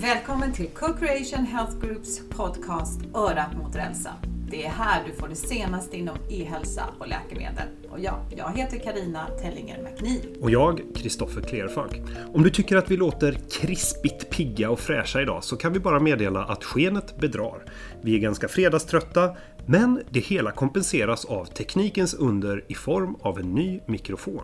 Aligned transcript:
Välkommen 0.00 0.52
till 0.52 0.68
Co-Creation 0.68 1.44
Health 1.44 1.78
Groups 1.80 2.20
podcast 2.30 3.00
Örat 3.14 3.56
mot 3.56 3.76
rälsen. 3.76 4.12
Det 4.50 4.66
är 4.66 4.70
här 4.70 5.04
du 5.06 5.12
får 5.12 5.28
det 5.28 5.34
senaste 5.34 5.96
inom 5.96 6.16
e-hälsa 6.30 6.84
och 6.98 7.08
läkemedel. 7.08 7.68
Och 7.90 8.00
ja, 8.00 8.26
jag 8.36 8.56
heter 8.56 8.78
Karina 8.78 9.26
Tellinger 9.26 9.82
McNeil. 9.82 10.36
Och 10.40 10.50
jag, 10.50 10.80
Kristoffer 10.96 11.40
Klerfalk. 11.40 12.00
Om 12.34 12.42
du 12.42 12.50
tycker 12.50 12.76
att 12.76 12.90
vi 12.90 12.96
låter 12.96 13.32
krispigt 13.60 14.30
pigga 14.30 14.70
och 14.70 14.80
fräscha 14.80 15.22
idag 15.22 15.44
så 15.44 15.56
kan 15.56 15.72
vi 15.72 15.80
bara 15.80 16.00
meddela 16.00 16.44
att 16.44 16.64
skenet 16.64 17.20
bedrar. 17.20 17.64
Vi 18.02 18.14
är 18.14 18.18
ganska 18.18 18.48
fredagströtta, 18.48 19.36
men 19.66 20.02
det 20.10 20.20
hela 20.20 20.50
kompenseras 20.50 21.24
av 21.24 21.44
teknikens 21.44 22.14
under 22.14 22.64
i 22.68 22.74
form 22.74 23.16
av 23.20 23.38
en 23.38 23.54
ny 23.54 23.80
mikrofon. 23.86 24.42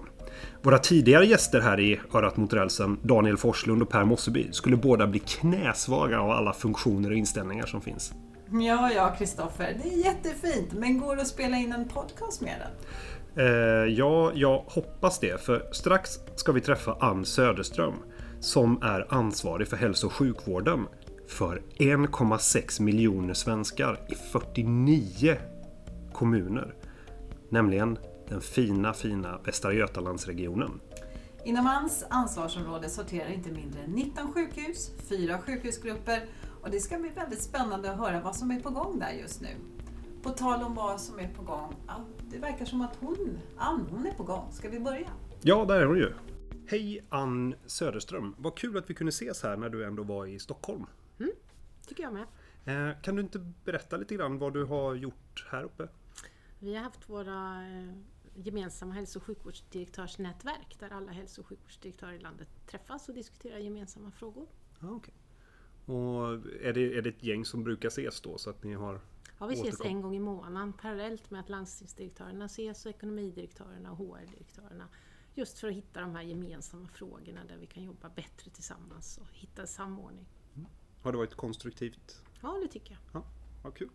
Våra 0.62 0.78
tidigare 0.78 1.26
gäster 1.26 1.60
här 1.60 1.80
i 1.80 2.00
Örat 2.14 2.36
mot 2.36 2.52
rälsen, 2.52 2.98
Daniel 3.02 3.36
Forslund 3.36 3.82
och 3.82 3.88
Per 3.88 4.04
Mosseby, 4.04 4.48
skulle 4.52 4.76
båda 4.76 5.06
bli 5.06 5.18
knäsvaga 5.18 6.20
av 6.20 6.30
alla 6.30 6.52
funktioner 6.52 7.10
och 7.10 7.16
inställningar 7.16 7.66
som 7.66 7.80
finns. 7.80 8.12
Ja, 8.50 8.90
ja, 8.92 9.14
Kristoffer, 9.18 9.80
det 9.82 9.88
är 9.88 10.04
jättefint, 10.04 10.72
men 10.72 10.98
går 10.98 11.16
det 11.16 11.22
att 11.22 11.28
spela 11.28 11.56
in 11.56 11.72
en 11.72 11.88
podcast 11.88 12.40
med 12.40 12.54
den? 12.60 12.70
Eh, 13.46 13.92
ja, 13.94 14.32
jag 14.34 14.64
hoppas 14.66 15.18
det, 15.18 15.40
för 15.40 15.68
strax 15.72 16.10
ska 16.36 16.52
vi 16.52 16.60
träffa 16.60 16.96
Ann 17.00 17.24
Söderström 17.24 17.94
som 18.40 18.82
är 18.82 19.06
ansvarig 19.08 19.68
för 19.68 19.76
hälso 19.76 20.06
och 20.06 20.12
sjukvården 20.12 20.86
för 21.28 21.62
1,6 21.78 22.82
miljoner 22.82 23.34
svenskar 23.34 24.00
i 24.08 24.14
49 24.14 25.36
kommuner. 26.12 26.74
Nämligen 27.48 27.98
den 28.28 28.40
fina, 28.40 28.92
fina 28.92 29.38
Västra 29.44 29.72
Götalandsregionen. 29.72 30.80
Inom 31.44 31.66
ANS 31.66 32.04
ansvarsområde 32.10 32.88
sorterar 32.88 33.28
inte 33.28 33.50
mindre 33.50 33.80
än 33.80 33.90
19 33.90 34.32
sjukhus, 34.32 34.90
fyra 35.08 35.38
sjukhusgrupper 35.38 36.26
och 36.62 36.70
det 36.70 36.80
ska 36.80 36.98
bli 36.98 37.10
väldigt 37.10 37.42
spännande 37.42 37.90
att 37.90 37.98
höra 37.98 38.20
vad 38.20 38.36
som 38.36 38.50
är 38.50 38.60
på 38.60 38.70
gång 38.70 38.98
där 38.98 39.10
just 39.10 39.40
nu. 39.40 39.48
På 40.22 40.30
tal 40.30 40.62
om 40.62 40.74
vad 40.74 41.00
som 41.00 41.18
är 41.18 41.28
på 41.28 41.42
gång, 41.42 41.74
det 42.30 42.38
verkar 42.38 42.64
som 42.64 42.80
att 42.80 42.96
hon, 43.00 43.38
Ann, 43.56 43.86
hon 43.90 44.06
är 44.06 44.12
på 44.12 44.22
gång. 44.22 44.52
Ska 44.52 44.68
vi 44.68 44.80
börja? 44.80 45.08
Ja, 45.42 45.64
där 45.64 45.80
är 45.80 45.86
hon 45.86 45.96
ju. 45.96 46.12
Hej 46.66 47.06
Ann 47.08 47.54
Söderström! 47.66 48.34
Vad 48.38 48.56
kul 48.56 48.76
att 48.76 48.90
vi 48.90 48.94
kunde 48.94 49.08
ses 49.08 49.42
här 49.42 49.56
när 49.56 49.68
du 49.68 49.84
ändå 49.84 50.02
var 50.02 50.26
i 50.26 50.38
Stockholm. 50.38 50.86
Mm, 51.18 51.32
tycker 51.86 52.02
jag 52.02 52.12
med. 52.12 52.26
Eh, 52.64 53.00
kan 53.02 53.16
du 53.16 53.22
inte 53.22 53.38
berätta 53.64 53.96
lite 53.96 54.14
grann 54.14 54.38
vad 54.38 54.52
du 54.52 54.64
har 54.64 54.94
gjort 54.94 55.46
här 55.50 55.62
uppe? 55.64 55.88
Vi 56.58 56.74
har 56.74 56.82
haft 56.82 57.08
våra 57.08 57.62
eh, 57.62 57.94
gemensamma 58.34 58.94
hälso 58.94 59.18
och 59.18 59.22
sjukvårdsdirektörsnätverk 59.22 60.76
där 60.78 60.90
alla 60.90 61.12
hälso 61.12 61.40
och 61.40 61.46
sjukvårdsdirektörer 61.46 62.12
i 62.12 62.18
landet 62.18 62.48
träffas 62.66 63.08
och 63.08 63.14
diskuterar 63.14 63.58
gemensamma 63.58 64.10
frågor. 64.10 64.46
Ah, 64.80 64.90
okay. 64.90 65.14
Och 65.84 66.32
är 66.60 66.72
det, 66.72 66.98
är 66.98 67.02
det 67.02 67.08
ett 67.08 67.22
gäng 67.22 67.44
som 67.44 67.64
brukar 67.64 67.88
ses 67.88 68.20
då? 68.20 68.38
Så 68.38 68.50
att 68.50 68.64
ni 68.64 68.74
har 68.74 69.00
Ja, 69.38 69.46
vi 69.46 69.54
ses 69.54 69.80
en 69.80 70.02
gång 70.02 70.16
i 70.16 70.20
månaden 70.20 70.72
parallellt 70.72 71.30
med 71.30 71.40
att 71.40 71.48
landstingsdirektörerna 71.48 72.44
ses 72.44 72.86
och 72.86 72.90
ekonomidirektörerna 72.90 73.92
och 73.92 73.96
HR-direktörerna. 73.96 74.88
Just 75.34 75.58
för 75.58 75.68
att 75.68 75.74
hitta 75.74 76.00
de 76.00 76.14
här 76.14 76.22
gemensamma 76.22 76.88
frågorna 76.88 77.44
där 77.44 77.56
vi 77.56 77.66
kan 77.66 77.82
jobba 77.82 78.08
bättre 78.08 78.50
tillsammans 78.50 79.18
och 79.18 79.26
hitta 79.32 79.66
samordning. 79.66 80.26
Mm. 80.54 80.68
Har 81.02 81.12
det 81.12 81.18
varit 81.18 81.34
konstruktivt? 81.34 82.22
Ja, 82.42 82.58
det 82.62 82.68
tycker 82.68 82.92
jag. 82.92 83.00
Ja, 83.20 83.26
vad 83.62 83.74
kul. 83.74 83.90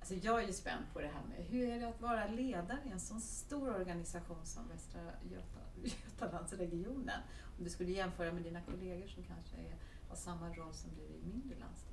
Alltså 0.00 0.14
jag 0.14 0.42
är 0.42 0.46
ju 0.46 0.52
spänd 0.52 0.84
på 0.92 1.00
det 1.00 1.06
här 1.06 1.22
med 1.28 1.46
hur 1.46 1.68
är 1.68 1.80
det 1.80 1.88
att 1.88 2.00
vara 2.00 2.26
ledare 2.26 2.78
i 2.86 2.90
en 2.90 3.00
sån 3.00 3.20
stor 3.20 3.68
organisation 3.68 4.44
som 4.46 4.68
Västra 4.68 5.00
Götalandsregionen? 5.30 7.20
Om 7.58 7.64
du 7.64 7.70
skulle 7.70 7.90
jämföra 7.90 8.32
med 8.32 8.42
dina 8.42 8.60
kollegor 8.60 9.06
som 9.06 9.22
kanske 9.22 9.56
är, 9.56 9.74
har 10.08 10.16
samma 10.16 10.48
roll 10.48 10.74
som 10.74 10.90
du 10.96 11.02
i 11.02 11.32
mindre 11.32 11.58
landsting. 11.58 11.90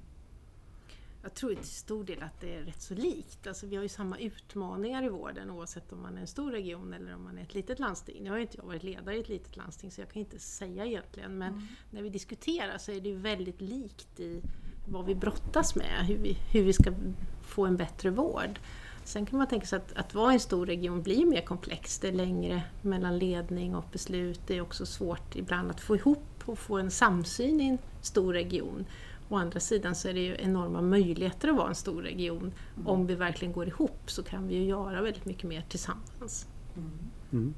Jag 1.24 1.34
tror 1.34 1.56
till 1.56 1.64
stor 1.64 2.04
del 2.04 2.24
att 2.24 2.42
det 2.42 2.56
är 2.56 2.62
rätt 2.62 2.82
så 2.82 2.94
likt. 2.94 3.48
Alltså 3.48 3.68
vi 3.68 3.76
har 3.76 3.84
ju 3.84 3.90
samma 3.90 4.18
utmaningar 4.18 5.04
i 5.04 5.10
vården 5.10 5.50
oavsett 5.50 5.92
om 5.94 6.02
man 6.02 6.18
är 6.18 6.22
en 6.22 6.28
stor 6.28 6.52
region 6.52 6.94
eller 6.94 7.16
om 7.16 7.24
man 7.24 7.38
är 7.38 7.42
ett 7.42 7.54
litet 7.54 7.80
landsting. 7.80 8.24
Nu 8.24 8.30
har 8.30 8.38
ju 8.38 8.42
inte 8.42 8.58
jag 8.58 8.66
varit 8.66 8.84
ledare 8.84 9.18
i 9.18 9.20
ett 9.20 9.30
litet 9.30 9.58
landsting 9.58 9.92
så 9.92 10.02
jag 10.02 10.10
kan 10.10 10.20
inte 10.20 10.40
säga 10.40 10.86
egentligen 10.86 11.38
men 11.38 11.54
mm. 11.54 11.68
när 11.92 12.02
vi 12.02 12.10
diskuterar 12.10 12.78
så 12.78 12.92
är 12.92 13.02
det 13.02 13.10
ju 13.10 13.16
väldigt 13.16 13.62
likt 13.62 14.20
i 14.20 14.42
vad 14.90 15.06
vi 15.06 15.16
brottas 15.16 15.76
med, 15.76 16.06
hur 16.08 16.18
vi, 16.18 16.38
hur 16.52 16.64
vi 16.64 16.74
ska 16.74 16.94
få 17.42 17.66
en 17.66 17.78
bättre 17.78 18.10
vård. 18.10 18.60
Sen 19.04 19.26
kan 19.26 19.38
man 19.38 19.48
tänka 19.48 19.66
sig 19.66 19.78
att, 19.78 19.94
att 19.94 20.14
vara 20.14 20.32
i 20.32 20.34
en 20.34 20.40
stor 20.40 20.66
region 20.66 21.02
blir 21.02 21.26
mer 21.26 21.42
komplext. 21.42 22.02
Det 22.02 22.08
är 22.08 22.12
längre 22.12 22.62
mellan 22.82 23.18
ledning 23.18 23.76
och 23.76 23.86
beslut. 23.92 24.42
Det 24.48 24.58
är 24.58 24.62
också 24.62 24.86
svårt 24.86 25.36
ibland 25.36 25.72
att 25.72 25.82
få 25.82 25.96
ihop 25.96 26.44
och 26.46 26.60
få 26.60 26.78
en 26.78 26.92
samsyn 26.92 27.62
i 27.62 27.68
en 27.68 27.78
stor 28.02 28.34
region. 28.34 28.86
Å 29.30 29.36
andra 29.36 29.60
sidan 29.60 29.96
så 29.96 30.08
är 30.08 30.14
det 30.14 30.20
ju 30.20 30.36
enorma 30.40 30.82
möjligheter 30.82 31.48
att 31.48 31.56
vara 31.56 31.70
en 31.70 31.76
stor 31.76 32.02
region. 32.02 32.54
Mm. 32.76 32.88
Om 32.88 33.08
vi 33.08 33.16
verkligen 33.16 33.54
går 33.54 33.68
ihop 33.68 34.02
så 34.06 34.24
kan 34.24 34.48
vi 34.48 34.56
ju 34.56 34.66
göra 34.66 35.02
väldigt 35.02 35.26
mycket 35.26 35.44
mer 35.44 35.66
tillsammans. 35.70 36.48
Mm. 36.78 36.92
Mm. 37.32 37.54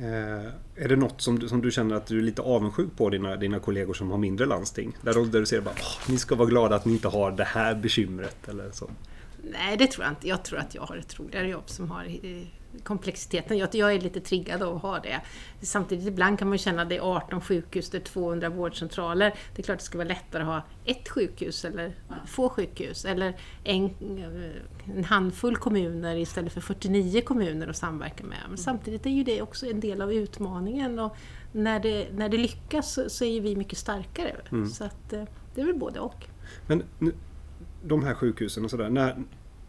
Eh, 0.00 0.84
är 0.84 0.88
det 0.88 0.96
något 0.96 1.20
som 1.20 1.38
du, 1.38 1.48
som 1.48 1.60
du 1.60 1.70
känner 1.70 1.94
att 1.94 2.06
du 2.06 2.18
är 2.18 2.22
lite 2.22 2.42
avundsjuk 2.42 2.88
på 2.96 3.10
dina, 3.10 3.36
dina 3.36 3.58
kollegor 3.58 3.94
som 3.94 4.10
har 4.10 4.18
mindre 4.18 4.46
landsting? 4.46 4.96
Där, 5.02 5.30
där 5.32 5.40
du 5.40 5.46
ser 5.46 5.58
att 5.58 6.08
ni 6.08 6.18
ska 6.18 6.34
vara 6.34 6.48
glada 6.48 6.76
att 6.76 6.84
ni 6.84 6.92
inte 6.92 7.08
har 7.08 7.30
det 7.30 7.44
här 7.44 7.74
bekymret 7.74 8.48
eller 8.48 8.70
så? 8.70 8.90
Nej, 9.52 9.76
det 9.76 9.86
tror 9.86 10.04
jag 10.04 10.12
inte. 10.12 10.28
Jag 10.28 10.42
tror 10.44 10.58
att 10.58 10.74
jag 10.74 10.82
har 10.82 10.96
ett 10.96 11.20
roligare 11.20 11.48
jobb 11.48 11.62
som 11.66 11.90
har 11.90 12.04
komplexiteten. 12.84 13.58
Jag, 13.58 13.74
jag 13.74 13.94
är 13.94 14.00
lite 14.00 14.20
triggad 14.20 14.62
av 14.62 14.76
att 14.76 14.82
ha 14.82 14.98
det. 14.98 15.20
Samtidigt 15.60 16.06
ibland 16.06 16.38
kan 16.38 16.48
man 16.48 16.58
känna 16.58 16.82
att 16.82 16.88
det 16.88 16.96
är 16.96 17.16
18 17.16 17.40
sjukhus, 17.40 17.90
det 17.90 17.98
är 17.98 18.02
200 18.02 18.48
vårdcentraler. 18.48 19.34
Det 19.54 19.62
är 19.62 19.64
klart 19.64 19.74
att 19.74 19.78
det 19.78 19.84
ska 19.84 19.98
vara 19.98 20.08
lättare 20.08 20.42
att 20.42 20.48
ha 20.48 20.62
ett 20.84 21.08
sjukhus 21.08 21.64
eller 21.64 21.94
få 22.26 22.48
sjukhus. 22.48 23.04
Eller 23.04 23.36
en, 23.64 23.90
en 24.94 25.04
handfull 25.04 25.56
kommuner 25.56 26.16
istället 26.16 26.52
för 26.52 26.60
49 26.60 27.20
kommuner 27.20 27.68
att 27.68 27.76
samverka 27.76 28.24
med. 28.24 28.38
Men 28.48 28.58
samtidigt 28.58 29.06
är 29.06 29.10
ju 29.10 29.24
det 29.24 29.42
också 29.42 29.66
en 29.66 29.80
del 29.80 30.02
av 30.02 30.12
utmaningen. 30.12 30.98
Och 30.98 31.16
när, 31.52 31.80
det, 31.80 32.08
när 32.12 32.28
det 32.28 32.36
lyckas 32.36 32.92
så, 32.92 33.10
så 33.10 33.24
är 33.24 33.40
vi 33.40 33.56
mycket 33.56 33.78
starkare. 33.78 34.36
Mm. 34.50 34.68
Så 34.68 34.84
att, 34.84 35.12
eh, 35.12 35.24
det 35.54 35.60
är 35.60 35.66
väl 35.66 35.78
både 35.78 36.00
och. 36.00 36.26
Men 36.66 36.82
de 37.82 38.04
här 38.04 38.14
sjukhusen 38.14 38.64
och 38.64 38.70
sådär. 38.70 38.88
När, 38.88 39.16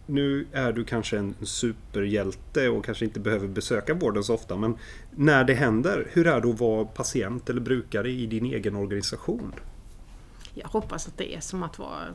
nu 0.10 0.48
är 0.52 0.72
du 0.72 0.86
kanske 0.86 1.18
en 1.18 1.36
superhjälte 1.42 2.70
och 2.70 2.86
kanske 2.86 3.06
inte 3.06 3.20
behöver 3.20 3.48
besöka 3.48 3.94
vården 3.94 4.24
så 4.24 4.34
ofta. 4.34 4.56
Men 4.56 4.78
när 5.12 5.44
det 5.44 5.54
händer, 5.54 6.08
hur 6.12 6.28
är 6.28 6.42
det 6.42 6.50
att 6.50 6.60
vara 6.60 6.86
patient 6.86 7.50
eller 7.50 7.62
brukare 7.62 8.10
i 8.10 8.26
din 8.26 8.46
egen 8.46 8.76
organisation? 8.76 9.54
Jag 10.54 10.68
hoppas 10.68 11.08
att 11.08 11.18
det 11.18 11.36
är 11.36 11.40
som 11.40 11.64
att 11.64 11.80
vara 11.80 12.08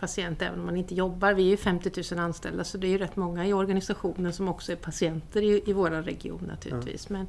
patient 0.00 0.42
även 0.42 0.60
om 0.60 0.66
man 0.66 0.76
inte 0.76 0.94
jobbar. 0.94 1.32
Vi 1.32 1.42
är 1.42 1.50
ju 1.50 1.56
50 1.56 2.14
000 2.14 2.20
anställda 2.20 2.64
så 2.64 2.78
det 2.78 2.86
är 2.86 2.90
ju 2.90 2.98
rätt 2.98 3.16
många 3.16 3.46
i 3.46 3.52
organisationen 3.52 4.32
som 4.32 4.48
också 4.48 4.72
är 4.72 4.76
patienter 4.76 5.42
i, 5.42 5.62
i 5.66 5.72
vår 5.72 5.90
region 5.90 6.44
naturligtvis. 6.48 7.06
Ja. 7.08 7.12
Men 7.12 7.26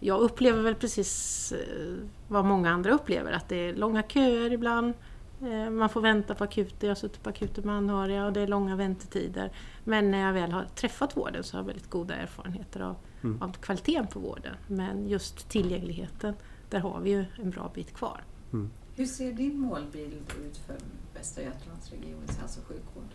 jag 0.00 0.20
upplever 0.20 0.62
väl 0.62 0.74
precis 0.74 1.52
eh, 1.52 1.94
vad 2.28 2.44
många 2.44 2.70
andra 2.70 2.92
upplever, 2.92 3.32
att 3.32 3.48
det 3.48 3.56
är 3.56 3.74
långa 3.74 4.02
köer 4.02 4.52
ibland. 4.52 4.94
Eh, 5.42 5.70
man 5.70 5.88
får 5.88 6.00
vänta 6.00 6.34
på 6.34 6.44
akuten, 6.44 6.76
jag 6.80 6.88
har 6.90 6.94
suttit 6.94 7.22
på 7.22 7.30
akuten 7.30 7.66
med 7.66 7.74
anhöriga 7.74 8.26
och 8.26 8.32
det 8.32 8.40
är 8.40 8.46
långa 8.46 8.76
väntetider. 8.76 9.52
Men 9.84 10.10
när 10.10 10.26
jag 10.26 10.32
väl 10.32 10.52
har 10.52 10.64
träffat 10.64 11.16
vården 11.16 11.44
så 11.44 11.56
har 11.56 11.62
jag 11.62 11.66
väldigt 11.66 11.90
goda 11.90 12.14
erfarenheter 12.14 12.80
av, 12.80 12.96
mm. 13.22 13.42
av 13.42 13.52
kvaliteten 13.52 14.06
på 14.06 14.20
vården. 14.20 14.56
Men 14.66 15.08
just 15.08 15.48
tillgängligheten, 15.48 16.34
där 16.70 16.78
har 16.78 17.00
vi 17.00 17.10
ju 17.10 17.24
en 17.42 17.50
bra 17.50 17.70
bit 17.74 17.94
kvar. 17.94 18.24
Mm. 18.52 18.70
Hur 18.96 19.06
ser 19.06 19.32
din 19.32 19.58
målbild 19.58 20.32
ut 20.46 20.56
för 20.56 20.76
Västra 21.14 21.42
Götalandsregionens 21.42 22.38
hälso 22.38 22.60
och 22.60 22.66
sjukvård? 22.66 23.08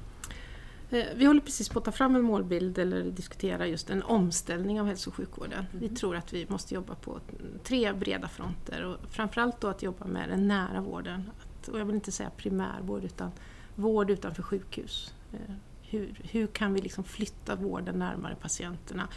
Eh, 0.90 1.06
vi 1.16 1.26
håller 1.26 1.42
precis 1.42 1.70
på 1.70 1.80
att 1.80 1.86
ta 1.86 1.92
fram 1.92 2.16
en 2.16 2.22
målbild 2.22 2.78
eller 2.78 3.04
diskutera 3.04 3.68
just 3.68 3.90
en 3.90 4.04
omställning 4.04 4.82
av 4.82 4.88
hälso 4.88 5.10
och 5.10 5.16
sjukvården. 5.16 5.66
Mm. 5.72 5.80
Vi 5.80 5.90
tror 5.90 6.16
att 6.16 6.34
vi 6.34 6.46
måste 6.50 6.76
jobba 6.76 6.96
på 6.96 7.20
tre 7.64 7.94
breda 7.94 8.28
fronter 8.28 8.86
och 8.86 9.10
framförallt 9.10 9.62
då 9.62 9.68
att 9.68 9.84
jobba 9.84 10.06
med 10.06 10.30
den 10.30 10.48
nära 10.48 10.82
vården 10.82 11.30
och 11.68 11.80
jag 11.80 11.86
vill 11.86 11.96
inte 11.96 12.12
säga 12.12 12.30
primärvård 12.30 13.04
utan 13.04 13.32
vård 13.76 14.10
utanför 14.10 14.44
sjukhus. 14.44 15.14
Eh, 15.34 15.56
hur, 15.82 16.22
hur 16.24 16.48
kan 16.48 16.74
vi 16.74 16.82
liksom 16.82 17.04
flytta 17.04 17.56
vården 17.56 18.00
närmare 18.00 18.36
patienterna? 18.36 19.08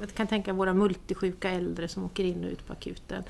Jag 0.00 0.14
kan 0.14 0.26
tänka 0.26 0.52
våra 0.52 0.74
multisjuka 0.74 1.50
äldre 1.50 1.88
som 1.88 2.04
åker 2.04 2.24
in 2.24 2.44
och 2.44 2.50
ut 2.50 2.66
på 2.66 2.72
akuten. 2.72 3.22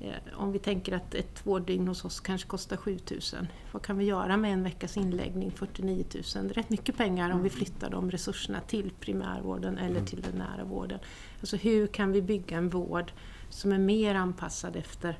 Eh, 0.00 0.14
om 0.34 0.52
vi 0.52 0.58
tänker 0.58 0.92
att 0.92 1.14
ett 1.14 1.46
vårddygn 1.46 1.88
hos 1.88 2.04
oss 2.04 2.20
kanske 2.20 2.48
kostar 2.48 2.76
7000. 2.76 3.46
Vad 3.72 3.82
kan 3.82 3.98
vi 3.98 4.04
göra 4.04 4.36
med 4.36 4.52
en 4.52 4.62
veckas 4.62 4.96
inläggning, 4.96 5.50
49 5.50 6.04
000? 6.14 6.22
Det 6.32 6.38
är 6.38 6.54
rätt 6.54 6.70
mycket 6.70 6.96
pengar 6.96 7.30
om 7.30 7.42
vi 7.42 7.50
flyttar 7.50 7.90
de 7.90 8.10
resurserna 8.10 8.60
till 8.60 8.92
primärvården 9.00 9.78
eller 9.78 9.96
mm. 9.96 10.06
till 10.06 10.22
den 10.22 10.34
nära 10.34 10.64
vården. 10.64 10.98
Alltså 11.40 11.56
hur 11.56 11.86
kan 11.86 12.12
vi 12.12 12.22
bygga 12.22 12.56
en 12.56 12.68
vård 12.68 13.12
som 13.48 13.72
är 13.72 13.78
mer 13.78 14.14
anpassad 14.14 14.76
efter 14.76 15.18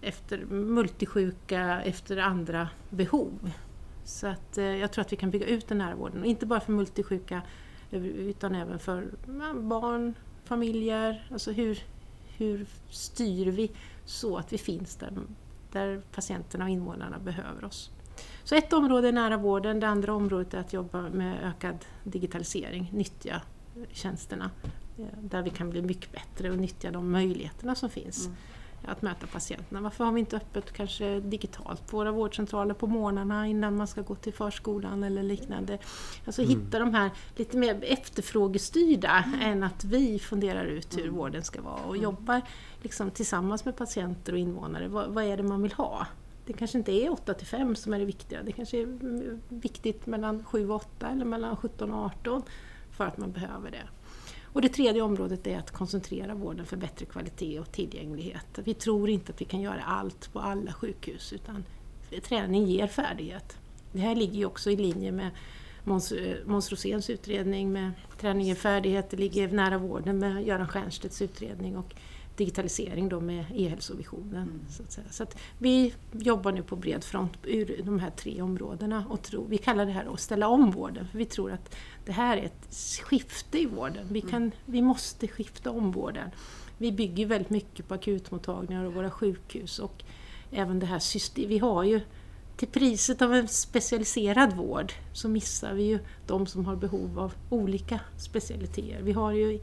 efter 0.00 0.44
multisjuka, 0.44 1.82
efter 1.82 2.16
andra 2.16 2.68
behov. 2.90 3.50
Så 4.04 4.26
att, 4.26 4.58
eh, 4.58 4.64
jag 4.64 4.92
tror 4.92 5.02
att 5.02 5.12
vi 5.12 5.16
kan 5.16 5.30
bygga 5.30 5.46
ut 5.46 5.68
den 5.68 5.78
nära 5.78 5.94
vården, 5.94 6.24
inte 6.24 6.46
bara 6.46 6.60
för 6.60 6.72
multisjuka 6.72 7.42
eh, 7.90 8.06
utan 8.06 8.54
även 8.54 8.78
för 8.78 9.10
barn, 9.54 10.14
familjer. 10.44 11.28
Alltså 11.32 11.52
hur, 11.52 11.78
hur 12.36 12.66
styr 12.90 13.46
vi 13.46 13.70
så 14.04 14.36
att 14.36 14.52
vi 14.52 14.58
finns 14.58 14.96
där 14.96 15.12
där 15.72 16.02
patienterna 16.12 16.64
och 16.64 16.70
invånarna 16.70 17.18
behöver 17.18 17.64
oss. 17.64 17.90
Så 18.44 18.54
ett 18.54 18.72
område 18.72 19.08
är 19.08 19.12
nära 19.12 19.36
vården, 19.36 19.80
det 19.80 19.88
andra 19.88 20.14
området 20.14 20.54
är 20.54 20.58
att 20.58 20.72
jobba 20.72 21.00
med 21.00 21.44
ökad 21.44 21.84
digitalisering, 22.04 22.90
nyttja 22.92 23.42
tjänsterna 23.92 24.50
eh, 24.98 25.04
där 25.22 25.42
vi 25.42 25.50
kan 25.50 25.70
bli 25.70 25.82
mycket 25.82 26.12
bättre 26.12 26.50
och 26.50 26.58
nyttja 26.58 26.90
de 26.90 27.12
möjligheterna 27.12 27.74
som 27.74 27.90
finns. 27.90 28.26
Mm 28.26 28.36
att 28.84 29.02
möta 29.02 29.26
patienterna. 29.26 29.80
Varför 29.80 30.04
har 30.04 30.12
vi 30.12 30.20
inte 30.20 30.36
öppet 30.36 30.72
kanske 30.72 31.20
digitalt 31.20 31.86
på 31.86 31.96
våra 31.96 32.12
vårdcentraler 32.12 32.74
på 32.74 32.86
morgnarna 32.86 33.46
innan 33.46 33.76
man 33.76 33.86
ska 33.86 34.02
gå 34.02 34.14
till 34.14 34.32
förskolan 34.32 35.04
eller 35.04 35.22
liknande. 35.22 35.78
Alltså 36.26 36.42
mm. 36.42 36.60
hitta 36.60 36.78
de 36.78 36.94
här 36.94 37.10
lite 37.36 37.56
mer 37.56 37.84
efterfrågestyrda 37.84 39.24
mm. 39.26 39.40
än 39.40 39.62
att 39.62 39.84
vi 39.84 40.18
funderar 40.18 40.64
ut 40.64 40.96
hur 40.96 41.02
mm. 41.02 41.14
vården 41.14 41.44
ska 41.44 41.62
vara 41.62 41.82
och 41.82 41.94
mm. 41.94 42.02
jobbar 42.02 42.40
liksom 42.82 43.10
tillsammans 43.10 43.64
med 43.64 43.76
patienter 43.76 44.32
och 44.32 44.38
invånare. 44.38 44.88
Vad, 44.88 45.10
vad, 45.10 45.24
är 45.24 45.36
det 45.36 45.42
man 45.42 45.62
vill 45.62 45.72
ha? 45.72 46.06
Det 46.46 46.52
kanske 46.52 46.78
inte 46.78 46.92
är 46.92 47.12
8 47.12 47.34
till 47.34 47.46
5 47.46 47.76
som 47.76 47.92
är 47.94 47.98
det 47.98 48.04
viktiga. 48.04 48.42
Det 48.42 48.52
kanske 48.52 48.78
är 48.78 48.98
viktigt 49.48 50.06
mellan 50.06 50.44
7 50.44 50.70
och 50.70 50.76
8 50.76 51.08
eller 51.08 51.24
mellan 51.24 51.56
17 51.56 51.92
och 51.92 52.04
18 52.04 52.42
för 52.90 53.06
att 53.06 53.18
man 53.18 53.32
behöver 53.32 53.70
det. 53.70 53.82
Och 54.52 54.62
det 54.62 54.68
tredje 54.68 55.02
området 55.02 55.46
är 55.46 55.58
att 55.58 55.70
koncentrera 55.70 56.34
vården 56.34 56.66
för 56.66 56.76
bättre 56.76 57.06
kvalitet 57.06 57.60
och 57.60 57.72
tillgänglighet. 57.72 58.58
Vi 58.64 58.74
tror 58.74 59.10
inte 59.10 59.32
att 59.32 59.40
vi 59.40 59.44
kan 59.44 59.60
göra 59.60 59.82
allt 59.82 60.32
på 60.32 60.40
alla 60.40 60.72
sjukhus 60.72 61.32
utan 61.32 61.64
träning 62.22 62.66
ger 62.66 62.86
färdighet. 62.86 63.56
Det 63.92 64.00
här 64.00 64.14
ligger 64.14 64.38
ju 64.38 64.44
också 64.44 64.70
i 64.70 64.76
linje 64.76 65.12
med 65.12 65.30
Måns, 65.84 66.12
Måns 66.44 66.70
Roséns 66.70 67.10
utredning 67.10 67.72
med 67.72 67.92
träning 68.20 68.46
ger 68.46 68.54
färdighet, 68.54 69.10
det 69.10 69.16
ligger 69.16 69.48
nära 69.48 69.78
vården 69.78 70.18
med 70.18 70.46
Göran 70.46 70.68
Stiernstedts 70.68 71.22
utredning 71.22 71.76
och 71.76 71.94
digitalisering 72.36 73.08
då 73.08 73.20
med 73.20 73.44
e-hälsovisionen. 73.54 74.42
Mm. 74.42 74.60
Så, 74.68 74.82
att 74.82 75.14
så 75.14 75.22
att 75.22 75.38
vi 75.58 75.94
jobbar 76.12 76.52
nu 76.52 76.62
på 76.62 76.76
bred 76.76 77.04
front 77.04 77.32
ur 77.44 77.80
de 77.84 77.98
här 77.98 78.10
tre 78.10 78.42
områdena 78.42 79.04
och 79.08 79.22
tror, 79.22 79.46
vi 79.48 79.58
kallar 79.58 79.86
det 79.86 79.92
här 79.92 80.14
att 80.14 80.20
ställa 80.20 80.48
om 80.48 80.70
vården. 80.70 81.08
För 81.08 81.18
vi 81.18 81.24
tror 81.24 81.52
att 81.52 81.76
det 82.04 82.12
här 82.12 82.36
är 82.36 82.42
ett 82.42 82.74
skifte 83.02 83.58
i 83.58 83.66
vården. 83.66 84.06
Vi, 84.10 84.20
kan, 84.20 84.42
mm. 84.42 84.52
vi 84.64 84.82
måste 84.82 85.28
skifta 85.28 85.70
om 85.70 85.92
vården. 85.92 86.30
Vi 86.78 86.92
bygger 86.92 87.26
väldigt 87.26 87.50
mycket 87.50 87.88
på 87.88 87.94
akutmottagningar 87.94 88.84
och 88.84 88.94
våra 88.94 89.10
sjukhus 89.10 89.78
och 89.78 90.04
även 90.50 90.78
det 90.78 90.86
här 90.86 90.98
systemet. 90.98 91.50
Vi 91.50 91.58
har 91.58 91.84
ju 91.84 92.00
till 92.60 92.68
priset 92.68 93.22
av 93.22 93.34
en 93.34 93.48
specialiserad 93.48 94.56
vård 94.56 94.92
så 95.12 95.28
missar 95.28 95.74
vi 95.74 95.82
ju 95.82 95.98
de 96.26 96.46
som 96.46 96.66
har 96.66 96.76
behov 96.76 97.18
av 97.18 97.34
olika 97.48 98.00
specialiteter. 98.16 99.02
Vi 99.02 99.12
har 99.12 99.32
ju 99.32 99.60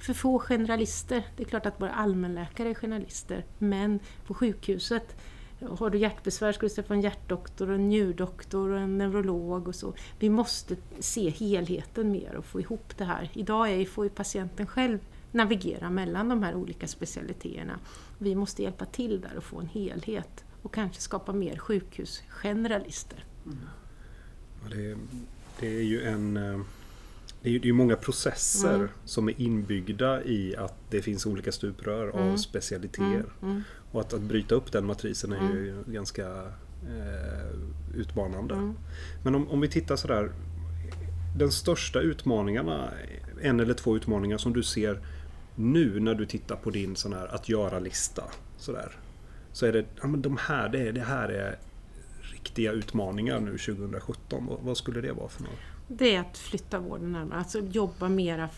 för 0.00 0.14
få 0.14 0.38
generalister. 0.38 1.26
Det 1.36 1.42
är 1.42 1.48
klart 1.48 1.66
att 1.66 1.80
våra 1.80 1.90
allmänläkare 1.90 2.68
är 2.68 2.74
generalister, 2.74 3.44
men 3.58 4.00
på 4.26 4.34
sjukhuset 4.34 5.16
har 5.78 5.90
du 5.90 5.98
hjärtbesvär 5.98 6.52
ska 6.52 6.66
du 6.66 6.70
träffa 6.74 6.94
en 6.94 7.00
hjärtdoktor, 7.00 7.70
en 7.70 7.88
njurdoktor 7.88 8.70
och 8.70 8.78
en 8.78 8.98
neurolog 8.98 9.68
och 9.68 9.74
så. 9.74 9.94
Vi 10.18 10.30
måste 10.30 10.76
se 10.98 11.30
helheten 11.30 12.12
mer 12.12 12.34
och 12.34 12.44
få 12.44 12.60
ihop 12.60 12.96
det 12.96 13.04
här. 13.04 13.30
Idag 13.32 13.70
är, 13.70 13.84
får 13.84 14.04
ju 14.04 14.10
patienten 14.10 14.66
själv 14.66 14.98
navigera 15.32 15.90
mellan 15.90 16.28
de 16.28 16.42
här 16.42 16.54
olika 16.54 16.88
specialiteterna. 16.88 17.78
Vi 18.18 18.34
måste 18.34 18.62
hjälpa 18.62 18.84
till 18.84 19.20
där 19.20 19.36
och 19.36 19.44
få 19.44 19.60
en 19.60 19.68
helhet 19.68 20.44
och 20.62 20.74
kanske 20.74 21.00
skapa 21.00 21.32
mer 21.32 21.56
sjukhusgeneralister. 21.56 23.24
Mm. 23.46 23.58
Ja, 24.62 24.76
det, 24.76 24.96
det, 25.60 25.78
är 25.78 25.82
ju 25.82 26.02
en 26.02 26.36
eh, 26.36 26.60
det 27.42 27.48
är 27.48 27.58
ju 27.58 27.72
många 27.72 27.96
processer 27.96 28.74
mm. 28.74 28.88
som 29.04 29.28
är 29.28 29.40
inbyggda 29.40 30.24
i 30.24 30.56
att 30.56 30.74
det 30.90 31.02
finns 31.02 31.26
olika 31.26 31.52
stuprör 31.52 32.08
av 32.08 32.22
mm. 32.22 32.38
specialiteter. 32.38 33.04
Mm. 33.06 33.26
mm. 33.42 33.62
Och 33.92 34.00
att, 34.00 34.12
att 34.12 34.20
bryta 34.20 34.54
upp 34.54 34.72
den 34.72 34.86
matrisen 34.86 35.32
är 35.32 35.54
ju 35.54 35.70
mm. 35.70 35.84
ganska 35.86 36.26
eh, 36.88 37.56
utmanande. 37.94 38.74
Men 39.22 39.34
om, 39.34 39.48
om 39.48 39.60
vi 39.60 39.68
tittar 39.68 39.96
sådär. 39.96 40.32
Den 41.36 41.52
största 41.52 42.00
utmaningarna, 42.00 42.90
en 43.40 43.60
eller 43.60 43.74
två 43.74 43.96
utmaningar 43.96 44.38
som 44.38 44.52
du 44.52 44.62
ser 44.62 45.00
nu 45.54 46.00
när 46.00 46.14
du 46.14 46.26
tittar 46.26 46.56
på 46.56 46.70
din 46.70 46.96
sån 46.96 47.12
här 47.12 47.34
att 47.34 47.48
göra-lista. 47.48 48.24
Sådär. 48.56 48.96
Så 49.52 49.66
är 49.66 49.72
det, 49.72 49.84
ja, 50.00 50.06
men 50.06 50.22
de 50.22 50.36
här, 50.36 50.68
det, 50.68 50.92
det 50.92 51.00
här 51.00 51.28
är 51.28 51.58
riktiga 52.20 52.72
utmaningar 52.72 53.40
nu 53.40 53.58
2017. 53.58 54.46
Vad, 54.46 54.58
vad 54.60 54.76
skulle 54.76 55.00
det 55.00 55.12
vara 55.12 55.28
för 55.28 55.42
något? 55.42 55.58
det 55.92 56.14
är 56.14 56.20
att 56.20 56.38
flytta 56.38 56.78
vården 56.78 57.12
närmare, 57.12 57.38
alltså 57.38 57.60
jobba 57.60 58.08
mera 58.08 58.48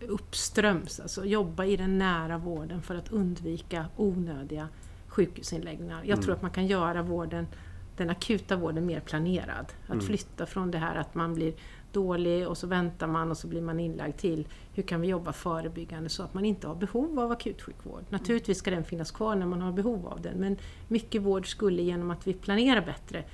uppströms, 0.00 1.00
alltså 1.00 1.24
jobba 1.24 1.64
i 1.64 1.76
den 1.76 1.98
nära 1.98 2.38
vården 2.38 2.82
för 2.82 2.94
att 2.94 3.12
undvika 3.12 3.86
onödiga 3.96 4.68
sjukhusinläggningar. 5.06 5.98
Jag 5.98 6.08
mm. 6.08 6.22
tror 6.22 6.34
att 6.34 6.42
man 6.42 6.50
kan 6.50 6.66
göra 6.66 7.02
vården, 7.02 7.46
den 7.96 8.10
akuta 8.10 8.56
vården 8.56 8.86
mer 8.86 9.00
planerad. 9.00 9.66
Att 9.84 9.92
mm. 9.92 10.06
flytta 10.06 10.46
från 10.46 10.70
det 10.70 10.78
här 10.78 10.96
att 10.96 11.14
man 11.14 11.34
blir 11.34 11.54
dålig 11.94 12.48
och 12.48 12.58
så 12.58 12.66
väntar 12.66 13.06
man 13.06 13.30
och 13.30 13.36
så 13.36 13.46
blir 13.46 13.62
man 13.62 13.80
inlagd 13.80 14.16
till 14.16 14.48
hur 14.72 14.82
kan 14.82 15.00
vi 15.00 15.08
jobba 15.08 15.32
förebyggande 15.32 16.08
så 16.08 16.22
att 16.22 16.34
man 16.34 16.44
inte 16.44 16.66
har 16.66 16.74
behov 16.74 17.20
av 17.20 17.32
akutsjukvård. 17.32 18.02
Naturligtvis 18.08 18.58
ska 18.58 18.70
den 18.70 18.84
finnas 18.84 19.10
kvar 19.10 19.36
när 19.36 19.46
man 19.46 19.62
har 19.62 19.72
behov 19.72 20.06
av 20.06 20.20
den 20.20 20.38
men 20.38 20.56
mycket 20.88 21.22
vård 21.22 21.50
skulle 21.50 21.82
genom 21.82 22.10
att 22.10 22.26
vi 22.26 22.32
planerar 22.32 22.80
bättre 22.80 23.24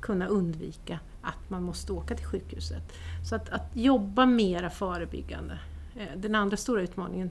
kunna 0.00 0.26
undvika 0.26 1.00
att 1.22 1.50
man 1.50 1.62
måste 1.62 1.92
åka 1.92 2.14
till 2.14 2.26
sjukhuset. 2.26 2.92
Så 3.28 3.36
att, 3.36 3.48
att 3.50 3.70
jobba 3.72 4.26
mera 4.26 4.70
förebyggande. 4.70 5.58
Eh, 5.96 6.16
den 6.16 6.34
andra 6.34 6.56
stora 6.56 6.82
utmaningen 6.82 7.30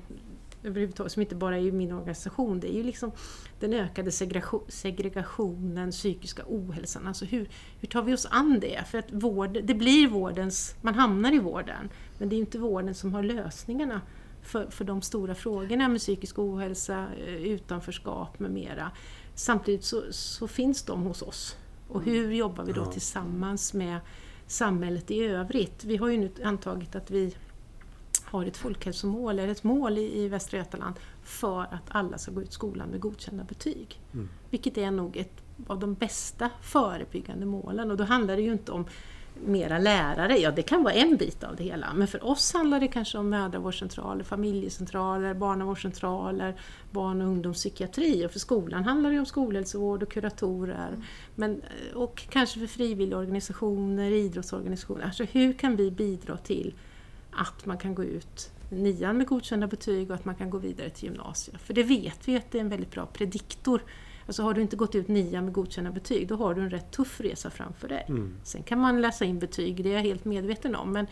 överhuvudtaget, 0.64 1.12
som 1.12 1.22
inte 1.22 1.36
bara 1.36 1.58
är 1.58 1.62
i 1.62 1.72
min 1.72 1.92
organisation, 1.92 2.60
det 2.60 2.74
är 2.74 2.78
ju 2.78 2.84
liksom 2.84 3.12
den 3.60 3.74
ökade 3.74 4.12
segregationen, 4.68 5.92
psykiska 5.92 6.44
ohälsan. 6.48 7.08
Alltså 7.08 7.26
hur, 7.26 7.50
hur 7.80 7.88
tar 7.88 8.02
vi 8.02 8.14
oss 8.14 8.28
an 8.30 8.60
det? 8.60 8.84
För 8.88 8.98
att 8.98 9.12
vård, 9.12 9.58
det 9.64 9.74
blir 9.74 10.08
vårdens, 10.08 10.76
man 10.82 10.96
hamnar 10.96 11.34
i 11.34 11.40
vården, 11.40 11.90
men 12.18 12.30
det 12.30 12.36
är 12.36 12.38
inte 12.38 12.60
vården 12.60 12.96
som 12.96 13.14
har 13.14 13.24
lösningarna 13.24 14.02
för, 14.42 14.70
för 14.70 14.86
de 14.86 15.02
stora 15.02 15.36
frågorna 15.36 15.88
med 15.88 16.00
psykisk 16.00 16.40
ohälsa, 16.40 17.08
eh, 17.28 17.34
utanförskap 17.34 18.40
med 18.40 18.52
mera. 18.52 18.92
Samtidigt 19.36 19.84
så, 19.84 20.04
så 20.12 20.48
finns 20.48 20.84
de 20.84 21.04
hos 21.04 21.22
oss 21.22 21.58
och 21.88 22.04
hur 22.04 22.32
jobbar 22.32 22.64
vi 22.64 22.72
då 22.72 22.86
tillsammans 22.86 23.74
med 23.74 24.00
samhället 24.48 25.12
i 25.12 25.24
övrigt? 25.24 25.84
Vi 25.84 25.98
har 25.98 26.10
ju 26.10 26.18
nu 26.18 26.32
antagit 26.44 26.96
att 26.96 27.12
vi 27.12 27.36
har 28.34 28.46
ett 28.46 28.58
folkhälsomål, 28.58 29.40
eller 29.40 29.52
ett 29.52 29.64
mål 29.64 29.98
i, 29.98 30.24
i 30.24 30.28
Västra 30.28 30.58
Götaland 30.58 30.96
för 31.24 31.62
att 31.62 31.84
alla 31.88 32.18
ska 32.18 32.32
gå 32.32 32.42
ut 32.42 32.54
skolan 32.54 32.90
med 32.90 33.00
godkända 33.00 33.44
betyg. 33.44 34.02
Mm. 34.14 34.30
Vilket 34.50 34.78
är 34.78 34.92
nog 34.92 35.18
ett 35.18 35.44
av 35.68 35.80
de 35.80 35.94
bästa 35.94 36.50
förebyggande 36.62 37.46
målen 37.46 37.92
och 37.92 37.98
då 37.98 38.04
handlar 38.04 38.36
det 38.36 38.42
ju 38.42 38.52
inte 38.52 38.72
om 38.72 38.86
mera 39.46 39.80
lärare, 39.80 40.38
ja 40.38 40.52
det 40.52 40.62
kan 40.62 40.84
vara 40.84 40.94
en 40.94 41.18
bit 41.18 41.44
av 41.44 41.56
det 41.56 41.64
hela. 41.64 41.94
Men 41.94 42.08
för 42.08 42.26
oss 42.26 42.54
handlar 42.54 42.80
det 42.80 42.88
kanske 42.88 43.18
om 43.18 43.30
mödravårdscentraler, 43.30 44.24
familjecentraler, 44.24 45.34
barnavårdscentraler, 45.34 46.56
barn 46.92 47.22
och 47.22 47.28
ungdomspsykiatri. 47.28 48.26
Och 48.26 48.32
för 48.32 48.40
skolan 48.40 48.84
handlar 48.84 49.12
det 49.12 49.20
om 49.20 49.26
skolhälsovård 49.26 50.04
och 50.04 50.12
kuratorer. 50.12 50.88
Mm. 50.88 51.04
Men, 51.36 51.62
och 51.94 52.28
kanske 52.30 52.60
för 52.60 52.68
frivilligorganisationer, 52.68 54.12
idrottsorganisationer. 54.12 55.06
Alltså 55.06 55.24
hur 55.24 55.54
kan 55.54 55.76
vi 55.76 55.92
bidra 55.92 56.38
till 56.38 56.74
att 57.36 57.66
man 57.66 57.78
kan 57.78 57.96
gå 57.96 58.04
ut 58.04 58.52
nian 58.70 59.18
med 59.18 59.28
godkända 59.28 59.68
betyg 59.68 60.10
och 60.10 60.16
att 60.16 60.26
man 60.26 60.36
kan 60.36 60.50
gå 60.50 60.58
vidare 60.58 60.90
till 60.90 61.04
gymnasiet. 61.04 61.62
För 61.62 61.74
det 61.74 61.84
vet 61.84 62.28
vi 62.28 62.38
att 62.38 62.52
det 62.52 62.58
är 62.58 62.62
en 62.62 62.70
väldigt 62.70 62.92
bra 62.92 63.06
prediktor 63.06 63.82
Alltså 64.26 64.44
har 64.44 64.54
du 64.54 64.62
inte 64.62 64.76
gått 64.76 64.96
ut 64.96 65.08
nian 65.08 65.46
med 65.46 65.54
godkända 65.54 65.92
betyg, 65.92 66.28
då 66.28 66.36
har 66.36 66.54
du 66.54 66.62
en 66.62 66.70
rätt 66.70 66.92
tuff 66.92 67.22
resa 67.22 67.50
framför 67.50 67.88
dig. 67.88 68.06
Mm. 68.10 68.36
Sen 68.44 68.64
kan 68.64 68.80
man 68.80 69.02
läsa 69.02 69.26
in 69.26 69.40
betyg, 69.40 69.84
det 69.84 69.90
är 69.90 69.94
jag 69.94 70.02
helt 70.02 70.26
medveten 70.26 70.76
om. 70.76 70.92
Men 70.92 71.08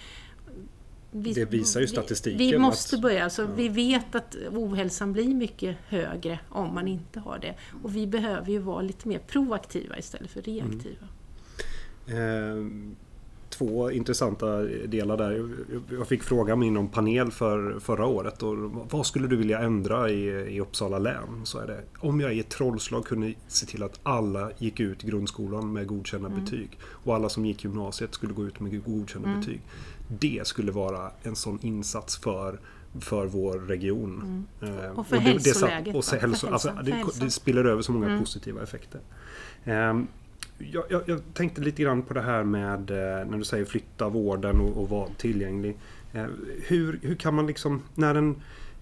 vi, 1.12 1.34
det 1.34 1.46
visar 1.46 1.82
ju 1.82 1.88
statistiken. 1.88 2.38
Vi, 2.38 2.52
vi 2.52 2.58
måste 2.58 2.98
börja. 2.98 3.24
Alltså, 3.24 3.42
ja. 3.42 3.50
Vi 3.56 3.70
vet 3.70 4.16
att 4.16 4.36
ohälsan 4.52 5.14
blir 5.14 5.34
mycket 5.34 5.78
högre 5.88 6.40
om 6.50 6.74
man 6.74 6.88
inte 6.88 7.20
har 7.20 7.40
det. 7.40 7.56
Och 7.84 7.96
vi 7.96 8.08
behöver 8.08 8.52
ju 8.52 8.60
vara 8.60 8.82
lite 8.82 9.08
mer 9.08 9.20
proaktiva 9.20 9.98
istället 9.98 10.32
för 10.32 10.42
reaktiva. 10.42 11.08
Mm. 12.08 12.92
Eh, 12.92 12.96
två 13.52 13.92
intressanta 13.92 14.62
delar 14.64 15.18
där. 15.18 15.50
Jag 15.90 16.08
fick 16.08 16.24
frågan 16.24 16.64
inom 16.64 16.88
panel 16.88 17.32
för 17.32 17.80
förra 17.80 18.06
året. 18.06 18.44
Och 18.44 18.56
vad 18.90 19.06
skulle 19.06 19.28
du 19.28 19.36
vilja 19.36 19.60
ändra 19.60 20.10
i, 20.10 20.26
i 20.56 20.60
Uppsala 20.60 21.00
län? 21.00 21.42
Så 21.44 21.60
är 21.60 21.68
det. 21.68 21.82
Om 22.00 22.22
jag 22.22 22.34
i 22.34 22.40
ett 22.40 22.50
trollslag 22.50 23.06
kunde 23.06 23.34
se 23.48 23.66
till 23.66 23.84
att 23.84 24.00
alla 24.04 24.52
gick 24.58 24.80
ut 24.80 25.02
grundskolan 25.02 25.74
med 25.74 25.88
godkända 25.88 26.28
mm. 26.28 26.44
betyg. 26.44 26.80
Och 26.84 27.16
alla 27.16 27.30
som 27.30 27.46
gick 27.46 27.64
gymnasiet 27.64 28.14
skulle 28.14 28.34
gå 28.34 28.46
ut 28.46 28.60
med 28.60 28.84
godkända 28.84 29.28
mm. 29.28 29.40
betyg. 29.40 29.62
Det 30.08 30.48
skulle 30.48 30.72
vara 30.72 31.12
en 31.24 31.36
sån 31.36 31.60
insats 31.62 32.18
för 32.18 32.60
för 33.00 33.26
vår 33.26 33.60
region. 33.60 34.46
Mm. 34.62 34.80
Eh, 34.80 34.92
och 34.92 35.08
för 35.08 35.18
och 35.18 35.24
det, 35.24 35.30
hälsoläget. 35.30 35.86
Det, 35.86 35.94
och 35.94 36.06
så, 36.06 36.16
hälso, 36.16 36.48
för 36.48 36.54
alltså, 36.54 36.74
det, 36.84 37.06
det, 37.20 37.32
spiller 37.32 37.66
över 37.66 37.82
så 37.82 37.92
många 37.92 38.08
mm. 38.08 38.20
positiva 38.20 38.64
effekter. 38.64 39.02
Um, 39.66 40.08
jag, 40.72 40.84
jag, 40.90 41.02
jag, 41.06 41.22
tänkte 41.34 41.62
lite 41.62 41.82
grann 41.84 42.02
på 42.02 42.14
det 42.14 42.22
här 42.22 42.44
med 42.44 42.92
eh, 42.92 43.28
när 43.28 43.38
du 43.38 43.44
säger 43.44 43.66
flytta 43.66 44.10
vården 44.10 44.62
och, 44.62 44.78
och 44.82 44.90
vara 44.90 45.10
tillgänglig. 45.18 45.78
Eh, 46.14 46.26
hur, 46.68 47.00
hur 47.02 47.16
kan 47.16 47.34
man 47.34 47.48
liksom, 47.48 47.82
när 47.96 48.16
en 48.16 48.36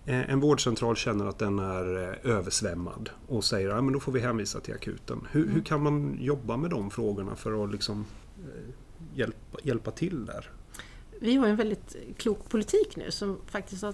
eh, 0.05 0.29
en 0.29 0.39
vårdcentral 0.39 0.95
känner 0.95 1.25
att 1.25 1.39
den 1.39 1.59
är 1.59 2.19
översvämmad 2.27 3.09
och 3.27 3.43
säger 3.43 3.69
att 3.69 3.85
ja, 3.85 3.91
då 3.91 3.99
får 3.99 4.11
vi 4.11 4.19
hänvisa 4.19 4.59
till 4.59 4.73
akuten. 4.73 5.27
Hur, 5.31 5.41
Mm. 5.43 5.53
hur 5.53 5.61
kan 5.61 5.83
man 5.83 6.17
jobba 6.19 6.57
med 6.57 6.69
de 6.69 6.89
frågorna 6.91 7.35
för 7.35 7.63
att 7.63 7.71
liksom, 7.71 8.05
hjälpa, 9.15 9.57
hjälpa 9.63 9.91
till 9.91 10.25
där? 10.25 10.49
Vi 11.19 11.35
har 11.35 11.47
en 11.47 11.55
väldigt 11.55 11.95
klok 12.17 12.49
politik 12.49 12.95
nu 12.95 13.11
som 13.11 13.37
faktiskt 13.45 13.81
har 13.81 13.93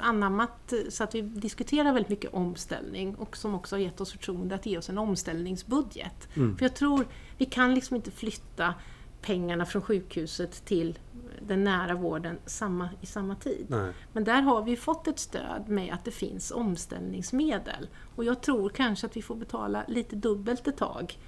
anammat 0.00 0.72
så 0.88 1.04
att 1.04 1.14
vi 1.14 1.20
diskuterar 1.20 1.92
väldigt 1.92 2.08
mycket 2.08 2.34
omställning 2.34 3.14
och 3.14 3.36
som 3.36 3.54
också 3.54 3.76
har 3.76 3.80
gett 3.80 4.00
oss 4.00 4.12
förtroende 4.12 4.54
att 4.54 4.66
ge 4.66 4.78
oss 4.78 4.88
en 4.90 4.98
omställningsbudget. 4.98 6.28
Mm. 6.36 6.56
För 6.56 6.64
jag 6.64 6.74
tror, 6.74 7.06
vi 7.38 7.44
kan 7.44 7.74
liksom 7.74 7.96
inte 7.96 8.10
flytta 8.10 8.74
pengarna 9.22 9.66
från 9.66 9.82
sjukhuset 9.82 10.64
till 10.64 10.98
den 11.46 11.64
nära 11.64 11.94
vården 11.94 12.38
samma, 12.46 12.88
i 13.00 13.06
samma 13.06 13.34
tid. 13.36 13.66
Nej. 13.68 13.92
Men 14.12 14.24
där 14.24 14.42
har 14.42 14.62
vi 14.62 14.76
fått 14.76 15.08
ett 15.08 15.18
stöd 15.18 15.68
med 15.68 15.94
att 15.94 16.04
det 16.04 16.10
finns 16.10 16.50
omställningsmedel. 16.50 17.88
Och 18.16 18.24
jag 18.24 18.40
tror 18.40 18.68
kanske 18.68 19.06
att 19.06 19.16
vi 19.16 19.22
får 19.22 19.34
betala 19.34 19.84
lite 19.88 20.16
dubbelt 20.16 20.68
ett 20.68 20.76
tag. 20.76 21.18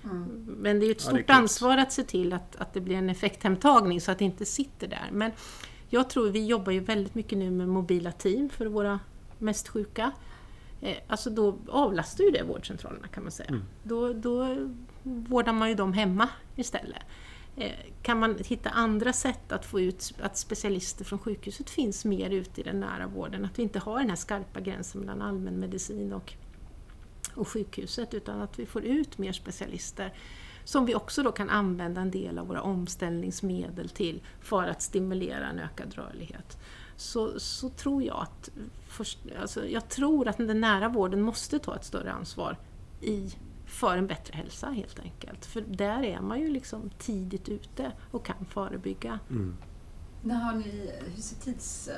Men 0.46 0.80
det 0.80 0.86
är 0.86 0.90
ett 0.90 0.96
Ja, 0.96 1.04
stort 1.04 1.12
klokt. 1.18 1.30
ansvar 1.30 1.78
att 1.78 1.92
se 1.92 2.02
till 2.02 2.32
att, 2.32 2.56
att 2.56 2.72
det 2.74 2.80
blir 2.80 2.96
en 2.96 3.10
effekthemtagning 3.10 4.00
så 4.00 4.10
att 4.12 4.18
det 4.18 4.24
inte 4.24 4.44
sitter 4.44 4.88
där. 4.88 5.08
Men 5.12 5.30
jag 5.88 6.10
tror, 6.10 6.28
vi 6.30 6.46
jobbar 6.46 6.72
ju 6.72 6.80
väldigt 6.80 7.14
mycket 7.14 7.38
nu 7.38 7.50
med 7.50 7.68
mobila 7.68 8.12
team 8.12 8.48
för 8.48 8.66
våra 8.66 9.00
mest 9.38 9.68
sjuka. 9.68 10.12
Eh, 10.80 10.96
Alltså 11.06 11.30
då 11.30 11.58
avlastar 11.68 12.24
ju 12.24 12.30
det 12.30 12.42
vårdcentralerna 12.42 13.08
kan 13.08 13.22
man 13.22 13.32
säga. 13.32 13.60
Då, 13.82 14.12
då 14.12 14.56
vårdar 15.02 15.52
man 15.52 15.68
ju 15.68 15.74
dem 15.74 15.92
hemma 15.92 16.28
istället. 16.56 17.02
Eh, 17.56 17.72
kan 18.02 18.20
man 18.20 18.38
hitta 18.38 18.70
andra 18.70 19.12
sätt 19.12 19.52
att 19.52 19.66
få 19.66 19.80
ut 19.80 20.14
att 20.20 20.36
specialister 20.36 21.04
från 21.04 21.18
sjukhuset 21.18 21.70
finns 21.70 22.04
mer 22.04 22.30
ute 22.30 22.60
i 22.60 22.64
den 22.64 22.80
nära 22.80 23.06
vården? 23.06 23.44
Att 23.44 23.58
vi 23.58 23.62
inte 23.62 23.78
har 23.78 23.98
den 23.98 24.08
här 24.08 24.16
skarpa 24.16 24.60
gränsen 24.60 25.00
mellan 25.00 25.22
allmänmedicin 25.22 26.12
och, 26.12 26.34
och 27.34 27.48
sjukhuset 27.48 28.14
utan 28.14 28.42
att 28.42 28.58
vi 28.58 28.66
får 28.66 28.84
ut 28.84 29.18
mer 29.18 29.32
specialister 29.32 30.14
som 30.64 30.86
vi 30.86 30.94
också 30.94 31.22
då 31.22 31.32
kan 31.32 31.50
använda 31.50 32.00
en 32.00 32.10
del 32.10 32.38
av 32.38 32.46
våra 32.46 32.62
omställningsmedel 32.62 33.88
till 33.88 34.22
för 34.40 34.66
att 34.68 34.82
stimulera 34.82 35.46
en 35.46 35.58
ökad 35.58 35.94
rörlighet. 35.94 36.58
Så, 36.96 37.40
så 37.40 37.68
tror 37.68 38.02
jag 38.02 38.22
att 38.22 38.50
först, 38.88 39.18
alltså 39.40 39.66
jag 39.66 39.88
tror 39.88 40.28
att 40.28 40.36
den 40.36 40.60
nära 40.60 40.88
vården 40.88 41.22
måste 41.22 41.58
ta 41.58 41.76
ett 41.76 41.84
större 41.84 42.12
ansvar 42.12 42.56
i, 43.00 43.34
för 43.74 43.96
en 43.98 44.06
bättre 44.06 44.36
hälsa 44.36 44.66
helt 44.70 44.98
enkelt. 45.00 45.46
För 45.46 45.60
där 45.60 46.02
är 46.02 46.20
man 46.20 46.40
ju 46.40 46.48
liksom 46.48 46.90
tidigt 46.98 47.48
ute 47.48 47.92
och 48.10 48.24
kan 48.26 48.44
förebygga. 48.48 49.18
När 50.22 50.34
har 50.34 50.52
ni, 50.54 50.90
hur, 51.14 51.22
ser 51.22 51.36
tids, 51.36 51.88
eh, 51.88 51.94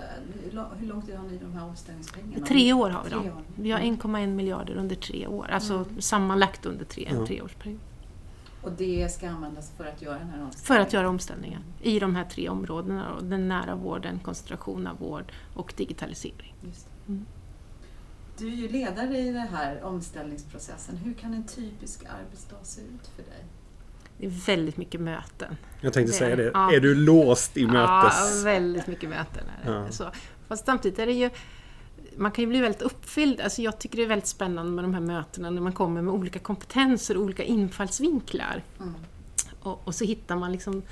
hur 0.79 0.87
lång- 0.87 1.03
tid 1.03 1.15
har 1.17 1.29
ni 1.29 1.39
de 1.39 1.53
här 1.53 1.65
omställningspengarna? 1.65 2.47
Tre 2.47 2.73
år 2.73 2.91
har 2.91 3.05
vi 3.05 3.11
Tre 3.11 3.19
dem. 3.19 3.27
år. 3.27 3.43
Vi 3.57 3.71
har 3.71 3.81
1,1 3.81 4.35
miljarder 4.35 4.75
under 4.77 4.97
tre 4.97 5.27
år, 5.27 5.47
alltså 5.51 5.85
sammanlagt 5.99 6.67
under 6.67 6.85
tre, 6.85 7.07
en 7.07 7.27
treårsperiod. 7.27 7.81
Och 8.63 8.73
det 8.73 9.13
ska 9.13 9.29
användas 9.29 9.73
för 9.77 9.85
att 9.87 10.03
göra 10.03 10.19
den 10.19 10.29
här 10.29 10.43
omställningen? 10.43 10.67
För 10.67 10.79
att 10.81 10.93
göra 10.93 11.09
omställningen 11.09 11.63
i 11.83 11.99
de 11.99 12.17
här 12.17 12.25
tre 12.25 12.49
områdena. 12.49 13.07
Den 13.23 13.49
nära 13.49 13.75
vården, 13.75 14.19
koncentration 14.19 14.87
av 14.87 14.99
vård 14.99 15.33
och 15.55 15.75
digitalisering. 15.77 16.55
Just 16.63 16.87
det. 17.07 17.13
Mm. 17.13 17.27
Du 18.39 18.47
är 18.47 18.57
ju 18.57 18.69
ledare 18.69 19.19
i 19.19 19.25
den 19.33 19.49
här 19.49 19.83
omställningsprocessen. 19.85 20.97
Hur 20.97 21.15
kan 21.15 21.35
en 21.35 21.47
typisk 21.47 22.01
arbetsdag 22.05 22.57
se 22.63 22.81
ut 22.81 23.07
för 23.17 23.23
dig? 23.23 23.45
Det 24.19 24.27
är 24.27 24.31
väldigt 24.47 24.77
mycket 24.77 25.01
möten. 25.01 25.57
Jag 25.81 25.93
tänkte 25.93 26.13
Det- 26.13 26.19
säga 26.19 26.37
det. 26.37 26.51
ja. 26.55 26.73
Är 26.73 26.81
du 26.81 26.95
låst 26.95 27.57
i 27.57 27.63
Ja, 27.63 27.69
mötes... 28.03 28.45
väldigt 28.45 28.87
mycket 28.87 29.09
möten. 29.11 29.45
Är 29.63 29.71
det. 29.73 29.79
Ja. 29.79 29.91
Så. 29.91 30.11
Fast 30.49 30.67
samtidigt 30.67 30.99
är 30.99 31.07
det 31.07 31.13
ju 31.13 31.31
man 32.17 32.31
kan 32.31 32.43
ju 32.45 32.49
bli 32.49 32.61
väldigt 32.61 32.83
uppfylld. 32.83 33.41
Alltså 33.41 33.63
jag 33.63 33.79
tycker 33.79 33.97
det 33.97 34.03
är 34.03 34.09
väldigt 34.09 34.27
spännande 34.27 34.73
med 34.73 34.85
de 34.85 34.95
här 34.95 35.01
mötena 35.01 35.51
när 35.51 35.61
man 35.63 35.73
kommer 35.73 36.03
med 36.03 36.15
olika 36.15 36.39
kompetenser 36.39 37.17
och 37.17 37.23
olika 37.23 37.43
infallsvinklar. 37.43 38.63
Mm. 38.81 38.95
Och, 39.61 39.81
och 39.89 39.95
så 39.95 40.05
hittar 40.05 40.37
man 40.37 40.53
liksom 40.53 40.83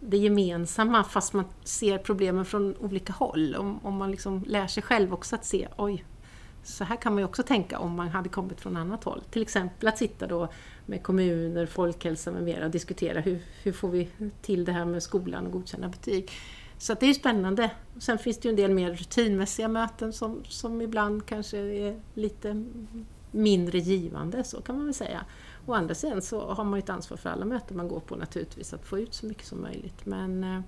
det 0.00 0.16
gemensamma 0.16 1.04
fast 1.04 1.32
man 1.32 1.44
ser 1.64 1.98
problemen 1.98 2.44
från 2.44 2.76
olika 2.76 3.12
håll. 3.12 3.54
Om, 3.56 3.78
om 3.86 3.94
man 3.96 4.10
liksom 4.10 4.44
lär 4.46 4.66
sig 4.66 4.82
själv 4.82 5.14
också 5.14 5.34
att 5.36 5.44
se, 5.44 5.68
oj, 5.76 6.04
så 6.62 6.84
här 6.84 6.96
kan 6.96 7.12
man 7.12 7.18
ju 7.18 7.24
också 7.24 7.42
tänka 7.42 7.78
om 7.78 7.96
man 7.96 8.08
hade 8.08 8.28
kommit 8.28 8.60
från 8.60 8.76
annat 8.76 9.04
håll. 9.04 9.22
Till 9.30 9.42
exempel 9.42 9.88
att 9.88 9.98
sitta 9.98 10.26
då 10.26 10.48
med 10.86 11.02
kommuner, 11.02 11.66
folkhälsa 11.66 12.30
med 12.32 12.42
mera 12.42 12.64
och 12.64 12.70
diskutera 12.70 13.20
hur, 13.20 13.42
hur 13.62 13.72
får 13.72 13.88
vi 13.88 14.08
till 14.42 14.64
det 14.64 14.72
här 14.72 14.84
med 14.84 15.02
skolan 15.02 15.46
och 15.46 15.52
godkända 15.52 15.88
betyg. 15.88 16.30
Så 16.78 16.92
att 16.92 17.00
det 17.00 17.06
är 17.06 17.08
ju 17.08 17.14
spännande. 17.14 17.70
Sen 17.98 18.18
finns 18.18 18.38
det 18.38 18.48
ju 18.48 18.50
en 18.50 18.56
del 18.56 18.70
mer 18.70 18.94
rutinmässiga 18.94 19.68
möten 19.68 20.12
som, 20.12 20.44
som 20.44 20.80
ibland 20.80 21.26
kanske 21.26 21.58
är 21.58 22.00
lite 22.14 22.64
mindre 23.30 23.78
givande, 23.78 24.44
så 24.44 24.60
kan 24.60 24.76
man 24.76 24.84
väl 24.84 24.94
säga. 24.94 25.24
Å 25.66 25.74
andra 25.74 25.94
sidan 25.94 26.22
så 26.22 26.52
har 26.52 26.64
man 26.64 26.78
ju 26.78 26.82
ett 26.82 26.90
ansvar 26.90 27.16
för 27.16 27.30
alla 27.30 27.44
möten 27.44 27.76
man 27.76 27.88
går 27.88 28.00
på 28.00 28.16
naturligtvis, 28.16 28.72
att 28.72 28.86
få 28.86 28.98
ut 28.98 29.14
så 29.14 29.26
mycket 29.26 29.46
som 29.46 29.62
möjligt. 29.62 30.06
Men 30.06 30.44
eh, 30.44 30.60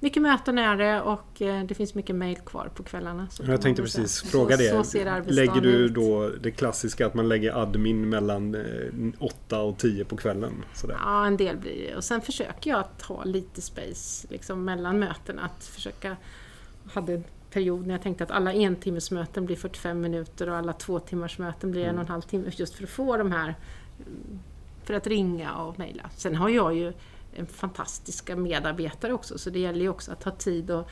mycket 0.00 0.22
möten 0.22 0.58
är 0.58 0.76
det 0.76 1.00
och 1.02 1.42
eh, 1.42 1.64
det 1.64 1.74
finns 1.74 1.94
mycket 1.94 2.16
mejl 2.16 2.36
kvar 2.36 2.70
på 2.74 2.82
kvällarna. 2.82 3.28
så 3.30 3.42
Jag 3.46 3.60
tänkte 3.62 3.82
precis 3.82 4.22
fråga 4.22 4.56
så, 4.56 4.62
det. 4.62 4.68
Så 4.68 4.98
arbetsdagen 4.98 5.34
Lägger 5.34 5.60
du 5.60 5.88
då 5.88 6.30
det 6.40 6.50
klassiska 6.50 7.06
att 7.06 7.14
man 7.14 7.28
lägger 7.28 7.62
admin 7.62 8.08
mellan 8.08 8.54
eh, 8.54 8.62
8 9.18 9.60
och 9.60 9.78
10 9.78 10.04
på 10.04 10.16
kvällen? 10.16 10.52
Sådär. 10.74 10.96
Ja, 11.04 11.26
en 11.26 11.36
del 11.36 11.56
blir 11.56 11.88
det. 11.90 11.96
Och 11.96 12.04
sen 12.04 12.20
försöker 12.20 12.70
jag 12.70 12.80
att 12.80 13.02
ha 13.02 13.24
lite 13.24 13.62
space 13.62 14.26
liksom, 14.30 14.64
mellan 14.64 14.98
mötena. 14.98 15.42
Att 15.42 15.64
försöka... 15.64 16.16
Hade 16.92 17.14
en 17.14 17.24
period 17.50 17.86
när 17.86 17.94
jag 17.94 18.02
tänkte 18.02 18.24
att 18.24 18.30
alla 18.30 18.52
entimmesmöten 18.52 19.46
blir 19.46 19.56
45 19.56 20.00
minuter 20.00 20.48
och 20.48 20.56
alla 20.56 20.72
två 20.72 20.98
timmars 20.98 21.38
möten 21.38 21.70
blir 21.70 21.84
en 21.84 21.94
och 21.94 22.00
en 22.00 22.08
halv 22.08 22.22
timme 22.22 22.50
just 22.56 22.74
för 22.74 22.84
att 22.84 22.90
få 22.90 23.16
de 23.16 23.32
här... 23.32 23.54
mm, 24.06 24.38
För 24.84 24.94
att 24.94 25.06
ringa 25.06 25.54
och 25.54 25.78
mejla. 25.78 26.10
Sen 26.16 26.34
har 26.34 26.48
jag 26.48 26.74
ju 26.74 26.92
fantastiska 27.46 28.36
medarbetare 28.36 29.12
också 29.12 29.38
så 29.38 29.50
det 29.50 29.58
gäller 29.58 29.80
ju 29.80 29.88
också 29.88 30.12
att 30.12 30.24
ha 30.24 30.32
tid 30.32 30.70
och, 30.70 30.88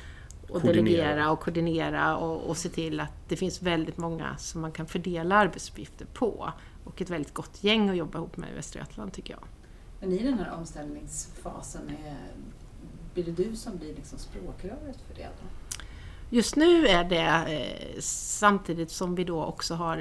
och 0.48 0.60
delegera 0.60 1.30
och 1.30 1.40
koordinera 1.40 2.16
och, 2.16 2.50
och 2.50 2.56
se 2.56 2.68
till 2.68 3.00
att 3.00 3.12
det 3.28 3.36
finns 3.36 3.62
väldigt 3.62 3.96
många 3.96 4.36
som 4.36 4.60
man 4.60 4.72
kan 4.72 4.86
fördela 4.86 5.36
arbetsuppgifter 5.36 6.06
på. 6.06 6.52
Och 6.84 7.02
ett 7.02 7.10
väldigt 7.10 7.34
gott 7.34 7.64
gäng 7.64 7.88
att 7.88 7.96
jobba 7.96 8.18
ihop 8.18 8.36
med 8.36 8.50
i 8.50 8.54
Västra 8.54 8.80
Götaland 8.80 9.12
tycker 9.12 9.34
jag. 9.34 9.42
Men 10.00 10.12
i 10.12 10.22
den 10.22 10.38
här 10.38 10.52
omställningsfasen, 10.52 11.88
är, 11.88 12.16
blir 13.14 13.24
det 13.24 13.44
du 13.44 13.56
som 13.56 13.76
blir 13.76 13.94
liksom 13.94 14.18
språkröret 14.18 15.00
för 15.08 15.14
det? 15.14 15.28
Då? 15.42 15.48
Just 16.34 16.56
nu 16.56 16.86
är 16.86 17.04
det 17.04 17.52
eh, 17.52 18.00
samtidigt 18.00 18.90
som 18.90 19.14
vi 19.14 19.24
då 19.24 19.44
också 19.44 19.74
har 19.74 19.96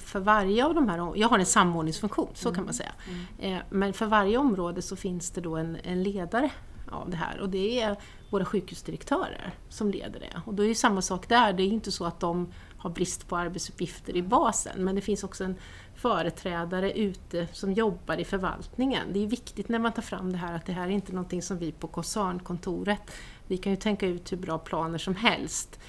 för 0.00 0.20
varje 0.20 0.64
av 0.64 0.74
de 0.74 0.88
här, 0.88 1.12
jag 1.16 1.28
har 1.28 1.38
en 1.38 1.46
samordningsfunktion, 1.46 2.28
så 2.34 2.54
kan 2.54 2.64
man 2.64 2.74
säga. 2.74 2.92
Eh, 3.38 3.58
men 3.70 3.92
för 3.92 4.06
varje 4.06 4.38
område 4.38 4.82
så 4.82 4.96
finns 4.96 5.30
det 5.30 5.40
då 5.40 5.56
en, 5.56 5.76
en 5.82 6.02
ledare 6.02 6.50
av 6.90 7.10
det 7.10 7.16
här 7.16 7.40
och 7.40 7.48
det 7.48 7.80
är 7.80 7.96
våra 8.30 8.44
sjukhusdirektörer 8.44 9.54
som 9.68 9.90
leder 9.90 10.20
det. 10.20 10.42
Och 10.46 10.54
då 10.54 10.64
är 10.64 10.68
det 10.68 10.74
samma 10.74 11.02
sak 11.02 11.28
där, 11.28 11.52
det 11.52 11.62
är 11.62 11.68
inte 11.68 11.92
så 11.92 12.04
att 12.04 12.20
de 12.20 12.52
har 12.78 12.90
brist 12.90 13.28
på 13.28 13.36
arbetsuppgifter 13.36 14.16
i 14.16 14.22
basen 14.22 14.84
men 14.84 14.94
det 14.94 15.00
finns 15.00 15.24
också 15.24 15.44
en 15.44 15.56
företrädare 15.94 16.92
ute 16.92 17.48
som 17.52 17.72
jobbar 17.72 18.20
i 18.20 18.24
förvaltningen. 18.24 19.06
Det 19.12 19.22
är 19.22 19.26
viktigt 19.26 19.68
när 19.68 19.78
man 19.78 19.92
tar 19.92 20.02
fram 20.02 20.32
det 20.32 20.38
här 20.38 20.54
att 20.54 20.66
det 20.66 20.72
här 20.72 20.84
är 20.84 20.90
inte 20.90 21.12
någonting 21.12 21.42
som 21.42 21.58
vi 21.58 21.72
på 21.72 21.88
koncernkontoret 21.88 23.00
vi 23.46 23.56
kan 23.56 23.72
ju 23.72 23.76
tänka 23.76 24.06
ut 24.06 24.32
hur 24.32 24.36
bra 24.36 24.58
planer 24.58 24.98
som 24.98 25.14
helst. 25.14 25.80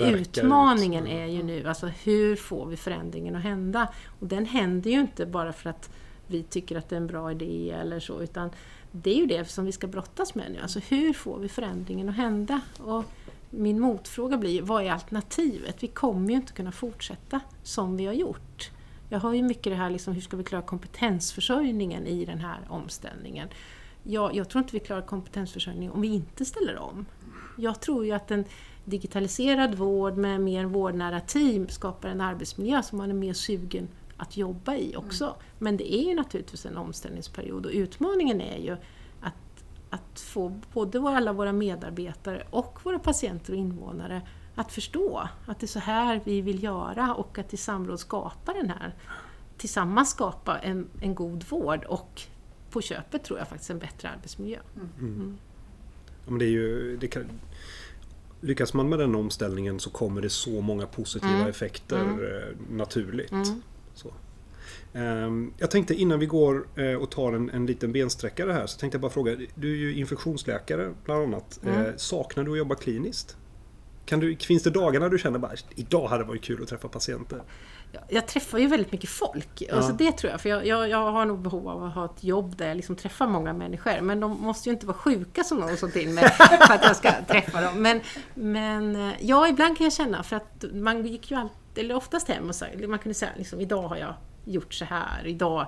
Utmaningen 0.00 1.06
ut. 1.06 1.12
är 1.12 1.26
ju 1.26 1.42
nu, 1.42 1.68
alltså 1.68 1.86
hur 1.86 2.36
får 2.36 2.66
vi 2.66 2.76
förändringen 2.76 3.36
att 3.36 3.42
hända? 3.42 3.88
Och 4.20 4.26
den 4.26 4.46
händer 4.46 4.90
ju 4.90 5.00
inte 5.00 5.26
bara 5.26 5.52
för 5.52 5.70
att 5.70 5.90
vi 6.26 6.42
tycker 6.42 6.76
att 6.76 6.88
det 6.88 6.96
är 6.96 7.00
en 7.00 7.06
bra 7.06 7.30
idé 7.30 7.70
eller 7.70 8.00
så, 8.00 8.22
utan 8.22 8.50
det 8.92 9.10
är 9.10 9.16
ju 9.16 9.26
det 9.26 9.44
som 9.44 9.64
vi 9.64 9.72
ska 9.72 9.86
brottas 9.86 10.34
med 10.34 10.52
nu. 10.52 10.58
Alltså 10.60 10.80
hur 10.88 11.12
får 11.12 11.38
vi 11.38 11.48
förändringen 11.48 12.08
att 12.08 12.16
hända? 12.16 12.60
Och 12.78 13.04
min 13.50 13.80
motfråga 13.80 14.36
blir, 14.36 14.62
vad 14.62 14.84
är 14.84 14.90
alternativet? 14.90 15.82
Vi 15.82 15.86
kommer 15.86 16.30
ju 16.30 16.36
inte 16.36 16.52
kunna 16.52 16.72
fortsätta 16.72 17.40
som 17.62 17.96
vi 17.96 18.06
har 18.06 18.12
gjort. 18.12 18.70
Jag 19.08 19.20
har 19.20 19.34
ju 19.34 19.42
mycket 19.42 19.72
det 19.72 19.74
här, 19.74 19.90
liksom, 19.90 20.14
hur 20.14 20.20
ska 20.20 20.36
vi 20.36 20.44
klara 20.44 20.62
kompetensförsörjningen 20.62 22.06
i 22.06 22.24
den 22.24 22.38
här 22.38 22.58
omställningen? 22.68 23.48
Jag, 24.08 24.34
jag 24.34 24.48
tror 24.48 24.62
inte 24.62 24.72
vi 24.72 24.80
klarar 24.80 25.02
kompetensförsörjning 25.02 25.90
om 25.90 26.00
vi 26.00 26.08
inte 26.08 26.44
ställer 26.44 26.78
om. 26.78 27.06
Jag 27.56 27.80
tror 27.80 28.04
ju 28.06 28.12
att 28.12 28.30
en 28.30 28.44
digitaliserad 28.84 29.74
vård 29.74 30.16
med 30.16 30.40
mer 30.40 30.64
vårdnära 30.64 31.20
team 31.20 31.68
skapar 31.68 32.08
en 32.08 32.20
arbetsmiljö 32.20 32.82
som 32.82 32.98
man 32.98 33.10
är 33.10 33.14
mer 33.14 33.32
sugen 33.32 33.88
att 34.16 34.36
jobba 34.36 34.74
i 34.74 34.96
också. 34.96 35.36
Men 35.58 35.76
det 35.76 35.94
är 35.94 36.08
ju 36.08 36.14
naturligtvis 36.14 36.66
en 36.66 36.76
omställningsperiod 36.76 37.66
och 37.66 37.72
utmaningen 37.72 38.40
är 38.40 38.58
ju 38.58 38.76
att, 39.20 39.64
att 39.90 40.20
få 40.20 40.60
både 40.72 41.00
alla 41.00 41.32
våra 41.32 41.52
medarbetare 41.52 42.46
och 42.50 42.78
våra 42.82 42.98
patienter 42.98 43.52
och 43.52 43.58
invånare 43.58 44.22
att 44.54 44.72
förstå 44.72 45.28
att 45.46 45.60
det 45.60 45.64
är 45.64 45.68
så 45.68 45.78
här 45.78 46.20
vi 46.24 46.40
vill 46.40 46.62
göra 46.62 47.14
och 47.14 47.38
att 47.38 47.54
i 47.54 47.56
samråd 47.56 48.00
skapa 48.00 48.52
den 48.52 48.70
här, 48.70 48.94
tillsammans 49.56 50.10
skapa 50.10 50.58
en, 50.58 50.88
en 51.00 51.14
god 51.14 51.44
vård 51.48 51.84
och 51.84 52.22
på 52.76 52.82
köpet 52.82 53.24
tror 53.24 53.38
jag 53.38 53.48
faktiskt 53.48 53.70
en 53.70 53.78
bättre 53.78 54.08
arbetsmiljö. 54.08 54.58
Ja, 56.24 56.30
men 56.30 56.38
det 56.38 56.44
är 56.44 56.50
ju, 56.50 56.96
det 56.96 57.08
kan, 57.08 57.24
lyckas 58.40 58.74
man 58.74 58.88
med 58.88 58.98
den 58.98 59.14
omställningen 59.14 59.80
så 59.80 59.90
kommer 59.90 60.20
det 60.20 60.30
så 60.30 60.60
många 60.60 60.86
positiva 60.86 61.34
Mm. 61.34 61.46
effekter 61.46 62.00
Mm. 62.00 62.20
eh, 62.24 62.42
naturligt. 62.70 63.32
Mm. 63.32 63.62
Så. 63.94 64.12
Ehm, 64.92 65.52
Jag 65.58 65.70
tänkte 65.70 65.94
innan 65.94 66.18
vi 66.18 66.26
går 66.26 66.66
eh, 66.76 66.92
och 66.94 67.10
tar 67.10 67.32
en, 67.32 67.50
en 67.50 67.66
liten 67.66 67.92
bensträckare 67.92 68.52
här 68.52 68.66
så 68.66 68.78
tänkte 68.78 68.96
jag 68.96 69.00
bara 69.02 69.10
fråga. 69.10 69.36
Du 69.54 69.72
är 69.72 69.76
ju 69.76 69.94
infektionsläkare 69.94 70.94
bland 71.04 71.22
annat. 71.22 71.60
Mm. 71.62 71.86
Eh, 71.86 71.92
Saknar 71.96 72.44
du 72.44 72.52
att 72.52 72.58
jobba 72.58 72.74
kliniskt? 72.74 73.36
Kan 74.04 74.20
du, 74.20 74.36
finns 74.36 74.62
det 74.62 74.70
dagar 74.70 75.00
när 75.00 75.08
du 75.08 75.18
känner 75.18 75.38
bara 75.38 75.52
idag 75.74 76.08
hade 76.08 76.22
det 76.24 76.28
varit 76.28 76.42
kul 76.42 76.62
att 76.62 76.68
träffa 76.68 76.88
patienter? 76.88 77.42
Jag- 78.08 78.26
träffar 78.26 78.58
ju 78.58 78.66
väldigt 78.66 78.92
mycket 78.92 79.10
folk. 79.10 79.62
Alltså 79.72 79.92
det 79.92 80.12
tror 80.12 80.30
jag. 80.30 80.40
För 80.40 80.48
jag, 80.48 80.66
jag, 80.66 80.88
jag 80.88 81.12
har 81.12 81.24
nog 81.24 81.38
behov 81.38 81.68
av 81.68 81.84
att 81.84 81.94
ha 81.94 82.04
ett 82.04 82.24
jobb 82.24 82.56
där 82.56 82.68
jag 82.68 82.76
liksom 82.76 82.96
träffar 82.96 83.26
många 83.26 83.52
människor. 83.52 84.00
Men 84.00 84.20
de 84.20 84.40
måste 84.40 84.68
ju 84.68 84.74
inte 84.74 84.86
vara 84.86 84.96
sjuka 84.96 85.44
som 85.44 85.58
någon 85.58 85.76
sa 85.76 85.88
till 85.88 86.08
mig 86.08 86.28
för 86.66 86.74
att 86.74 86.84
jag 86.84 86.96
ska 86.96 87.12
träffa 87.28 87.60
dem. 87.60 87.82
Men, 87.82 88.00
men 88.34 88.96
eh, 88.96 89.14
ja, 89.20 89.48
ibland 89.48 89.76
kan 89.76 89.84
jag 89.84 89.92
känna 89.92 90.22
för 90.22 90.36
att 90.36 90.64
man 90.72 91.06
gick 91.06 91.30
ju 91.30 91.36
alltid, 91.36 91.84
eller 91.84 91.94
oftast 91.96 92.28
hem 92.28 92.48
och 92.48 92.54
sa, 92.54 92.66
man 92.88 92.98
kunde 92.98 93.14
säga 93.14 93.30
liksom, 93.36 93.60
idag 93.60 93.82
har 93.88 93.96
jag 93.96 94.14
gjort 94.44 94.74
så 94.74 94.84
här. 94.84 95.26
Idag 95.26 95.66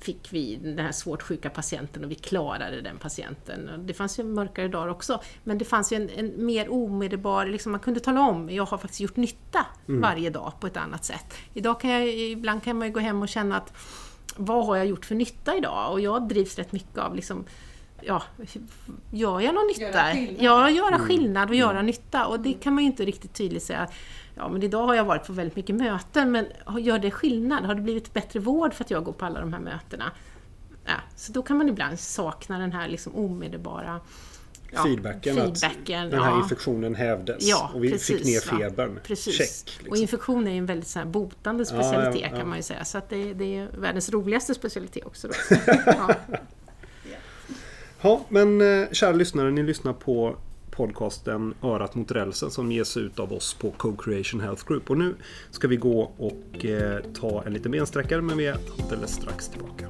fick 0.00 0.32
vi 0.32 0.56
den 0.56 0.78
här 0.78 0.92
svårt 0.92 1.22
sjuka 1.22 1.50
patienten 1.50 2.04
och 2.04 2.10
vi 2.10 2.14
klarade 2.14 2.80
den 2.80 2.98
patienten. 2.98 3.68
Och 3.68 3.78
Det 3.78 3.94
fanns 3.94 4.18
ju 4.18 4.24
mörkare 4.24 4.68
dagar 4.68 4.88
också, 4.88 5.20
men 5.44 5.58
det 5.58 5.64
fanns 5.64 5.92
ju 5.92 5.96
en, 5.96 6.10
en 6.10 6.46
mer 6.46 6.72
omedelbar, 6.72 7.46
liksom 7.46 7.72
man 7.72 7.80
kunde 7.80 8.00
tala 8.00 8.20
om, 8.20 8.50
jag 8.50 8.66
har 8.66 8.78
faktiskt 8.78 9.00
gjort 9.00 9.16
nytta 9.16 9.66
varje 9.86 10.30
dag 10.30 10.52
på 10.60 10.66
ett 10.66 10.76
annat 10.76 11.04
sätt. 11.04 11.34
Idag 11.54 11.80
kan 11.80 11.90
jag, 11.90 12.08
ibland 12.08 12.62
kan 12.62 12.78
man 12.78 12.88
ju 12.88 12.94
gå 12.94 13.00
hem 13.00 13.22
och 13.22 13.28
känna 13.28 13.56
att 13.56 13.72
vad 14.36 14.66
har 14.66 14.76
jag 14.76 14.86
gjort 14.86 15.04
för 15.04 15.14
nytta 15.14 15.56
idag? 15.56 15.92
Och 15.92 16.00
jag 16.00 16.28
drivs 16.28 16.58
rätt 16.58 16.72
mycket 16.72 16.98
av 16.98 17.14
liksom 17.14 17.44
Ja, 18.06 18.22
gör 19.10 19.40
jag 19.40 19.54
någon 19.54 19.66
nytta? 19.66 19.80
Göra 19.82 20.12
skillnad. 20.12 20.44
Ja, 20.44 20.70
göra 20.70 20.98
skillnad 20.98 21.48
och 21.48 21.54
göra 21.54 21.82
nytta. 21.82 22.26
Och 22.26 22.40
det 22.40 22.52
kan 22.52 22.74
man 22.74 22.84
ju 22.84 22.90
inte 22.90 23.04
riktigt 23.04 23.34
tydligt 23.34 23.62
säga. 23.62 23.88
Ja, 24.34 24.48
men 24.48 24.62
idag 24.62 24.86
har 24.86 24.94
jag 24.94 25.04
varit 25.04 25.26
på 25.26 25.32
väldigt 25.32 25.56
mycket 25.56 25.76
möten, 25.76 26.32
men 26.32 26.46
gör 26.78 26.98
det 26.98 27.10
skillnad? 27.10 27.64
Har 27.64 27.74
det 27.74 27.80
blivit 27.80 28.14
bättre 28.14 28.40
vård 28.40 28.74
för 28.74 28.84
att 28.84 28.90
jag 28.90 29.04
går 29.04 29.12
på 29.12 29.24
alla 29.24 29.40
de 29.40 29.52
här 29.52 29.60
mötena? 29.60 30.12
Ja, 30.84 30.96
så 31.16 31.32
då 31.32 31.42
kan 31.42 31.58
man 31.58 31.68
ibland 31.68 32.00
sakna 32.00 32.58
den 32.58 32.72
här 32.72 32.88
liksom 32.88 33.14
omedelbara 33.14 34.00
ja, 34.74 34.82
feedbacken, 34.82 35.36
feedbacken, 35.36 36.04
att 36.04 36.10
den 36.10 36.22
här 36.22 36.30
ja. 36.30 36.42
infektionen 36.42 36.94
hävdes 36.94 37.54
och 37.74 37.84
vi 37.84 37.90
precis, 37.90 38.16
fick 38.16 38.26
ner 38.26 38.40
febern. 38.40 39.00
Precis. 39.04 39.36
Check. 39.36 39.76
Och 39.76 39.84
Liksom. 39.84 40.02
infektion 40.02 40.48
är 40.48 40.58
en 40.58 40.66
väldigt 40.66 40.88
så 40.88 41.04
botande 41.04 41.66
specialitet 41.66 42.30
kan 42.30 42.48
man 42.48 42.56
ju 42.56 42.62
säga. 42.62 42.84
Så 42.84 42.98
att 42.98 43.08
det, 43.08 43.34
det 43.34 43.56
är 43.56 43.68
världens 43.78 44.10
roligaste 44.10 44.54
specialitet 44.54 45.06
också. 45.06 45.28
Då. 45.28 45.34
Ja. 45.86 46.14
Ja, 48.00 48.24
men 48.28 48.60
eh, 48.60 48.88
kära 48.92 49.12
lyssnare, 49.12 49.50
ni 49.50 49.62
lyssnar 49.62 49.92
på 49.92 50.36
podcasten 50.76 51.54
Örat 51.62 51.94
mot 51.94 52.10
rälsen 52.10 52.50
som 52.50 52.72
ges 52.72 52.96
ut 52.96 53.18
av 53.18 53.32
oss 53.32 53.54
på 53.54 53.70
Co-Creation 53.70 54.40
Health 54.40 54.66
Group. 54.66 54.90
Och 54.90 54.98
nu 54.98 55.14
ska 55.50 55.68
vi 55.68 55.76
gå 55.76 56.12
och 56.16 56.64
eh, 56.64 57.00
ta 57.14 57.42
en 57.46 57.52
liten 57.52 57.72
bensträckare 57.72 58.22
men 58.22 58.36
vi 58.36 58.46
är 58.46 58.56
alldeles 58.82 59.10
strax 59.10 59.48
tillbaka. 59.48 59.86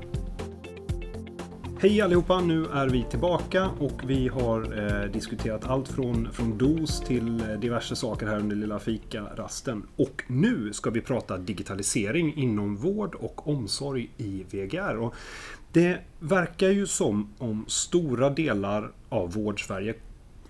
Hej 1.85 2.01
allihopa! 2.01 2.41
Nu 2.41 2.67
är 2.67 2.89
vi 2.89 3.05
tillbaka 3.11 3.71
och 3.79 4.01
vi 4.07 4.29
har 4.29 4.79
eh, 4.79 5.11
diskuterat 5.11 5.65
allt 5.65 5.89
från, 5.89 6.33
från 6.33 6.59
dos 6.59 7.01
till 7.01 7.41
eh, 7.41 7.61
diverse 7.61 7.97
saker 7.97 8.27
här 8.27 8.39
under 8.39 8.57
lilla 8.57 8.79
fikarasten. 8.79 9.87
Och 9.97 10.23
nu 10.27 10.73
ska 10.73 10.91
vi 10.91 11.01
prata 11.01 11.39
digitalisering 11.39 12.37
inom 12.37 12.77
vård 12.77 13.15
och 13.15 13.49
omsorg 13.49 14.11
i 14.17 14.45
VGR. 14.51 14.97
Och 14.97 15.15
det 15.73 15.99
verkar 16.21 16.69
ju 16.69 16.87
som 16.87 17.35
om 17.39 17.65
stora 17.69 18.31
delar 18.31 18.91
av 19.09 19.33
vård-Sverige 19.33 19.95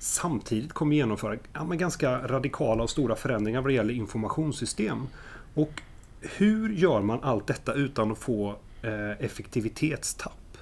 samtidigt 0.05 0.73
kommer 0.73 0.97
genomföra 0.97 1.37
ja, 1.53 1.65
men 1.65 1.79
ganska 1.79 2.29
radikala 2.29 2.83
och 2.83 2.91
stora 2.91 3.17
förändringar 3.17 3.61
vad 3.61 3.71
det 3.71 3.75
gäller 3.75 3.95
informationssystem. 3.95 5.07
Och 5.55 5.83
hur 6.21 6.73
gör 6.73 7.03
man 7.03 7.19
allt 7.23 7.47
detta 7.47 7.75
utan 7.75 8.13
att 8.13 8.19
få 8.19 8.57
eh, 8.83 9.11
effektivitetstapp? 9.11 10.59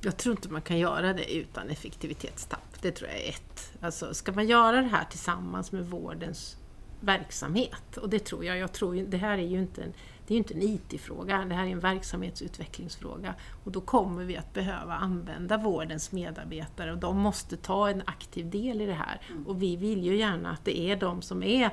Jag 0.00 0.16
tror 0.16 0.32
inte 0.32 0.48
man 0.48 0.62
kan 0.62 0.78
göra 0.78 1.12
det 1.12 1.34
utan 1.34 1.68
effektivitetstapp. 1.68 2.82
Det 2.82 2.90
tror 2.90 3.10
jag 3.10 3.20
är 3.20 3.28
ett. 3.28 3.72
Alltså, 3.80 4.14
ska 4.14 4.32
man 4.32 4.46
göra 4.46 4.82
det 4.82 4.88
här 4.88 5.04
tillsammans 5.10 5.72
med 5.72 5.86
vårdens 5.86 6.56
verksamhet, 7.00 7.96
och 7.96 8.08
det 8.08 8.18
tror 8.18 8.44
jag, 8.44 8.58
jag 8.58 8.72
tror 8.72 8.96
ju, 8.96 9.06
det 9.06 9.16
här 9.16 9.38
är 9.38 9.46
ju 9.46 9.58
inte 9.58 9.82
en, 9.82 9.92
det 10.26 10.34
är 10.34 10.36
ju 10.36 10.38
inte 10.38 10.54
en 10.54 10.62
IT-fråga, 10.62 11.44
det 11.44 11.54
här 11.54 11.66
är 11.66 11.70
en 11.70 11.80
verksamhetsutvecklingsfråga. 11.80 13.34
Och 13.64 13.72
då 13.72 13.80
kommer 13.80 14.24
vi 14.24 14.36
att 14.36 14.52
behöva 14.52 14.94
använda 14.94 15.56
vårdens 15.56 16.12
medarbetare 16.12 16.92
och 16.92 16.98
de 16.98 17.18
måste 17.18 17.56
ta 17.56 17.88
en 17.88 18.02
aktiv 18.06 18.50
del 18.50 18.80
i 18.80 18.86
det 18.86 18.92
här. 18.92 19.20
Och 19.46 19.62
vi 19.62 19.76
vill 19.76 20.04
ju 20.04 20.16
gärna 20.16 20.50
att 20.50 20.64
det 20.64 20.78
är 20.78 20.96
de 20.96 21.22
som 21.22 21.42
är 21.42 21.70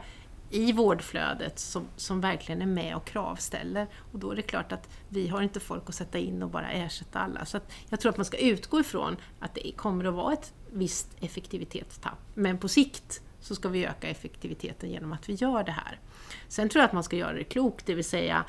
i 0.50 0.72
vårdflödet 0.72 1.60
som, 1.60 1.84
som 1.96 2.22
verkligen 2.22 2.62
är 2.62 2.66
med 2.66 2.96
och 2.96 3.06
kravställer. 3.06 3.88
Och 4.12 4.20
då 4.20 4.32
är 4.32 4.36
det 4.36 4.42
klart 4.42 4.72
att 4.72 4.90
vi 5.10 5.28
har 5.28 5.42
inte 5.42 5.60
folk 5.60 5.84
att 5.90 5.96
sätta 5.96 6.18
in 6.18 6.44
och 6.44 6.50
bara 6.50 6.72
ersätta 6.72 7.20
alla. 7.20 7.46
Så 7.46 7.60
jag 7.90 8.00
tror 8.00 8.10
att 8.10 8.18
man 8.18 8.26
ska 8.26 8.38
utgå 8.38 8.80
ifrån 8.80 9.18
att 9.40 9.56
det 9.56 9.72
kommer 9.72 10.06
att 10.06 10.14
vara 10.14 10.34
ett 10.34 10.54
visst 10.72 11.08
effektivitetstapp. 11.20 12.18
Men 12.34 12.58
på 12.58 12.68
sikt 12.68 13.22
så 13.44 13.56
ska 13.56 13.70
vi 13.70 13.86
öka 13.86 14.08
effektiviteten 14.08 14.90
genom 14.90 15.14
att 15.14 15.30
vi 15.30 15.34
gör 15.34 15.64
det 15.64 15.72
här. 15.72 16.00
Sen 16.48 16.70
tror 16.70 16.82
jag 16.82 16.88
att 16.88 16.94
man 16.94 17.04
ska 17.04 17.16
göra 17.16 17.34
det 17.34 17.44
klokt, 17.44 17.86
det 17.86 17.94
vill 17.94 18.06
säga 18.06 18.46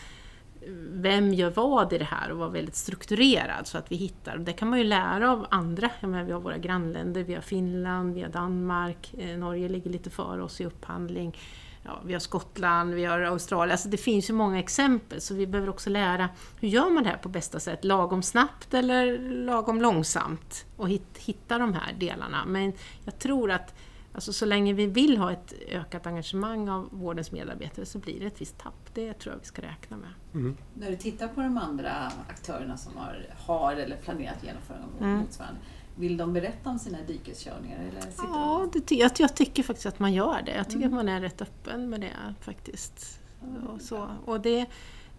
vem 0.91 1.35
gör 1.35 1.51
vad 1.51 1.93
i 1.93 1.99
det 1.99 2.05
här 2.05 2.31
och 2.31 2.39
vara 2.39 2.49
väldigt 2.49 2.77
strukturerad 2.77 3.67
så 3.67 3.79
att 3.79 3.93
vi 3.93 3.97
hittar. 3.97 4.39
Det 4.39 4.53
kan 4.53 4.69
man 4.69 4.79
ju 4.79 4.85
lära 4.85 5.33
av 5.33 5.47
andra. 5.51 5.91
Jag 6.01 6.11
menar, 6.11 6.25
vi 6.25 6.33
har 6.33 6.41
våra 6.41 6.59
grannländer, 6.59 7.23
vi 7.23 7.35
har 7.35 7.43
Finland, 7.43 8.15
vi 8.15 8.23
har 8.23 8.29
Danmark, 8.29 9.15
eh, 9.19 9.39
Norge 9.39 9.69
ligger 9.69 9.91
lite 9.91 10.11
före 10.11 10.43
oss 10.43 10.61
i 10.61 10.65
upphandling. 10.65 11.37
Ja, 11.83 12.01
vi 12.05 12.13
har 12.13 12.21
Skottland, 12.21 12.95
vi 12.95 13.05
har 13.05 13.21
Australien. 13.21 13.73
Alltså 13.73 13.89
det 13.89 13.97
finns 13.97 14.31
ju 14.31 14.35
många 14.35 14.59
exempel 14.59 15.21
så 15.21 15.35
vi 15.35 15.47
behöver 15.47 15.71
också 15.71 15.91
lära 15.91 16.29
hur 16.61 16.69
gör 16.69 16.91
man 16.91 17.03
det 17.03 17.09
här 17.09 17.17
på 17.17 17.29
bästa 17.29 17.61
sätt? 17.61 17.85
Lagom 17.85 18.23
snabbt 18.23 18.75
eller 18.75 19.19
lagom 19.45 19.81
långsamt? 19.81 20.67
Och 20.77 20.89
hitta 21.19 21.59
de 21.59 21.75
här 21.75 21.93
delarna. 21.99 22.45
Men 22.47 22.73
jag 23.05 23.19
tror 23.19 23.51
att 23.51 23.75
Alltså 24.15 24.33
så 24.33 24.47
länge 24.47 24.73
vi 24.73 24.87
vill 24.87 25.17
ha 25.19 25.33
ett 25.33 25.55
ökat 25.69 26.07
engagemang 26.07 26.69
av 26.69 26.89
vårdens 26.93 27.33
medarbetare 27.33 27.87
så 27.87 27.99
blir 27.99 28.21
det 28.21 28.27
ett 28.27 28.41
visst 28.41 28.59
tapp. 28.59 28.91
Det 28.95 29.13
tror 29.15 29.35
jag 29.35 29.41
vi 29.41 29.47
ska 29.47 29.63
räkna 29.63 29.97
med. 29.97 30.55
När 30.75 30.91
du 30.91 30.97
tittar 30.97 31.29
på 31.29 31.41
de 31.41 31.59
andra 31.59 32.13
aktörerna 32.29 32.77
som 32.77 32.97
har, 32.97 33.27
har 33.47 33.73
eller 33.77 33.97
planerat 33.97 34.45
genomföra 34.45 34.79
något 34.81 35.01
Mm. 35.01 35.19
motsvarande, 35.19 35.61
vill 35.97 36.17
de 36.17 36.33
berätta 36.33 36.71
om 36.71 36.79
sina 36.79 36.99
dikeskörningar? 37.07 37.79
Eller 37.79 38.03
Ja, 38.17 38.69
de... 38.73 38.81
det 38.89 38.95
jag, 38.95 39.11
jag 39.19 39.37
tycker 39.37 39.63
faktiskt 39.63 39.87
att 39.87 39.99
man 39.99 40.13
gör 40.13 40.43
det. 40.47 40.55
Jag 40.57 40.69
tycker 40.71 40.87
att 40.87 40.93
man 40.93 41.09
är 41.09 41.21
rätt 41.21 41.43
öppen 41.43 41.91
med 41.91 42.01
det 42.01 42.35
faktiskt. 42.41 43.21
Och, 43.69 43.81
så. 43.81 44.09
och 44.25 44.41
det, 44.41 44.67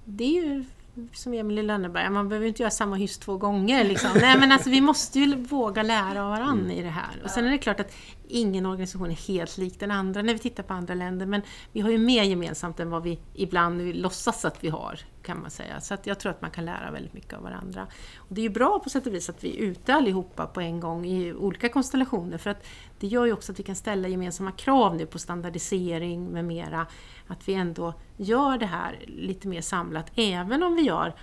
det 0.05 0.23
är 0.37 0.43
ju 0.45 0.65
som 1.13 1.33
Emil 1.33 1.59
i 1.59 1.63
Lönneberga, 1.63 2.09
man 2.09 2.29
behöver 2.29 2.47
inte 2.47 2.61
göra 2.61 2.71
samma 2.71 2.95
hyss 2.95 3.17
två 3.17 3.37
gånger. 3.37 3.83
Liksom. 3.83 4.09
Nej, 4.15 4.39
men 4.39 4.51
alltså, 4.51 4.69
vi 4.69 4.81
måste 4.81 5.19
ju 5.19 5.35
våga 5.35 5.83
lära 5.83 6.23
av 6.23 6.29
varandra 6.29 6.73
i 6.73 6.81
det 6.81 6.89
här. 6.89 7.21
Och 7.23 7.29
sen 7.29 7.45
är 7.45 7.51
det 7.51 7.57
klart 7.57 7.79
att 7.79 7.95
ingen 8.27 8.65
organisation 8.65 9.11
är 9.11 9.27
helt 9.27 9.57
lik 9.57 9.79
den 9.79 9.91
andra 9.91 10.21
när 10.21 10.33
vi 10.33 10.39
tittar 10.39 10.63
på 10.63 10.73
andra 10.73 10.93
länder, 10.93 11.25
men 11.25 11.41
vi 11.71 11.81
har 11.81 11.89
ju 11.89 11.97
mer 11.97 12.23
gemensamt 12.23 12.79
än 12.79 12.89
vad 12.89 13.03
vi 13.03 13.19
ibland 13.33 13.95
låtsas 13.95 14.45
att 14.45 14.63
vi 14.63 14.69
har, 14.69 14.99
kan 15.25 15.41
man 15.41 15.51
säga. 15.51 15.81
Så 15.81 15.93
att 15.93 16.07
jag 16.07 16.19
tror 16.19 16.31
att 16.31 16.41
man 16.41 16.51
kan 16.51 16.65
lära 16.65 16.91
väldigt 16.91 17.13
mycket 17.13 17.33
av 17.33 17.43
varandra. 17.43 17.87
Och 18.17 18.35
det 18.35 18.41
är 18.41 18.43
ju 18.43 18.49
bra 18.49 18.79
på 18.79 18.89
sätt 18.89 19.07
och 19.07 19.13
vis 19.13 19.29
att 19.29 19.43
vi 19.43 19.57
är 19.57 19.61
ute 19.61 19.93
allihopa 19.93 20.47
på 20.47 20.61
en 20.61 20.79
gång 20.79 21.05
i 21.05 21.33
olika 21.33 21.69
konstellationer, 21.69 22.37
för 22.37 22.49
att 22.49 22.65
det 22.99 23.07
gör 23.07 23.25
ju 23.25 23.33
också 23.33 23.51
att 23.51 23.59
vi 23.59 23.63
kan 23.63 23.75
ställa 23.75 24.07
gemensamma 24.07 24.51
krav 24.51 24.95
nu 24.95 25.05
på 25.05 25.19
standardisering 25.19 26.27
med 26.27 26.45
mera. 26.45 26.87
Att 27.27 27.47
vi 27.47 27.53
ändå 27.53 27.93
gör 28.17 28.57
det 28.57 28.65
här 28.65 29.03
lite 29.07 29.47
mer 29.47 29.61
samlat, 29.61 30.11
även 30.15 30.63
om 30.63 30.75
vi 30.75 30.81
gör 30.81 31.15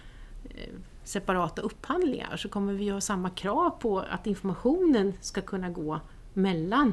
eh, 0.45 0.75
separata 1.05 1.63
upphandlingar 1.63 2.37
så 2.37 2.49
kommer 2.49 2.73
vi 2.73 2.89
ha 2.89 3.01
samma 3.01 3.31
krav 3.31 3.71
på 3.71 4.01
att 4.01 4.27
informationen 4.27 5.13
ska 5.21 5.41
kunna 5.41 5.71
gå 5.71 6.01
mellan 6.33 6.93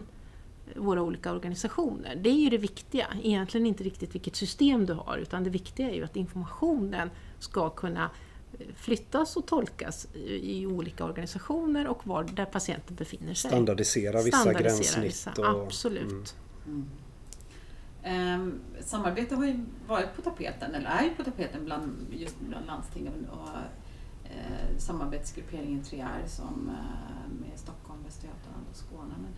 våra 0.76 1.02
olika 1.02 1.32
organisationer. 1.32 2.16
Det 2.16 2.30
är 2.30 2.40
ju 2.40 2.50
det 2.50 2.58
viktiga, 2.58 3.08
egentligen 3.24 3.68
inte 3.68 3.84
riktigt 3.84 4.16
vilket 4.16 4.36
system 4.36 4.86
du 4.86 4.94
har 4.94 5.18
utan 5.18 5.44
det 5.44 5.50
viktiga 5.50 5.90
är 5.90 5.94
ju 5.94 6.04
att 6.04 6.16
informationen 6.16 7.10
ska 7.40 7.70
kunna 7.70 8.10
eh, 8.60 8.66
flyttas 8.76 9.36
och 9.38 9.46
tolkas 9.48 10.08
i 10.42 10.66
olika 10.66 11.06
organisationer 11.06 11.88
och 11.88 12.08
var 12.08 12.24
där 12.24 12.46
patienten 12.46 12.96
befinner 12.96 13.34
sig. 13.34 13.50
Standardisera 13.52 14.22
vissa 14.22 14.38
Standardisera 14.38 15.02
gränssnitt. 15.02 15.06
vissa, 15.06 15.32
och- 15.54 15.64
Absolut. 15.66 16.36
Mm. 16.68 16.86
Ehm, 18.04 18.60
samarbete 18.82 19.36
har 19.36 19.46
ju 19.46 19.66
varit 19.88 20.16
på 20.16 20.22
tapeten, 20.22 20.76
eller 20.76 20.90
är 20.90 21.04
ju 21.04 21.10
på 21.10 21.24
tapeten 21.24 21.66
bland, 21.66 22.08
just 22.12 22.40
bland 22.40 22.66
landstingen 22.68 23.28
och 23.32 23.50
eh, 24.24 24.78
samarbetsgrupperingen 24.78 25.82
3R 25.84 26.28
som 26.28 26.70
eh, 26.70 27.32
med 27.42 27.60
Stockholm, 27.60 28.04
Västra 28.04 28.28
Götaland 28.28 28.66
och 28.72 28.76
Skåne. 28.78 29.14
Men 29.22 29.32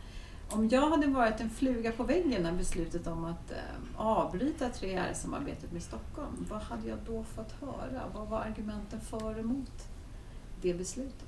om 0.54 0.70
jag 0.70 0.90
hade 0.90 1.08
varit 1.08 1.40
en 1.40 1.50
fluga 1.50 1.92
på 1.92 2.04
väggen 2.04 2.44
när 2.44 2.52
beslutet 2.52 3.08
om 3.08 3.26
att 3.26 3.52
eh, 3.52 3.58
avbryta 3.96 4.70
3R-samarbetet 4.70 5.72
med 5.72 5.84
Stockholm, 5.84 6.46
vad 6.50 6.62
hade 6.62 6.90
jag 6.90 6.98
då 7.06 7.24
fått 7.24 7.52
höra? 7.52 8.02
Vad 8.14 8.28
var 8.28 8.40
argumenten 8.40 9.02
för 9.02 9.26
och 9.26 9.40
emot 9.40 9.88
det 10.62 10.74
beslutet? 10.74 11.28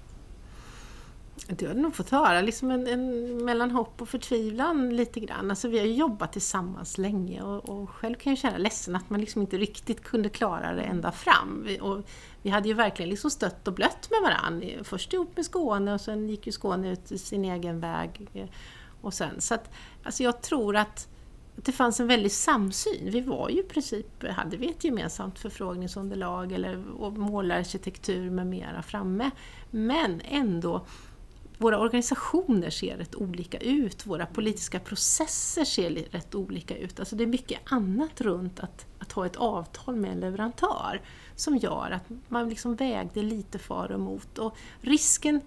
Du 1.47 1.67
hade 1.67 1.81
nog 1.81 1.95
fått 1.95 2.09
höra 2.09 2.41
liksom 2.41 2.71
en, 2.71 2.87
en 2.87 3.45
mellan 3.45 3.71
hopp 3.71 4.01
och 4.01 4.09
förtvivlan 4.09 4.95
lite 4.95 5.19
grann. 5.19 5.49
Alltså 5.49 5.67
vi 5.67 5.79
har 5.79 5.85
jobbat 5.85 6.33
tillsammans 6.33 6.97
länge 6.97 7.41
och, 7.41 7.69
och 7.69 7.89
själv 7.89 8.15
kan 8.15 8.31
jag 8.31 8.37
känna 8.37 8.57
ledsen 8.57 8.95
att 8.95 9.09
man 9.09 9.19
liksom 9.19 9.41
inte 9.41 9.57
riktigt 9.57 10.03
kunde 10.03 10.29
klara 10.29 10.73
det 10.73 10.81
ända 10.81 11.11
fram. 11.11 11.63
Vi, 11.65 11.79
och 11.79 12.01
vi 12.41 12.49
hade 12.49 12.67
ju 12.67 12.73
verkligen 12.73 13.09
liksom 13.09 13.31
stött 13.31 13.67
och 13.67 13.73
blött 13.73 14.09
med 14.11 14.31
varandra. 14.31 14.83
Först 14.83 15.13
ihop 15.13 15.35
med 15.35 15.45
Skåne 15.45 15.93
och 15.93 16.01
sen 16.01 16.29
gick 16.29 16.45
ju 16.45 16.51
Skåne 16.51 16.91
ut 16.91 17.21
sin 17.21 17.45
egen 17.45 17.79
väg. 17.79 18.29
Och 19.03 19.13
sen, 19.13 19.41
så 19.41 19.53
att, 19.53 19.71
alltså 20.03 20.23
jag 20.23 20.41
tror 20.41 20.75
att 20.75 21.07
det 21.55 21.71
fanns 21.71 21.99
en 21.99 22.07
väldig 22.07 22.31
samsyn. 22.31 23.09
Vi 23.11 23.21
var 23.21 23.49
ju 23.49 23.59
i 23.59 23.63
princip, 23.63 24.23
hade 24.29 24.57
vi 24.57 24.69
ett 24.69 24.83
gemensamt 24.83 25.39
förfrågningsunderlag 25.39 26.51
eller 26.51 26.77
målarkitektur 27.17 28.29
med 28.29 28.47
mera 28.47 28.83
framme. 28.83 29.31
Men 29.71 30.21
ändå 30.25 30.85
våra 31.57 31.79
organisationer 31.79 32.69
ser 32.69 32.97
rätt 32.97 33.15
olika 33.15 33.57
ut, 33.57 34.05
våra 34.05 34.25
politiska 34.25 34.79
processer 34.79 35.65
ser 35.65 35.89
rätt 35.89 36.35
olika 36.35 36.77
ut. 36.77 36.99
Alltså 36.99 37.15
det 37.15 37.23
är 37.23 37.27
mycket 37.27 37.59
annat 37.65 38.21
runt 38.21 38.59
att, 38.59 38.85
att 38.99 39.11
ha 39.11 39.25
ett 39.25 39.35
avtal 39.35 39.95
med 39.95 40.11
en 40.11 40.19
leverantör 40.19 41.01
som 41.35 41.57
gör 41.57 41.91
att 41.91 42.03
man 42.27 42.49
liksom 42.49 42.75
vägde 42.75 43.21
lite 43.21 43.59
för 43.59 43.91
och 43.91 43.95
emot. 43.95 44.37
Och 44.37 44.57
risken 44.81 45.41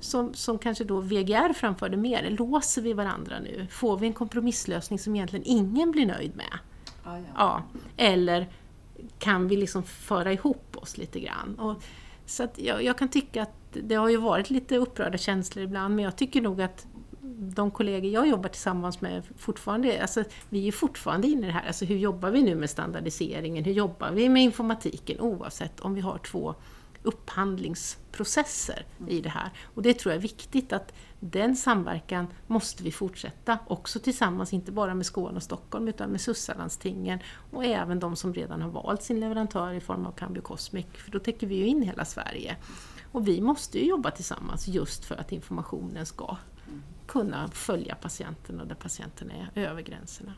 som, 0.00 0.34
som 0.34 0.58
kanske 0.58 0.84
då 0.84 1.00
VGR 1.00 1.52
framförde 1.52 1.96
mer, 1.96 2.30
låser 2.30 2.82
vi 2.82 2.92
varandra 2.92 3.38
nu? 3.38 3.66
Får 3.70 3.98
vi 3.98 4.06
en 4.06 4.12
kompromisslösning 4.12 4.98
som 4.98 5.16
egentligen 5.16 5.46
ingen 5.46 5.90
blir 5.90 6.06
nöjd 6.06 6.36
med? 6.36 6.58
Ja, 7.04 7.18
ja. 7.18 7.24
Ja, 7.36 7.62
eller 7.96 8.48
kan 9.18 9.48
vi 9.48 9.56
liksom 9.56 9.82
föra 9.82 10.32
ihop 10.32 10.76
oss 10.76 10.98
lite 10.98 11.20
grann? 11.20 11.58
Och, 11.58 11.82
så 12.26 12.48
jag, 12.56 12.82
jag 12.82 12.98
kan 12.98 13.08
tycka 13.08 13.42
att 13.42 13.56
det 13.72 13.94
har 13.94 14.08
ju 14.08 14.16
varit 14.16 14.50
lite 14.50 14.76
upprörda 14.76 15.18
känslor 15.18 15.64
ibland, 15.64 15.96
men 15.96 16.04
jag 16.04 16.16
tycker 16.16 16.40
nog 16.40 16.62
att 16.62 16.86
de 17.38 17.70
kollegor 17.70 18.10
jag 18.10 18.28
jobbar 18.28 18.48
tillsammans 18.48 19.00
med 19.00 19.22
fortfarande, 19.36 20.02
alltså 20.02 20.24
vi 20.48 20.68
är 20.68 20.72
fortfarande 20.72 21.28
inne 21.28 21.42
i 21.42 21.46
det 21.46 21.52
här, 21.52 21.66
alltså 21.66 21.84
hur 21.84 21.96
jobbar 21.96 22.30
vi 22.30 22.42
nu 22.42 22.54
med 22.54 22.70
standardiseringen, 22.70 23.64
hur 23.64 23.72
jobbar 23.72 24.10
vi 24.10 24.28
med 24.28 24.42
informatiken 24.42 25.20
oavsett 25.20 25.80
om 25.80 25.94
vi 25.94 26.00
har 26.00 26.18
två 26.18 26.54
upphandlingsprocesser 27.02 28.86
i 29.08 29.20
det 29.20 29.28
här. 29.28 29.50
Och 29.74 29.82
det 29.82 29.94
tror 29.94 30.12
jag 30.12 30.18
är 30.18 30.22
viktigt 30.22 30.72
att 30.72 30.92
den 31.20 31.56
samverkan 31.56 32.26
måste 32.46 32.82
vi 32.82 32.92
fortsätta, 32.92 33.58
också 33.66 33.98
tillsammans, 33.98 34.52
inte 34.52 34.72
bara 34.72 34.94
med 34.94 35.06
Skåne 35.06 35.36
och 35.36 35.42
Stockholm, 35.42 35.88
utan 35.88 36.10
med 36.10 36.20
SUSSA-landstingen 36.20 37.18
och 37.50 37.64
även 37.64 38.00
de 38.00 38.16
som 38.16 38.34
redan 38.34 38.62
har 38.62 38.70
valt 38.70 39.02
sin 39.02 39.20
leverantör 39.20 39.72
i 39.72 39.80
form 39.80 40.06
av 40.06 40.12
Cambio 40.12 40.42
Cosmic, 40.42 40.86
för 40.92 41.10
då 41.10 41.18
täcker 41.18 41.46
vi 41.46 41.54
ju 41.54 41.66
in 41.66 41.82
hela 41.82 42.04
Sverige. 42.04 42.56
Och 43.12 43.28
vi 43.28 43.40
måste 43.40 43.78
ju 43.78 43.84
jobba 43.84 44.10
tillsammans 44.10 44.68
just 44.68 45.04
för 45.04 45.16
att 45.16 45.32
informationen 45.32 46.06
ska 46.06 46.36
kunna 47.06 47.48
följa 47.48 47.94
patienten 47.94 48.60
och 48.60 48.66
där 48.66 48.74
patienten 48.74 49.30
är 49.30 49.62
över 49.62 49.82
gränserna. 49.82 50.34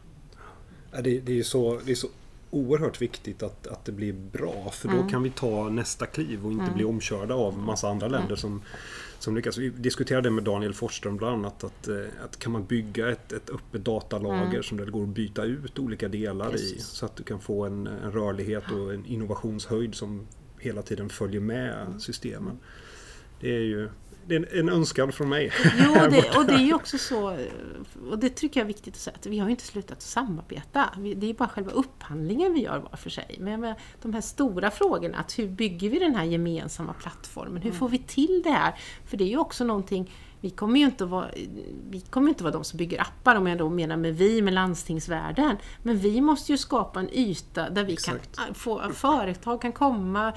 Det, 1.03 1.20
det, 1.20 1.38
är 1.38 1.42
så, 1.42 1.81
det 1.85 1.90
är 1.90 1.96
så 1.96 2.09
oerhört 2.53 3.03
viktigt 3.03 3.43
att, 3.43 3.67
att 3.67 3.85
det 3.85 3.93
blir 3.93 4.12
bra 4.12 4.71
för 4.73 4.88
då 4.88 4.95
Mm. 4.95 5.09
kan 5.09 5.23
vi 5.23 5.31
ta 5.31 5.69
nästa 5.69 6.07
kliv 6.07 6.47
och 6.47 6.53
inte 6.53 6.65
Mm. 6.65 6.75
bli 6.75 6.85
omkörda 6.85 7.35
av 7.35 7.59
massa 7.59 7.88
andra 7.88 8.09
länder 8.09 8.37
som, 8.37 8.62
som 9.19 9.37
lyckas. 9.37 9.59
Vi 9.59 9.69
diskuterade 9.69 10.31
med 10.31 10.45
Daniel 10.45 10.75
Forsström 10.75 11.17
bland 11.17 11.35
annat 11.35 11.65
att, 11.65 11.88
eh, 11.88 11.97
att 12.25 12.38
kan 12.38 12.53
man 12.53 12.65
bygga 12.65 13.11
ett, 13.11 13.33
ett 13.33 13.51
öppet 13.51 13.85
datalager 13.85 14.45
Mm. 14.51 14.62
som 14.62 14.77
det 14.79 14.85
går 14.91 15.03
att 15.03 15.09
byta 15.09 15.45
ut 15.45 15.79
olika 15.79 16.09
delar 16.09 16.49
i 16.49 16.53
Precis. 16.53 16.85
så 16.87 17.07
att 17.07 17.17
du 17.17 17.23
kan 17.23 17.41
få 17.41 17.65
en, 17.65 17.87
en 17.87 18.12
rörlighet 18.12 18.65
och 18.71 18.95
en 18.95 19.07
innovationshöjd 19.07 19.95
som 19.95 20.27
hela 20.59 20.83
tiden 20.83 21.09
följer 21.09 21.41
med 21.41 21.87
systemen. 21.99 22.59
Det 23.41 23.57
är 23.57 23.61
ju 23.61 23.88
det 24.27 24.37
är 24.37 24.59
en, 24.59 24.69
önskan 24.69 25.13
från 25.13 25.29
mig. 25.29 25.53
Jo, 25.79 25.95
det, 26.11 26.37
och 26.37 26.47
det 26.47 26.55
är 26.55 26.67
ju 26.67 26.75
också 26.75 26.99
så, 26.99 27.39
och 28.11 28.19
det 28.19 28.29
tycker 28.29 28.61
jag 28.61 28.65
är 28.65 28.69
viktigt 28.69 28.95
att 28.95 29.01
säga, 29.01 29.17
att 29.21 29.27
vi 29.27 29.39
har 29.39 29.47
ju 29.47 29.51
inte 29.51 29.65
slutat 29.65 29.93
att 29.93 30.03
samarbeta. 30.03 30.89
Det 30.97 31.27
är 31.27 31.29
ju 31.29 31.35
bara 31.35 31.49
själva 31.49 31.71
upphandlingen 31.71 32.55
vi 32.55 32.63
gör 32.63 32.79
var 32.79 32.97
för 32.97 33.11
sig. 33.11 33.37
Men 33.41 33.61
menar, 33.61 33.77
de 34.03 34.15
här 34.15 34.21
stora 34.21 34.71
frågorna, 34.71 35.19
att 35.19 35.39
hur 35.39 35.49
bygger 35.49 35.91
vi 35.91 35.99
den 35.99 36.15
här 36.15 36.25
gemensamma 36.25 36.93
plattformen? 36.93 37.63
Hur 37.63 37.73
får 37.73 37.89
vi 37.89 37.99
till 37.99 38.43
det 38.45 38.51
här? 38.51 38.75
För 39.07 39.17
det 39.17 39.25
är 39.25 39.29
ju 39.29 39.39
också 39.39 39.65
någonting 39.65 40.11
vi 40.43 40.51
kommer 40.51 40.81
ju 40.81 40.87
inte 40.87 41.05
att 41.05 41.11
vara, 41.11 41.29
vi 41.91 42.01
kommer 42.01 42.29
inte 42.29 42.39
att 42.39 42.43
vara 42.43 42.53
de 42.53 42.65
som 42.65 42.77
bygger 42.77 43.01
appar, 43.01 43.37
om 43.37 43.47
jag 43.47 43.59
då 43.59 43.71
menar 43.71 43.97
med 43.97 44.17
vi, 44.17 44.43
med 44.43 44.55
landstingsvärlden. 44.55 45.57
Men 45.83 45.99
vi 45.99 46.21
måste 46.21 46.53
ju 46.53 46.59
skapa 46.59 47.01
en 47.01 47.09
yta 47.13 47.71
där 47.71 47.85
vi 47.85 47.93
Exakt. 47.93 48.37
kan 48.37 48.55
få, 48.55 48.91
företag 48.95 49.63
kan 49.63 49.73
komma, 49.73 50.33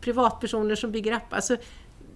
privatpersoner 0.00 0.74
som 0.74 0.92
bygger 0.92 1.12
appar. 1.12 1.36
Alltså, 1.36 1.56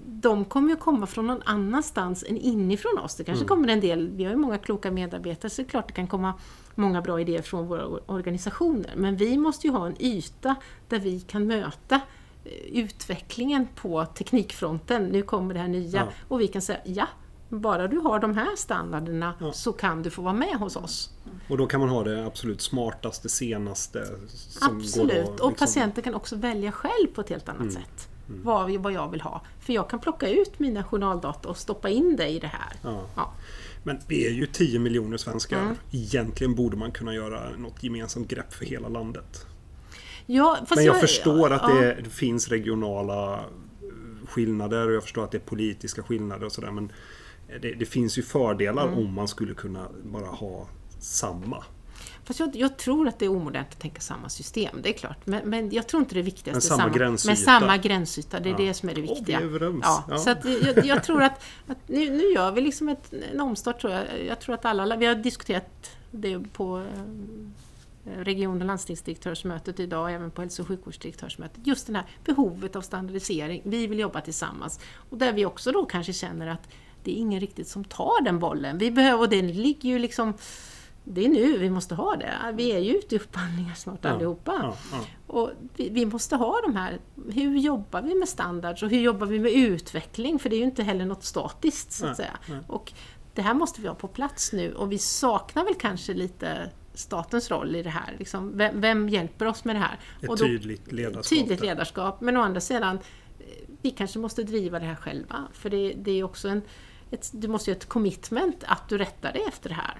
de 0.07 0.45
kommer 0.45 0.71
ju 0.71 0.77
komma 0.77 1.07
från 1.07 1.27
någon 1.27 1.43
annanstans 1.45 2.25
än 2.29 2.37
inifrån 2.37 2.99
oss. 2.99 3.15
Det 3.15 3.25
kanske 3.25 3.45
kommer 3.45 3.69
en 3.69 3.81
del, 3.81 4.09
vi 4.11 4.25
har 4.25 4.31
ju 4.31 4.37
många 4.37 4.59
kloka 4.59 4.91
medarbetare, 4.91 5.51
så 5.51 5.63
det 5.63 5.67
är 5.67 5.71
klart 5.71 5.89
det 5.89 5.95
kan 5.95 6.07
komma 6.07 6.35
många 6.75 7.03
bra 7.03 7.21
idéer 7.21 7.43
från 7.43 7.67
våra 7.67 7.85
or- 7.87 8.01
organisationer. 8.07 8.93
Men 8.97 9.17
vi 9.17 9.37
måste 9.39 9.67
ju 9.67 9.73
ha 9.73 9.87
en 9.87 10.03
yta 10.03 10.55
där 10.89 10.99
vi 11.01 11.21
kan 11.21 11.47
möta 11.47 12.01
eh, 12.45 12.53
utvecklingen 12.85 13.69
på 13.75 14.05
teknikfronten. 14.07 15.05
Nu 15.07 15.23
kommer 15.23 15.55
det 15.55 15.61
här 15.61 15.69
nya 15.69 15.99
Ja. 16.01 16.09
och 16.29 16.41
vi 16.41 16.49
kan 16.49 16.63
säga 16.63 16.81
ja, 16.85 17.07
bara 17.49 17.89
du 17.89 17.99
har 17.99 18.19
de 18.19 18.35
här 18.37 18.57
standarderna 18.57 19.35
Ja. 19.41 19.53
så 19.53 19.73
kan 19.73 20.03
du 20.03 20.11
få 20.11 20.23
vara 20.23 20.35
med 20.35 20.55
hos 20.59 20.77
oss. 20.77 21.11
Och 21.49 21.59
då 21.59 21.67
kan 21.67 21.81
man 21.81 21.89
ha 21.89 22.05
det 22.05 22.27
absolut 22.27 22.61
smartaste, 22.63 23.29
senaste. 23.29 23.99
Absolut, 24.61 25.13
och 25.13 25.27
liksom- 25.27 25.47
Mm. 25.47 25.55
patienten 25.55 26.05
kan 26.05 26.15
också 26.15 26.37
välja 26.37 26.73
själv 26.73 27.07
på 27.15 27.21
ett 27.21 27.29
helt 27.29 27.49
annat 27.49 27.73
sätt. 27.73 28.09
Vad, 28.27 28.67
vi- 28.67 28.77
vad 28.77 28.93
jag 28.93 29.11
vill 29.11 29.21
ha. 29.21 29.43
För 29.61 29.73
jag 29.73 29.91
kan 29.91 29.99
plocka 30.01 30.29
ut 30.29 30.59
mina 30.59 30.85
journaldata 30.85 31.49
och 31.49 31.57
stoppa 31.57 31.89
in 31.89 32.17
det 32.17 32.29
i 32.29 32.39
det 32.39 32.47
här. 32.47 32.73
Ja. 32.83 33.03
Ja. 33.17 33.33
Men 33.83 33.99
vi 34.09 34.27
är 34.27 34.31
ju 34.31 34.47
10 34.47 34.79
miljoner 34.79 35.17
svenskar. 35.17 35.61
Mm. 35.61 35.75
Egentligen 35.91 36.55
borde 36.55 36.77
man 36.77 36.93
kunna 36.93 37.15
göra 37.15 37.51
något 37.59 37.83
gemensamt 37.83 38.29
grepp 38.29 38.53
för 38.53 38.65
hela 38.65 38.89
landet. 38.89 39.47
Ja, 40.27 40.59
Men 40.77 40.85
jag 40.85 41.01
förstår 41.01 41.53
att 41.53 41.63
ja, 41.63 41.75
det 42.05 42.11
finns 42.11 42.49
regionala 42.49 43.35
eh, 43.35 43.41
skillnader 44.29 44.89
och 44.89 44.95
jag 44.95 45.03
förstår 45.03 45.25
att 45.25 45.31
det 45.31 45.39
är 45.39 45.47
politiska 45.47 46.03
skillnader 46.03 46.47
och 46.47 46.53
sådär. 46.53 46.71
Men 46.71 46.93
det, 47.63 47.73
det 47.73 47.87
finns 47.87 48.19
ju 48.19 48.23
fördelar 48.23 48.87
Mm. 48.89 48.99
om 48.99 49.13
man 49.15 49.29
skulle 49.29 49.55
kunna 49.55 49.89
bara 50.05 50.27
ha 50.27 50.69
samma. 50.99 51.65
Fast 52.25 52.41
jag, 52.41 52.57
jag 52.57 52.77
tror 52.77 53.09
att 53.09 53.19
det 53.19 53.25
är 53.25 53.29
omodernt 53.31 53.69
att 53.71 53.79
tänka 53.81 54.01
samma 54.01 54.29
system, 54.29 54.79
det 54.83 54.89
är 54.89 54.93
klart. 54.93 55.27
Men, 55.27 55.49
men 55.51 55.71
jag 55.71 55.87
tror 55.87 56.03
inte 56.03 56.15
det 56.15 56.23
viktigaste 56.23 56.73
Men 56.73 56.79
är 56.79 56.83
samma 56.83 56.97
gränsyta. 56.97 57.31
Men 57.31 57.37
samma 57.37 57.77
gränsyta, 57.77 58.41
det 58.41 58.49
är 58.49 58.51
Ja. 58.51 58.57
det 58.59 58.75
som 58.75 58.89
är 58.89 58.95
det 58.95 59.01
Åh, 59.01 59.07
vi 59.07 59.13
är 59.13 59.41
viktiga. 59.41 59.69
Ja, 59.83 60.05
Ja. 60.09 60.19
Så 60.19 60.31
att 60.31 60.45
jag, 60.45 60.87
jag 60.87 61.05
tror 61.05 61.23
att, 61.23 61.45
att 61.67 61.79
nu, 61.89 62.11
nu 62.11 62.23
gör 62.23 62.53
vi 62.53 62.61
liksom 62.61 62.89
ett, 62.89 63.13
en 63.33 63.41
omstart 63.41 63.81
tror 63.81 63.93
jag. 63.93 64.05
Jag 64.29 64.41
tror 64.41 64.55
att 64.55 64.65
alla, 64.65 64.97
vi 64.97 65.07
har 65.07 65.15
diskuterat 65.15 65.91
det 66.11 66.39
på 66.53 66.79
eh, 66.79 68.19
region 68.19 68.61
och 68.61 68.67
landstingsdirektörsmötet 68.67 69.81
idag 69.81 70.03
och 70.03 70.11
även 70.11 70.31
på 70.31 70.41
hälso 70.43 70.63
och 70.63 70.69
sjukvårdsdirektörsmötet. 70.69 71.67
Just 71.67 71.87
det 71.87 71.93
här 71.93 72.05
behovet 72.25 72.77
av 72.77 72.81
standardisering. 72.81 73.63
Vi 73.65 73.87
vill 73.87 73.99
jobba 73.99 74.21
tillsammans. 74.21 74.81
Och 75.11 75.19
där 75.19 75.33
vi 75.33 75.45
också 75.45 75.73
då 75.73 75.85
kanske 75.85 76.13
känner 76.13 76.47
att 76.47 76.69
det 77.05 77.11
är 77.11 77.15
ingen 77.17 77.41
riktigt 77.41 77.69
som 77.69 77.85
tar 77.85 78.25
den 78.25 78.39
bollen. 78.39 78.79
Vi 78.79 78.91
behöver, 78.91 79.19
och 79.19 79.29
den 79.29 79.53
ligger 79.53 79.89
ju 79.89 79.99
liksom 79.99 80.35
det 81.05 81.25
är 81.25 81.29
nu 81.29 81.59
vi 81.59 81.71
måste 81.71 81.95
ha 81.95 82.17
det. 82.17 82.33
Vi 82.55 82.73
är 82.73 82.79
ju 82.79 82.97
ute 82.97 83.15
i 83.15 83.19
upphandlingar 83.19 83.75
snart 83.75 83.99
Ja, 84.03 84.11
allihopa. 84.11 84.53
Ja, 84.63 84.77
ja. 84.93 85.05
Och 85.27 85.51
vi, 85.77 85.89
vi 85.89 86.07
måste 86.07 86.37
ha 86.37 86.61
de 86.61 86.77
här, 86.77 86.99
hur 87.33 87.59
jobbar 87.59 88.03
vi 88.03 88.15
med 88.15 88.29
standards 88.29 88.83
och 88.83 88.91
hur 88.91 89.01
jobbar 89.01 89.27
vi 89.27 89.39
med 89.39 89.53
utveckling? 89.53 90.39
För 90.39 90.49
det 90.51 90.57
är 90.57 90.59
ju 90.59 90.65
inte 90.65 90.83
heller 90.83 91.05
något 91.05 91.25
statiskt 91.25 91.93
så 91.93 92.05
att 92.07 92.09
Nej, 92.09 92.17
säga. 92.17 92.39
nej. 92.49 92.59
Och 92.69 92.93
det 93.35 93.43
här 93.43 93.55
måste 93.55 93.81
vi 93.81 93.89
ha 93.89 93.95
på 93.95 94.09
plats 94.09 94.53
nu 94.53 94.75
och 94.75 94.93
vi 94.93 94.99
saknar 94.99 95.65
väl 95.65 95.75
kanske 95.75 96.15
lite 96.15 96.71
statens 96.95 97.51
roll 97.51 97.77
i 97.77 97.83
det 97.83 97.91
här. 97.91 98.17
Liksom, 98.19 98.57
vem, 98.59 98.81
vem 98.81 99.09
hjälper 99.09 99.47
oss 99.47 99.65
med 99.65 99.77
det 99.77 99.81
här? 99.81 99.99
Ett 100.23 100.29
och 100.29 100.37
då- 100.37 100.45
tydligt 100.45 100.93
ledarskap. 100.93 101.39
Tydligt 101.39 101.61
ledarskap, 101.61 102.21
men 102.21 102.37
å 102.37 102.41
andra 102.41 102.61
sidan, 102.61 102.99
vi 103.83 103.91
kanske 103.91 104.19
måste 104.19 104.43
driva 104.43 104.79
det 104.79 104.85
här 104.87 104.95
själva. 104.95 105.37
För 105.53 105.71
det, 105.71 105.93
det 105.97 106.11
är 106.11 106.25
också 106.25 106.49
en, 106.49 106.63
ett, 107.11 107.31
du 107.33 107.49
måste 107.49 107.71
ju 107.71 107.75
ha 107.75 107.79
ett 107.79 107.89
commitment 107.89 108.65
att 108.67 108.89
du 108.89 108.99
rättar 108.99 109.33
dig 109.33 109.43
efter 109.49 109.69
det 109.69 109.75
här. 109.75 109.99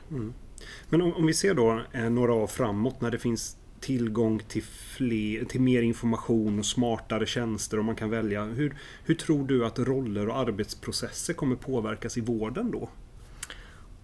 Men 0.89 1.03
om, 1.03 1.13
om 1.13 1.27
vi 1.27 1.35
ser 1.35 1.55
då 1.55 1.83
eh, 1.93 2.11
några 2.11 2.33
år 2.33 2.47
framåt 2.47 3.01
när 3.01 3.11
det 3.11 3.19
finns 3.19 3.57
tillgång 3.81 4.39
till, 4.49 4.63
fler, 4.63 5.45
till 5.45 5.61
mer 5.61 5.83
information 5.83 6.59
och 6.59 6.67
smartare 6.67 7.27
tjänster 7.27 7.79
och 7.79 7.85
man 7.85 7.97
kan 7.97 8.11
välja. 8.11 8.45
Hur, 8.45 8.77
hur 9.05 9.15
tror 9.15 9.47
du 9.47 9.67
att 9.67 9.79
roller 9.79 10.29
och 10.29 10.37
arbetsprocesser 10.37 11.35
kommer 11.35 11.57
påverkas 11.57 12.17
i 12.17 12.21
vården 12.21 12.71
då? 12.71 12.89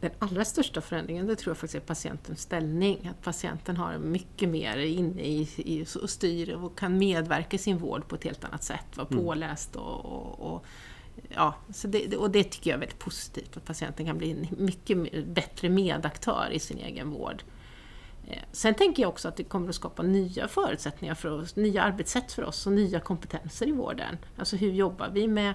Den 0.01 0.11
allra 0.19 0.45
största 0.45 0.81
förändringen 0.81 1.27
det 1.27 1.37
tror 1.37 1.51
jag 1.51 1.57
faktiskt 1.57 1.75
är 1.75 1.87
patientens 1.87 2.41
ställning. 2.41 3.11
Att 3.11 3.25
patienten 3.25 3.77
har 3.77 3.99
mycket 3.99 4.49
mer 4.49 4.77
inne 4.77 5.23
i, 5.23 5.49
i 5.57 5.87
och 6.03 6.11
styr 6.11 6.55
och 6.55 6.79
kan 6.79 6.99
medverka 6.99 7.57
i 7.57 7.59
sin 7.59 7.79
vård 7.79 8.09
på 8.09 8.15
ett 8.15 8.25
helt 8.25 8.45
annat 8.45 8.65
sätt. 8.65 8.97
Vara 8.97 9.07
påläst 9.07 9.77
och, 9.77 10.05
och, 10.05 10.55
och 10.55 10.65
Ja, 11.29 11.55
så 11.73 11.89
det, 11.89 12.17
och 12.17 12.31
det 12.31 12.45
tycker 12.45 12.71
jag 12.71 12.77
är 12.77 12.81
väldigt 12.81 12.99
positivt, 12.99 13.57
att 13.57 13.65
patienten 13.65 14.07
kan 14.07 14.19
bli 14.19 14.31
en 14.31 14.47
mycket 14.65 15.27
bättre 15.27 15.69
medaktör 15.69 16.49
i 16.53 16.59
sin 16.59 16.79
egen 16.79 17.11
vård. 17.11 17.43
Eh, 18.29 18.43
sen 18.53 18.75
tänker 18.75 19.03
jag 19.03 19.09
också 19.09 19.29
att 19.29 19.37
det 19.37 19.45
kommer 19.45 19.69
att 19.69 19.75
skapa 19.75 20.03
nya 20.03 20.49
förutsättningar 20.49 21.15
för 21.15 21.31
oss, 21.31 21.57
nya 21.57 21.83
arbetssätt 21.83 22.33
för 22.33 22.45
oss 22.45 22.67
och 22.67 22.73
nya 22.73 23.01
kompetenser 23.01 23.69
i 23.69 23.73
vården. 23.73 24.19
Alltså 24.37 24.57
hur 24.57 24.73
jobbar 24.73 25.11
vi 25.13 25.29
med, 25.29 25.55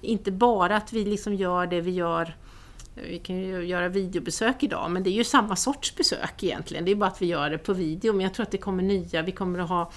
inte 0.00 0.32
bara 0.32 0.76
att 0.76 0.92
vi 0.92 1.04
liksom 1.04 1.34
gör 1.34 1.66
det 1.66 1.80
vi 1.80 1.90
gör 1.90 2.36
vi 3.02 3.18
kan 3.18 3.36
ju 3.36 3.64
göra 3.64 3.88
videobesök 3.88 4.62
idag, 4.62 4.90
men 4.90 5.02
det 5.02 5.10
är 5.10 5.12
ju 5.14 5.24
samma 5.24 5.56
sorts 5.56 5.96
besök 5.96 6.42
egentligen. 6.42 6.84
Det 6.84 6.90
är 6.90 6.96
bara 6.96 7.10
att 7.10 7.22
vi 7.22 7.26
gör 7.26 7.50
det 7.50 7.58
på 7.58 7.72
video, 7.72 8.12
men 8.12 8.20
jag 8.20 8.34
tror 8.34 8.42
att 8.42 8.50
det 8.50 8.58
kommer 8.58 8.82
nya. 8.82 9.22
Vi 9.22 9.32
kommer 9.32 9.58
att 9.58 9.68
ha 9.68 9.90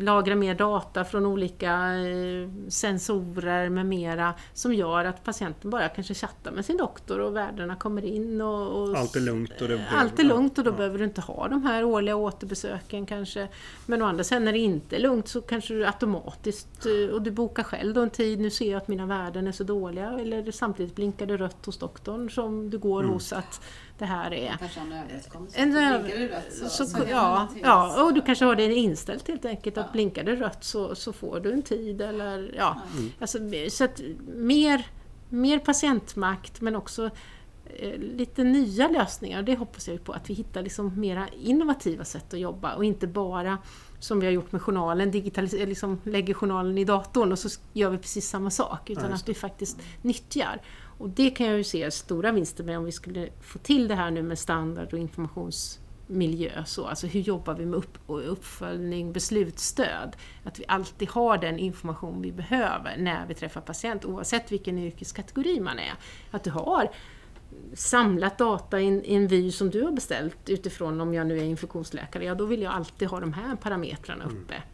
lagra 0.00 0.34
mer 0.34 0.54
data 0.54 1.04
från 1.04 1.26
olika 1.26 1.94
eh, 1.94 2.50
sensorer 2.68 3.68
med 3.68 3.86
mera 3.86 4.34
som 4.54 4.74
gör 4.74 5.04
att 5.04 5.24
patienten 5.24 5.70
bara 5.70 5.88
kanske 5.88 6.14
chattar 6.14 6.52
med 6.52 6.64
sin 6.64 6.76
doktor 6.76 7.20
och 7.20 7.36
värdena 7.36 7.76
kommer 7.76 8.04
in. 8.04 8.40
Och, 8.40 8.82
och 8.82 8.98
allt 8.98 9.16
är 9.16 9.20
lugnt 9.20 9.60
och, 9.60 9.68
det 9.68 9.80
allt 9.90 10.18
är 10.18 10.24
lugnt 10.24 10.58
och 10.58 10.64
då 10.64 10.70
ja. 10.70 10.76
behöver 10.76 10.98
du 10.98 11.04
inte 11.04 11.20
ha 11.20 11.48
de 11.48 11.62
här 11.62 11.84
årliga 11.84 12.16
återbesöken 12.16 13.06
kanske. 13.06 13.48
Men 13.86 14.02
å 14.02 14.04
andra 14.04 14.24
sidan 14.24 14.44
när 14.44 14.52
det 14.52 14.58
inte 14.58 14.96
är 14.96 15.00
lugnt 15.00 15.28
så 15.28 15.40
kanske 15.40 15.74
du 15.74 15.86
automatiskt, 15.86 16.86
eh, 16.86 17.14
och 17.14 17.22
du 17.22 17.30
bokar 17.30 17.62
själv 17.62 17.94
då 17.94 18.02
en 18.02 18.10
tid, 18.10 18.40
nu 18.40 18.50
ser 18.50 18.70
jag 18.70 18.78
att 18.78 18.88
mina 18.88 19.06
värden 19.06 19.46
är 19.46 19.52
så 19.52 19.64
dåliga 19.64 20.18
eller 20.20 20.50
samtidigt 20.50 20.94
blinkar 20.94 21.26
det 21.26 21.36
rött 21.36 21.66
hos 21.66 21.78
doktorn 21.78 22.30
som 22.30 22.70
du 22.70 22.78
går 22.78 23.00
mm. 23.00 23.12
hos 23.12 23.32
att 23.32 23.60
det 23.98 24.04
här 24.04 24.32
är... 24.32 24.56
Kanske 24.58 24.80
en 24.80 24.92
överenskommelse. 24.92 25.58
En 25.58 25.74
rött 26.28 26.52
så, 26.52 26.68
så, 26.68 26.86
så 26.86 26.98
ja, 27.10 27.48
ja, 27.62 28.04
och 28.04 28.14
du 28.14 28.22
kanske 28.22 28.44
har 28.44 28.56
det 28.56 28.74
inställt 28.74 29.28
helt 29.28 29.44
enkelt 29.44 29.78
att 29.78 29.92
blinkar 29.92 30.24
det 30.24 30.36
rött 30.36 30.64
så, 30.64 30.94
så 30.94 31.12
får 31.12 31.40
du 31.40 31.52
en 31.52 31.62
tid 31.62 32.00
eller 32.00 32.54
ja. 32.56 32.82
Mm. 32.98 33.12
Alltså, 33.20 33.38
så 33.70 33.84
att 33.84 34.00
mer, 34.26 34.86
mer 35.28 35.58
patientmakt 35.58 36.60
men 36.60 36.76
också 36.76 37.10
eh, 37.64 37.98
lite 37.98 38.44
nya 38.44 38.88
lösningar. 38.88 39.42
Det 39.42 39.56
hoppas 39.56 39.88
jag 39.88 40.04
på 40.04 40.12
att 40.12 40.30
vi 40.30 40.34
hittar 40.34 40.62
liksom 40.62 41.00
mera 41.00 41.28
innovativa 41.28 42.04
sätt 42.04 42.34
att 42.34 42.40
jobba 42.40 42.74
och 42.74 42.84
inte 42.84 43.06
bara 43.06 43.58
som 44.00 44.20
vi 44.20 44.26
har 44.26 44.32
gjort 44.32 44.52
med 44.52 44.62
journalen, 44.62 45.10
digitaliserar, 45.10 45.66
liksom 45.66 46.00
lägger 46.04 46.34
journalen 46.34 46.78
i 46.78 46.84
datorn 46.84 47.32
och 47.32 47.38
så 47.38 47.60
gör 47.72 47.90
vi 47.90 47.98
precis 47.98 48.28
samma 48.28 48.50
sak. 48.50 48.90
Utan 48.90 49.12
att 49.12 49.28
vi 49.28 49.34
faktiskt 49.34 49.78
nyttjar. 50.02 50.60
Och 50.98 51.10
det 51.10 51.30
kan 51.30 51.46
jag 51.46 51.56
ju 51.56 51.64
se 51.64 51.90
stora 51.90 52.32
vinster 52.32 52.64
med 52.64 52.78
om 52.78 52.84
vi 52.84 52.92
skulle 52.92 53.28
få 53.40 53.58
till 53.58 53.88
det 53.88 53.94
här 53.94 54.10
nu 54.10 54.22
med 54.22 54.38
standard 54.38 54.92
och 54.92 54.98
informationsmiljö. 54.98 56.64
Så, 56.64 56.86
alltså 56.86 57.06
hur 57.06 57.20
jobbar 57.20 57.54
vi 57.54 57.66
med 57.66 57.78
upp, 57.78 57.98
uppföljning, 58.06 59.12
beslutsstöd? 59.12 60.16
Att 60.44 60.58
vi 60.58 60.64
alltid 60.68 61.08
har 61.08 61.38
den 61.38 61.58
information 61.58 62.22
vi 62.22 62.32
behöver 62.32 62.96
när 62.98 63.26
vi 63.26 63.34
träffar 63.34 63.60
patient 63.60 64.04
oavsett 64.04 64.52
vilken 64.52 64.78
yrkeskategori 64.78 65.60
man 65.60 65.78
är. 65.78 65.94
Att 66.30 66.44
du 66.44 66.50
har 66.50 66.90
samlat 67.74 68.38
data 68.38 68.80
i 68.80 69.14
en, 69.14 69.28
vy 69.28 69.52
som 69.52 69.70
du 69.70 69.82
har 69.82 69.92
beställt 69.92 70.48
utifrån 70.48 71.00
om 71.00 71.14
jag 71.14 71.26
nu 71.26 71.38
är 71.38 71.44
infektionsläkare, 71.44 72.24
ja 72.24 72.34
då 72.34 72.44
vill 72.44 72.62
jag 72.62 72.72
alltid 72.72 73.08
ha 73.08 73.20
de 73.20 73.32
här 73.32 73.56
parametrarna 73.56 74.24
mm. 74.24 74.36
uppe. 74.36 74.54
Mm. 74.54 74.68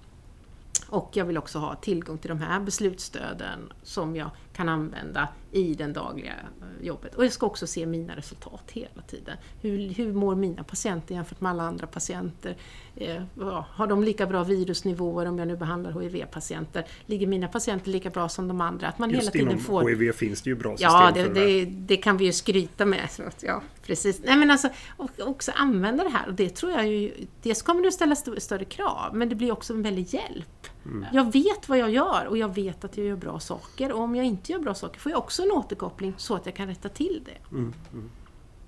Och 0.88 1.11
jag 1.12 1.24
vill 1.24 1.38
också 1.38 1.58
ha 1.58 1.74
tillgång 1.74 2.18
till 2.18 2.28
de 2.28 2.40
här 2.40 2.61
beslutsstöden 2.61 3.72
som 3.82 4.16
jag 4.16 4.30
kan 4.52 4.68
använda 4.68 5.28
i 5.52 5.74
det 5.74 5.86
dagliga 5.86 6.32
eh, 6.32 6.86
jobbet. 6.86 7.14
Och 7.14 7.24
jag 7.24 7.32
ska 7.32 7.46
också 7.46 7.66
se 7.66 7.86
mina 7.86 8.16
resultat 8.16 8.70
hela 8.72 9.02
tiden. 9.06 9.36
Hur, 9.60 9.88
hur 9.88 10.12
mår 10.12 10.34
mina 10.34 10.64
patienter 10.64 11.14
jämfört 11.14 11.40
med 11.40 11.50
alla 11.50 11.62
andra 11.62 11.86
patienter? 11.86 12.56
Eh, 12.96 13.22
har 13.68 13.86
de 13.86 14.04
lika 14.04 14.26
bra 14.26 14.44
virusnivåer 14.44 15.26
om 15.26 15.38
jag 15.38 15.48
nu 15.48 15.56
behandlar 15.56 16.00
HIV-patienter? 16.00 16.86
Ligger 17.06 17.26
mina 17.26 17.48
patienter 17.48 17.90
lika 17.90 18.10
bra 18.10 18.28
som 18.28 18.48
de 18.48 18.60
andra? 18.60 18.88
Att 18.88 18.98
man 18.98 19.10
Just 19.10 19.22
hela 19.22 19.30
tiden 19.30 19.48
inom 19.48 19.60
får... 19.60 19.88
HIV 19.88 20.12
finns 20.12 20.42
det 20.42 20.50
ju 20.50 20.56
bra 20.56 20.76
system 20.76 20.90
ja, 20.90 21.10
det, 21.14 21.24
för 21.24 21.34
det. 21.34 21.64
det 21.64 21.96
kan 21.96 22.16
vi 22.16 22.24
ju 22.24 22.32
skryta 22.32 22.86
med. 22.86 23.08
Att, 23.26 23.42
ja, 23.42 23.62
precis. 23.86 24.20
Nej, 24.24 24.36
men 24.36 24.50
alltså, 24.50 24.68
och 24.96 25.10
också 25.18 25.52
använda 25.54 26.04
det 26.04 26.10
här 26.10 26.26
och 26.26 26.34
det 26.34 26.48
tror 26.48 26.72
jag 26.72 26.86
ju... 26.88 27.12
Dels 27.42 27.62
kommer 27.62 27.82
det 27.82 27.88
att 27.88 27.94
ställa 27.94 28.12
st 28.12 28.40
större 28.40 28.64
krav, 28.64 29.10
men 29.14 29.28
det 29.28 29.34
blir 29.34 29.52
också 29.52 29.72
en 29.72 29.82
väldig 29.82 30.14
hjälp. 30.14 30.66
Mm. 30.84 31.06
Jag 31.12 31.32
vet 31.32 31.68
vad 31.68 31.78
jag 31.78 31.90
gör 31.90 32.26
och 32.26 32.38
jag 32.38 32.54
vet 32.54 32.84
att 32.84 32.96
jag 32.96 33.06
gör 33.06 33.16
bra 33.16 33.40
saker 33.40 33.92
och 33.92 34.00
om 34.00 34.16
jag 34.16 34.26
inte 34.26 34.41
gör 34.48 34.59
bra 34.59 34.74
saker 34.74 35.00
får 35.00 35.12
jag 35.12 35.18
också 35.18 35.42
en 35.42 35.52
återkoppling 35.52 36.14
så 36.16 36.35
att 36.35 36.46
jag 36.46 36.55
kan 36.55 36.66
rätta 36.66 36.88
till 36.88 37.22
det. 37.24 37.57
Mm. 37.57 37.74
Mm. 37.92 38.11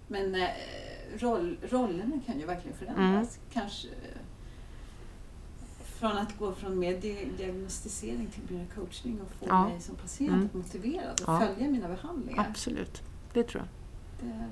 Men 0.09 0.35
eh, 0.35 0.49
roll, 1.19 1.57
rollerna 1.71 2.21
kan 2.27 2.41
ju 2.41 2.47
verkligen 2.47 2.77
förändras. 2.77 3.37
Mm. 3.37 3.51
Kanske 3.53 3.89
eh, 3.89 4.21
från 5.85 6.19
att 6.19 6.39
gå 6.39 6.55
från 6.55 6.79
mer 6.79 7.01
diagnostisering 7.37 8.27
till 8.27 8.57
mer 8.57 8.67
coachning 8.75 9.21
och 9.21 9.31
få 9.31 9.47
ja. 9.49 9.69
mig 9.69 9.81
som 9.81 9.95
patient 9.97 10.31
mm. 10.31 10.49
motiverad 10.53 11.21
och 11.21 11.29
ja. 11.29 11.41
följa 11.41 11.71
mina 11.71 11.89
behandlingar. 11.89 12.47
Absolut, 12.51 13.03
det 13.33 13.43
tror 13.43 13.63
jag. 13.63 14.29
Det 14.29 14.35
är, 14.35 14.49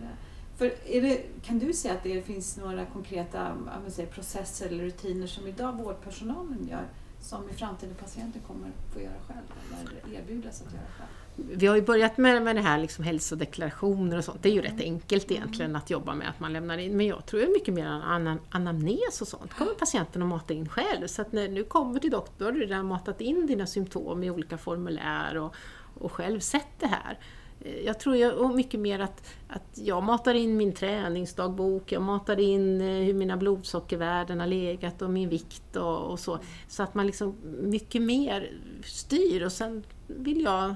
för 0.57 0.65
är 0.87 1.03
det, 1.03 1.23
kan 1.43 1.59
du 1.59 1.73
säga 1.73 1.95
att 1.95 2.03
det 2.03 2.23
finns 2.23 2.57
några 2.57 2.87
konkreta 2.87 3.57
säga, 3.89 4.09
processer 4.09 4.67
eller 4.67 4.85
rutiner 4.85 5.27
som 5.27 5.47
idag 5.47 5.73
vårdpersonalen 5.73 6.69
gör 6.69 6.89
som 7.23 7.51
i 7.51 7.53
framtiden 7.53 7.95
patienter 7.95 8.41
kommer 8.41 8.71
få 8.93 9.01
göra 9.01 9.21
själv 9.29 9.47
eller 9.81 10.19
erbjudas 10.19 10.63
att 10.63 10.73
göra 10.73 10.85
själv? 10.99 11.09
Vi 11.37 11.67
har 11.67 11.77
ju 11.77 11.83
börjat 11.83 12.19
med, 12.19 12.43
med 12.43 12.57
det 12.57 12.63
här 12.63 12.79
liksom 12.79 13.05
hälsodeklarationer 13.05 14.19
och 14.19 14.25
sånt. 14.25 14.43
Det 14.43 14.49
är 14.49 14.53
ju 14.53 14.63
rätt 14.63 14.81
enkelt 14.81 15.31
egentligen 15.31 15.77
att 15.77 15.91
jobba 15.91 16.15
med 16.15 16.29
att 16.29 16.41
man 16.41 16.53
lämnar 16.53 16.79
in. 16.79 16.97
Men 16.97 17.07
jag 17.07 17.27
tror 17.27 17.53
mycket 17.53 17.75
mer 17.75 17.87
an 17.87 18.41
anamnes 18.51 19.21
och 19.21 19.29
sånt. 19.29 19.55
kommer 19.55 19.75
patienten 19.75 20.23
att 20.23 20.29
mata 20.29 20.55
in 20.55 20.69
själv. 20.69 21.07
Så 21.07 21.23
att 21.23 21.33
när 21.33 21.49
du 21.49 21.65
kommer 21.65 22.01
till 22.01 22.11
doktorn 22.11 22.47
har 22.47 22.53
du 22.53 22.61
redan 22.61 22.87
matat 22.87 23.21
in 23.21 23.47
dina 23.47 23.67
symptom 23.67 24.23
i 24.23 24.31
olika 24.31 24.59
formulär 24.59 25.37
och, 25.37 25.55
och 25.99 26.13
själv 26.13 26.41
sett 26.41 26.81
det 26.81 26.87
här. 26.87 27.19
Eh, 27.64 27.81
jag 27.81 28.01
tror 28.01 28.16
jag, 28.16 28.55
mycket 28.55 28.81
mer 28.81 28.98
att, 28.98 29.35
att 29.48 29.68
jag 29.75 30.03
matar 30.03 30.35
in 30.35 30.57
min 30.57 30.72
träningsdagbok, 30.72 31.92
jag 31.92 32.03
matar 32.03 32.40
in 32.40 32.81
eh, 32.81 32.87
hur 32.87 33.14
mina 33.14 33.37
blodsockervärden 33.37 34.40
har 34.40 34.46
legat 34.46 35.03
och 35.03 35.11
min 35.11 35.29
vikt 35.29 35.77
och, 35.77 36.11
och, 36.11 36.20
så. 36.20 36.38
Så 36.68 36.83
att 36.83 36.94
man 36.94 37.07
liksom 37.07 37.37
mycket 37.61 38.03
mer 38.03 38.53
styr 38.85 39.42
och 39.42 39.53
sen 39.53 39.85
vill 40.07 40.42
jag, 40.42 40.75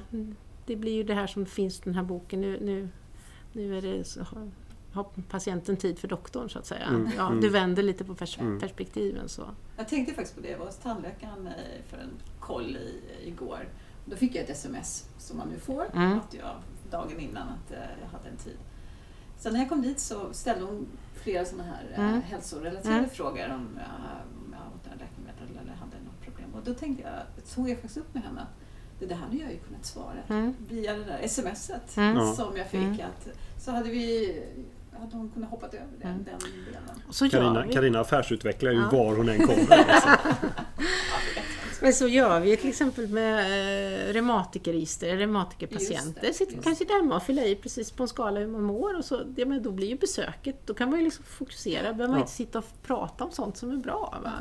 det 0.66 0.76
blir 0.76 0.92
ju 0.92 1.02
det 1.02 1.14
här 1.14 1.26
som 1.26 1.46
finns 1.46 1.78
i 1.78 1.82
den 1.84 1.94
här 1.94 2.02
boken, 2.02 2.40
nu, 2.40 2.58
nu, 2.60 2.88
nu 3.52 3.78
är 3.78 3.82
det 3.82 4.04
så, 4.04 4.20
har 4.92 5.06
patienten 5.28 5.76
tid 5.76 5.98
för 5.98 6.08
doktorn 6.08 6.50
så 6.50 6.58
att 6.58 6.66
säga. 6.66 6.86
Mm, 6.86 7.10
ja, 7.16 7.26
mm. 7.26 7.40
Du 7.40 7.48
vänder 7.48 7.82
lite 7.82 8.04
på 8.04 8.14
pers 8.14 8.38
mm. 8.38 8.60
perspektiven. 8.60 9.28
Så. 9.28 9.42
Jag 9.76 9.88
tänkte 9.88 10.14
faktiskt 10.14 10.36
på 10.36 10.42
det, 10.42 10.50
jag 10.50 10.58
var 10.58 10.66
hos 10.66 10.76
tandläkaren 10.76 11.48
för 11.88 11.96
en 11.96 12.10
koll 12.40 12.76
i, 12.76 13.00
igår. 13.28 13.68
Då 14.04 14.16
fick 14.16 14.34
jag 14.34 14.44
ett 14.44 14.50
sms 14.50 15.08
som 15.18 15.36
man 15.36 15.48
nu 15.48 15.58
får, 15.58 15.86
mm. 15.94 16.18
att 16.18 16.34
jag 16.34 16.54
dagen 16.90 17.20
innan 17.20 17.48
att 17.48 17.72
eh, 17.72 17.78
jag 18.02 18.18
hade 18.18 18.28
en 18.28 18.36
tid. 18.36 18.58
Sen 19.38 19.52
när 19.52 19.60
jag 19.60 19.68
kom 19.68 19.82
dit 19.82 20.00
så 20.00 20.32
ställde 20.32 20.64
hon 20.64 20.86
flera 21.14 21.44
sådana 21.44 21.64
här 21.64 21.84
eh, 21.94 22.08
mm. 22.08 22.22
hälsorelaterade 22.22 22.98
mm. 22.98 23.10
frågor 23.10 23.44
om 23.44 23.78
jag, 23.78 23.90
om 24.46 24.52
jag 24.52 24.74
åt 24.74 24.84
några 24.84 24.98
läkemedel 24.98 25.62
eller 25.62 25.72
hade 25.72 25.96
något 26.04 26.20
problem. 26.24 26.54
Och 26.54 26.62
då 26.64 26.74
tänkte 26.74 27.02
jag, 27.02 27.44
tog 27.54 27.70
jag 27.70 27.76
faktiskt 27.76 27.96
upp 27.96 28.14
med 28.14 28.22
henne 28.22 28.40
att 28.40 28.54
det 28.98 29.06
där 29.06 29.16
hade 29.16 29.36
jag 29.36 29.52
ju 29.52 29.58
kunnat 29.58 29.86
svara 29.86 30.22
mm. 30.28 30.54
via 30.68 30.92
det 30.92 31.04
där 31.04 31.28
smset 31.28 31.96
mm. 31.96 32.34
som 32.34 32.56
jag 32.56 32.66
fick. 32.66 32.80
Mm. 32.80 33.00
Att, 33.00 33.28
så 33.58 33.70
hade 33.70 33.90
vi 33.90 34.42
hade 35.00 35.16
hon 35.16 35.30
kunnat 35.30 35.50
hoppa 35.50 35.66
över 35.66 35.86
den, 36.00 36.10
mm. 36.10 36.24
den 36.24 36.38
delen. 36.64 37.30
Carina, 37.30 37.72
Carina 37.72 38.00
affärsutvecklar 38.00 38.70
ju 38.70 38.78
ja. 38.78 38.90
var 38.92 39.16
hon 39.16 39.28
än 39.28 39.46
kommer. 39.46 39.84
Alltså. 39.88 40.08
Men 41.86 41.94
så 41.94 42.08
gör 42.08 42.40
vi 42.40 42.56
till 42.56 42.68
exempel 42.68 43.08
med 43.08 43.38
eh, 43.38 44.12
reumatikerregister, 44.12 45.16
reumatikerpatienter. 45.16 46.32
Sitter 46.32 46.62
kanske 46.62 46.84
där 46.84 47.12
och 47.12 47.22
fyller 47.22 47.46
i 47.46 47.56
precis 47.56 47.90
på 47.90 48.02
en 48.02 48.08
skala 48.08 48.40
hur 48.40 48.46
man 48.46 48.62
mår 48.62 48.98
och 48.98 49.04
så, 49.04 49.34
ja, 49.36 49.46
men 49.46 49.62
då 49.62 49.70
blir 49.70 49.88
ju 49.88 49.96
besöket, 49.96 50.66
då 50.66 50.74
kan 50.74 50.90
man 50.90 50.98
ju 50.98 51.04
liksom 51.04 51.24
fokusera, 51.24 51.82
behöver 51.82 52.08
man 52.08 52.16
ja. 52.16 52.20
inte 52.20 52.32
sitta 52.32 52.58
och 52.58 52.64
prata 52.82 53.24
om 53.24 53.30
sånt 53.30 53.56
som 53.56 53.70
är 53.70 53.76
bra. 53.76 54.18
Va? 54.22 54.32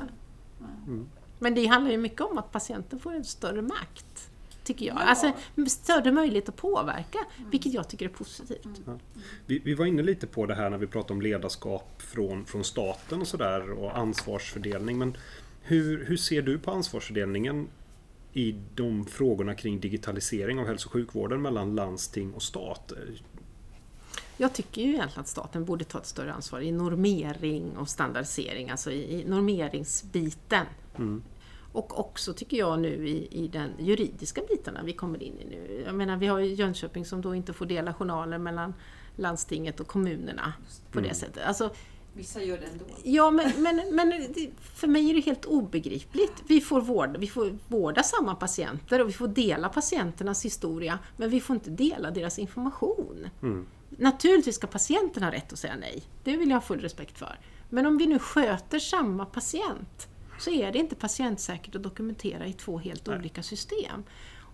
Mm. 0.87 1.09
Men 1.39 1.55
det 1.55 1.65
handlar 1.65 1.91
ju 1.91 1.97
mycket 1.97 2.21
om 2.21 2.37
att 2.37 2.51
patienten 2.51 2.99
får 2.99 3.13
en 3.13 3.23
större 3.23 3.61
makt 3.61 4.29
tycker 4.63 4.85
jag. 4.85 4.95
Ja. 4.95 5.01
Alltså 5.01 5.31
större 5.67 6.11
möjlighet 6.11 6.49
att 6.49 6.55
påverka, 6.55 7.19
mm. 7.37 7.49
vilket 7.49 7.73
jag 7.73 7.87
tycker 7.87 8.05
är 8.05 8.09
positivt. 8.09 8.65
Mm. 8.65 8.81
Ja. 8.85 8.97
Vi, 9.45 9.59
vi, 9.59 9.73
var 9.73 9.85
inne 9.85 10.03
lite 10.03 10.27
på 10.27 10.45
det 10.45 10.55
här 10.55 10.69
när 10.69 10.77
vi 10.77 10.87
pratade 10.87 11.13
om 11.13 11.21
ledarskap 11.21 12.01
från, 12.01 12.45
från 12.45 12.63
staten 12.63 13.21
och 13.21 13.27
sådär 13.27 13.71
och 13.71 13.97
ansvarsfördelning. 13.97 14.97
Men 14.97 15.17
hur, 15.67 16.05
hur 16.05 16.17
ser 16.17 16.41
du 16.41 16.59
på 16.59 16.71
ansvarsfördelningen 16.71 17.67
i 18.33 18.55
de 18.75 19.05
frågorna 19.05 19.55
kring 19.55 19.79
digitalisering 19.79 20.59
av 20.59 20.65
hälso 20.65 20.87
och 20.87 20.93
sjukvården 20.93 21.41
mellan 21.41 21.75
landsting 21.75 22.33
och 22.33 22.43
stat? 22.43 22.93
Jag 24.37 24.53
tycker 24.53 24.81
ju 24.81 24.87
egentligen 24.87 25.21
att 25.21 25.27
staten 25.27 25.65
borde 25.65 25.83
ta 25.85 25.97
ett 25.97 26.05
större 26.05 26.33
ansvar 26.33 26.61
i 26.61 26.71
normering 26.71 27.77
och 27.77 27.89
standardisering, 27.89 28.69
alltså 28.69 28.91
i, 28.91 29.23
normeringsbiten. 29.27 30.65
Mm. 30.95 31.23
Och 31.71 31.99
också 31.99 32.33
tycker 32.33 32.57
jag 32.57 32.79
nu 32.79 33.07
i, 33.07 33.27
i 33.43 33.47
den 33.47 33.69
juridiska 33.79 34.41
bitarna 34.49 34.83
vi 34.83 34.93
kommer 34.93 35.23
in 35.23 35.39
i 35.39 35.45
nu. 35.45 35.83
Jag 35.85 35.95
menar 35.95 36.17
vi 36.17 36.27
har 36.27 36.39
ju 36.39 36.53
Jönköping 36.53 37.05
som 37.05 37.21
då 37.21 37.35
inte 37.35 37.53
får 37.53 37.65
dela 37.65 37.93
journaler 37.93 38.37
mellan 38.37 38.73
landstinget 39.15 39.79
och 39.79 39.87
kommunerna 39.87 40.53
på 40.91 40.99
mm. 40.99 41.09
det 41.09 41.15
sättet. 41.15 41.43
Alltså, 41.45 41.71
Vissa 42.17 42.43
gör 42.43 42.57
det 42.57 42.65
ändå. 42.65 42.85
Ja, 43.03 43.31
men, 43.31 43.63
men, 43.63 43.81
men 43.91 44.13
för 44.59 44.87
mig 44.87 45.09
är 45.09 45.13
det 45.13 45.19
helt 45.19 45.45
obegripligt. 45.45 46.43
Vi 46.47 46.61
får, 46.61 46.81
vårda, 46.81 47.19
vi 47.19 47.27
får 47.27 47.57
vårda 47.67 48.03
samma 48.03 48.35
patienter 48.35 49.01
och 49.01 49.09
vi 49.09 49.13
får 49.13 49.27
dela 49.27 49.69
patienternas 49.69 50.45
historia, 50.45 50.99
men 51.17 51.29
vi 51.29 51.41
får 51.41 51.53
inte 51.53 51.69
dela 51.69 52.11
deras 52.11 52.39
information. 52.39 53.29
Mm. 53.41 53.65
Naturligtvis 53.89 54.55
ska 54.55 54.67
patienten 54.67 55.23
ha 55.23 55.31
rätt 55.31 55.53
att 55.53 55.59
säga 55.59 55.75
nej. 55.79 56.03
Det 56.23 56.37
vill 56.37 56.49
jag 56.49 56.55
ha 56.55 56.61
full 56.61 56.79
respekt 56.79 57.17
för. 57.17 57.39
Men 57.69 57.85
om 57.85 57.97
vi 57.97 58.07
nu 58.07 58.19
sköter 58.19 58.79
samma 58.79 59.25
patient 59.25 60.07
så 60.39 60.51
är 60.51 60.71
det 60.71 60.79
inte 60.79 60.95
patientsäkert 60.95 61.75
att 61.75 61.83
dokumentera 61.83 62.47
i 62.47 62.53
två 62.53 62.77
helt 62.77 63.07
Nej. 63.07 63.17
olika 63.17 63.43
system. 63.43 64.03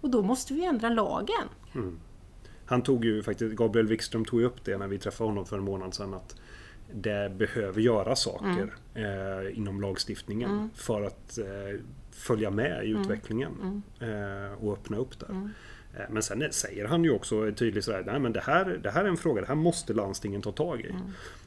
Och 0.02 0.10
då 0.10 0.22
måste 0.22 0.54
vi 0.54 0.66
ändra 0.66 0.90
lagen. 0.90 1.48
Han 2.66 2.84
tog 2.84 3.06
ju 3.06 3.24
faktiskt, 3.24 3.56
Gabriel 3.56 3.88
Wikström 3.88 4.26
tog 4.26 4.40
ju 4.40 4.46
upp 4.46 4.66
det 4.66 4.78
när 4.78 4.88
vi 4.88 5.00
träffade 5.00 5.30
honom 5.30 5.46
för 5.46 5.58
en 5.58 5.64
månad 5.64 5.94
sedan 5.94 6.14
att 6.14 6.36
det 6.94 7.32
behöver 7.38 7.82
göra 7.82 8.16
saker 8.16 8.74
eh, 8.96 9.58
inom 9.58 9.82
lagstiftningen 9.82 10.70
för 10.76 11.02
att 11.04 11.38
eh, 11.38 11.80
följa 12.12 12.50
med 12.50 12.86
i 12.86 12.90
utvecklingen 12.90 13.82
eh, 14.00 14.64
och 14.64 14.74
öppna 14.74 14.98
upp 14.98 15.20
där. 15.20 15.30
Eh, 15.98 16.06
Men 16.10 16.24
sen 16.24 16.48
säger 16.52 16.86
han 16.86 17.04
ju 17.04 17.12
också 17.12 17.52
tydligt 17.52 17.86
sådär, 17.86 18.04
nej 18.06 18.20
men 18.20 18.34
det 18.34 18.40
här, 18.42 18.80
det 18.84 18.92
här 18.92 19.04
är 19.04 19.08
en 19.10 19.18
fråga, 19.18 19.42
det 19.42 19.48
här 19.48 19.56
måste 19.56 19.94
landstingen 19.94 20.42
ta 20.42 20.52
tag 20.52 20.82
i. 20.82 20.94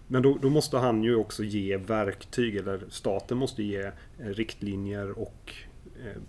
Men 0.07 0.23
då, 0.23 0.39
då 0.43 0.51
måste 0.51 0.79
han 0.79 1.03
ju 1.03 1.17
också 1.17 1.45
ge 1.45 1.77
verktyg, 1.77 2.57
eller 2.57 2.81
staten 2.89 3.39
måste 3.39 3.63
ge 3.63 3.83
eh, 3.83 3.93
riktlinjer 4.19 5.19
och 5.19 5.55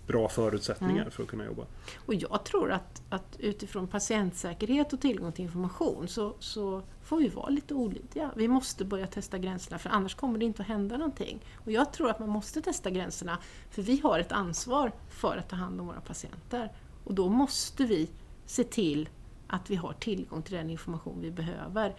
bra 0.06 0.28
förutsättningar 0.28 1.10
för 1.10 1.22
att 1.22 1.28
kunna 1.28 1.44
jobba. 1.44 1.66
Och 2.06 2.14
jag 2.14 2.44
tror 2.44 2.72
att, 2.72 3.02
att 3.08 3.36
utifrån 3.38 3.88
patientsäkerhet 3.88 4.92
och 4.92 5.00
tillgång 5.00 5.32
till 5.32 5.44
information 5.44 6.08
så, 6.08 6.34
så 6.38 6.82
får 7.02 7.16
vi 7.16 7.28
vara 7.28 7.48
lite 7.48 7.74
olydiga. 7.74 8.30
Vi 8.36 8.48
måste 8.48 8.84
börja 8.84 9.06
testa 9.06 9.38
gränserna 9.38 9.78
för 9.78 9.90
annars 9.90 10.14
kommer 10.14 10.38
det 10.38 10.44
inte 10.44 10.62
att 10.62 10.68
hända 10.68 10.96
någonting. 10.96 11.44
Och 11.64 11.72
jag 11.72 11.92
tror 11.92 12.10
att 12.10 12.18
man 12.18 12.28
måste 12.28 12.62
testa 12.62 12.90
gränserna 12.90 13.38
för 13.70 13.82
vi 13.82 14.00
har 14.00 14.18
ett 14.18 14.32
ansvar 14.32 14.92
för 15.08 15.36
att 15.36 15.48
ta 15.48 15.56
hand 15.56 15.80
om 15.80 15.86
våra 15.86 16.00
patienter. 16.00 16.72
Och 17.04 17.14
då 17.14 17.28
måste 17.28 17.84
vi 17.84 18.10
se 18.46 18.64
till 18.64 19.08
att 19.46 19.70
vi 19.70 19.76
har 19.76 19.92
tillgång 19.92 20.42
till 20.42 20.54
den 20.54 20.70
information 20.70 21.20
vi 21.20 21.30
behöver. 21.30 21.94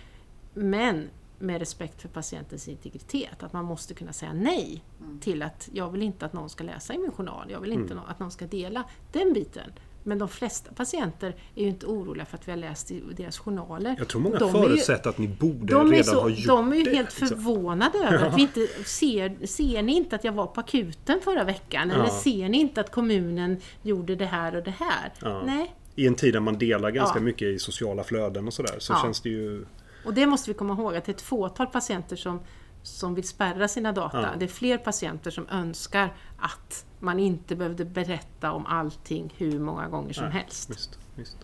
Men 0.53 1.09
med 1.39 1.59
respekt 1.59 2.01
för 2.01 2.09
patientens 2.09 2.67
integritet, 2.67 3.43
att 3.43 3.53
man 3.53 3.65
måste 3.65 3.93
kunna 3.93 4.13
säga 4.13 4.33
nej 4.33 4.83
till 5.21 5.41
att 5.43 5.69
jag 5.73 5.89
vill 5.91 6.01
inte 6.01 6.25
att 6.25 6.33
någon 6.33 6.49
ska 6.49 6.63
läsa 6.63 6.93
i 6.93 6.97
min 6.97 7.11
journal, 7.11 7.51
jag 7.51 7.59
vill 7.59 7.71
inte 7.71 7.93
nå- 7.95 8.01
att 8.07 8.19
någon 8.19 8.31
ska 8.31 8.47
dela 8.47 8.83
den 9.11 9.33
biten. 9.33 9.71
Men 10.03 10.17
de 10.19 10.27
flesta 10.29 10.71
patienter 10.73 11.35
är 11.55 11.63
ju 11.63 11.67
inte 11.69 11.85
oroliga 11.85 12.25
för 12.25 12.37
att 12.37 12.47
vi 12.47 12.51
har 12.51 12.57
läst 12.57 12.91
i 12.91 13.03
deras 13.17 13.37
journaler. 13.39 13.95
Jag 13.97 14.07
tror 14.07 14.21
många 14.21 14.37
De 14.39 14.49
är 14.55 14.59
ju- 14.59 14.67
förutsätter 14.67 15.09
att 15.09 15.17
ni 15.17 15.27
borde 15.27 15.73
redan 15.75 16.03
så, 16.03 16.21
ha 16.21 16.29
gjort 16.29 16.47
de 16.47 16.71
är 16.71 16.75
ju 16.75 16.83
det. 16.83 16.95
helt 16.95 17.19
liksom. 17.21 17.27
förvånade 17.27 17.97
över 17.97 18.25
att 18.25 18.37
vi 18.37 18.41
inte 18.41 18.67
ser, 18.85 19.45
ser 19.45 19.81
ni 19.81 19.95
inte 19.95 20.15
att 20.15 20.23
jag 20.23 20.31
var 20.33 20.47
på 20.47 20.59
akuten 20.59 21.19
förra 21.23 21.43
veckan? 21.43 21.91
Eller 21.91 22.03
Ja. 22.03 22.09
ser 22.23 22.49
ni 22.49 22.57
inte 22.59 22.81
att 22.81 22.91
kommunen 22.91 23.57
gjorde 23.83 24.15
det 24.15 24.25
här 24.25 24.55
och 24.55 24.63
det 24.63 24.73
här? 24.79 25.13
Ja. 25.21 25.43
Nej, 25.45 25.75
I 25.95 26.07
en 26.07 26.15
tid 26.15 26.33
där 26.33 26.39
man 26.39 26.57
delar 26.57 26.91
ganska 26.91 27.19
Ja. 27.19 27.23
mycket 27.23 27.47
i 27.47 27.59
sociala 27.59 28.03
flöden 28.03 28.47
och 28.47 28.53
sådär 28.53 28.75
så 28.79 28.93
Ja. 28.93 28.99
känns 29.03 29.21
det 29.21 29.29
ju... 29.29 29.65
och 30.07 30.13
det 30.13 30.25
måste 30.27 30.49
vi 30.49 30.53
komma 30.57 30.73
ihåg 30.73 30.95
att 30.95 31.05
det 31.05 31.11
är 31.11 31.13
ett 31.13 31.21
fåtal 31.21 31.67
patienter 31.67 32.15
som, 32.15 32.39
som 32.83 33.15
vill 33.15 33.27
spärra 33.27 33.67
sina 33.67 33.91
data. 33.91 34.21
Ja. 34.21 34.29
Det 34.39 34.45
är 34.45 34.49
fler 34.49 34.77
patienter 34.77 35.31
som 35.31 35.47
önskar 35.49 36.13
att 36.37 36.85
man 36.99 37.19
inte 37.19 37.55
behövde 37.55 37.85
berätta 37.85 38.51
om 38.51 38.65
allting 38.65 39.33
hur 39.37 39.59
många 39.59 39.87
gånger 39.87 40.13
som 40.13 40.23
Nej, 40.23 40.33
helst. 40.33 40.69
Visst, 40.69 40.99
visst. 41.15 41.37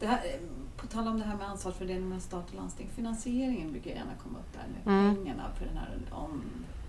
Det 0.00 0.06
här, 0.06 0.18
eh, 0.24 0.40
på 0.76 0.86
tal 0.86 1.08
om 1.08 1.18
det 1.18 1.24
här 1.24 1.36
med 1.36 1.46
ansvarsfördelning 1.48 2.08
mellan 2.08 2.20
stat 2.20 2.44
och 2.48 2.54
landsting. 2.54 2.90
Finansieringen 2.96 3.72
brukar 3.72 3.90
gärna 3.90 4.12
komma 4.22 4.38
upp 4.38 4.52
där 4.52 4.66
med 4.92 4.98
Mm. 5.00 5.14
pengarna 5.16 5.42
för 5.58 5.64
den 5.64 5.76
här 5.76 5.98
om, 6.10 6.42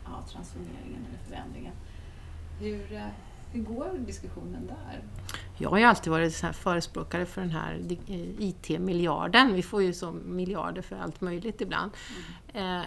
ja, 0.05 0.23
transformeringen 0.31 1.05
eller 1.09 1.19
förändringen. 1.29 1.73
Hur, 2.59 2.93
eh, 2.93 3.01
hur 3.51 3.61
går 3.63 3.97
diskussionen 4.05 4.67
där? 4.67 5.01
Jag 5.61 5.69
har 5.69 5.77
ju 5.77 5.83
alltid 5.83 6.11
varit 6.11 6.35
så 6.35 6.53
förespråkare 6.53 7.25
för 7.25 7.41
den 7.41 7.49
här 7.51 7.77
di- 7.81 7.99
eh, 8.07 8.45
IT-miljarden. 8.47 9.53
Vi 9.53 9.61
får 9.63 9.83
ju 9.83 9.93
så 9.93 10.11
miljarder 10.11 10.81
för 10.81 10.95
allt 10.95 11.21
möjligt 11.21 11.61
ibland. 11.61 11.91
Eh, 12.53 12.81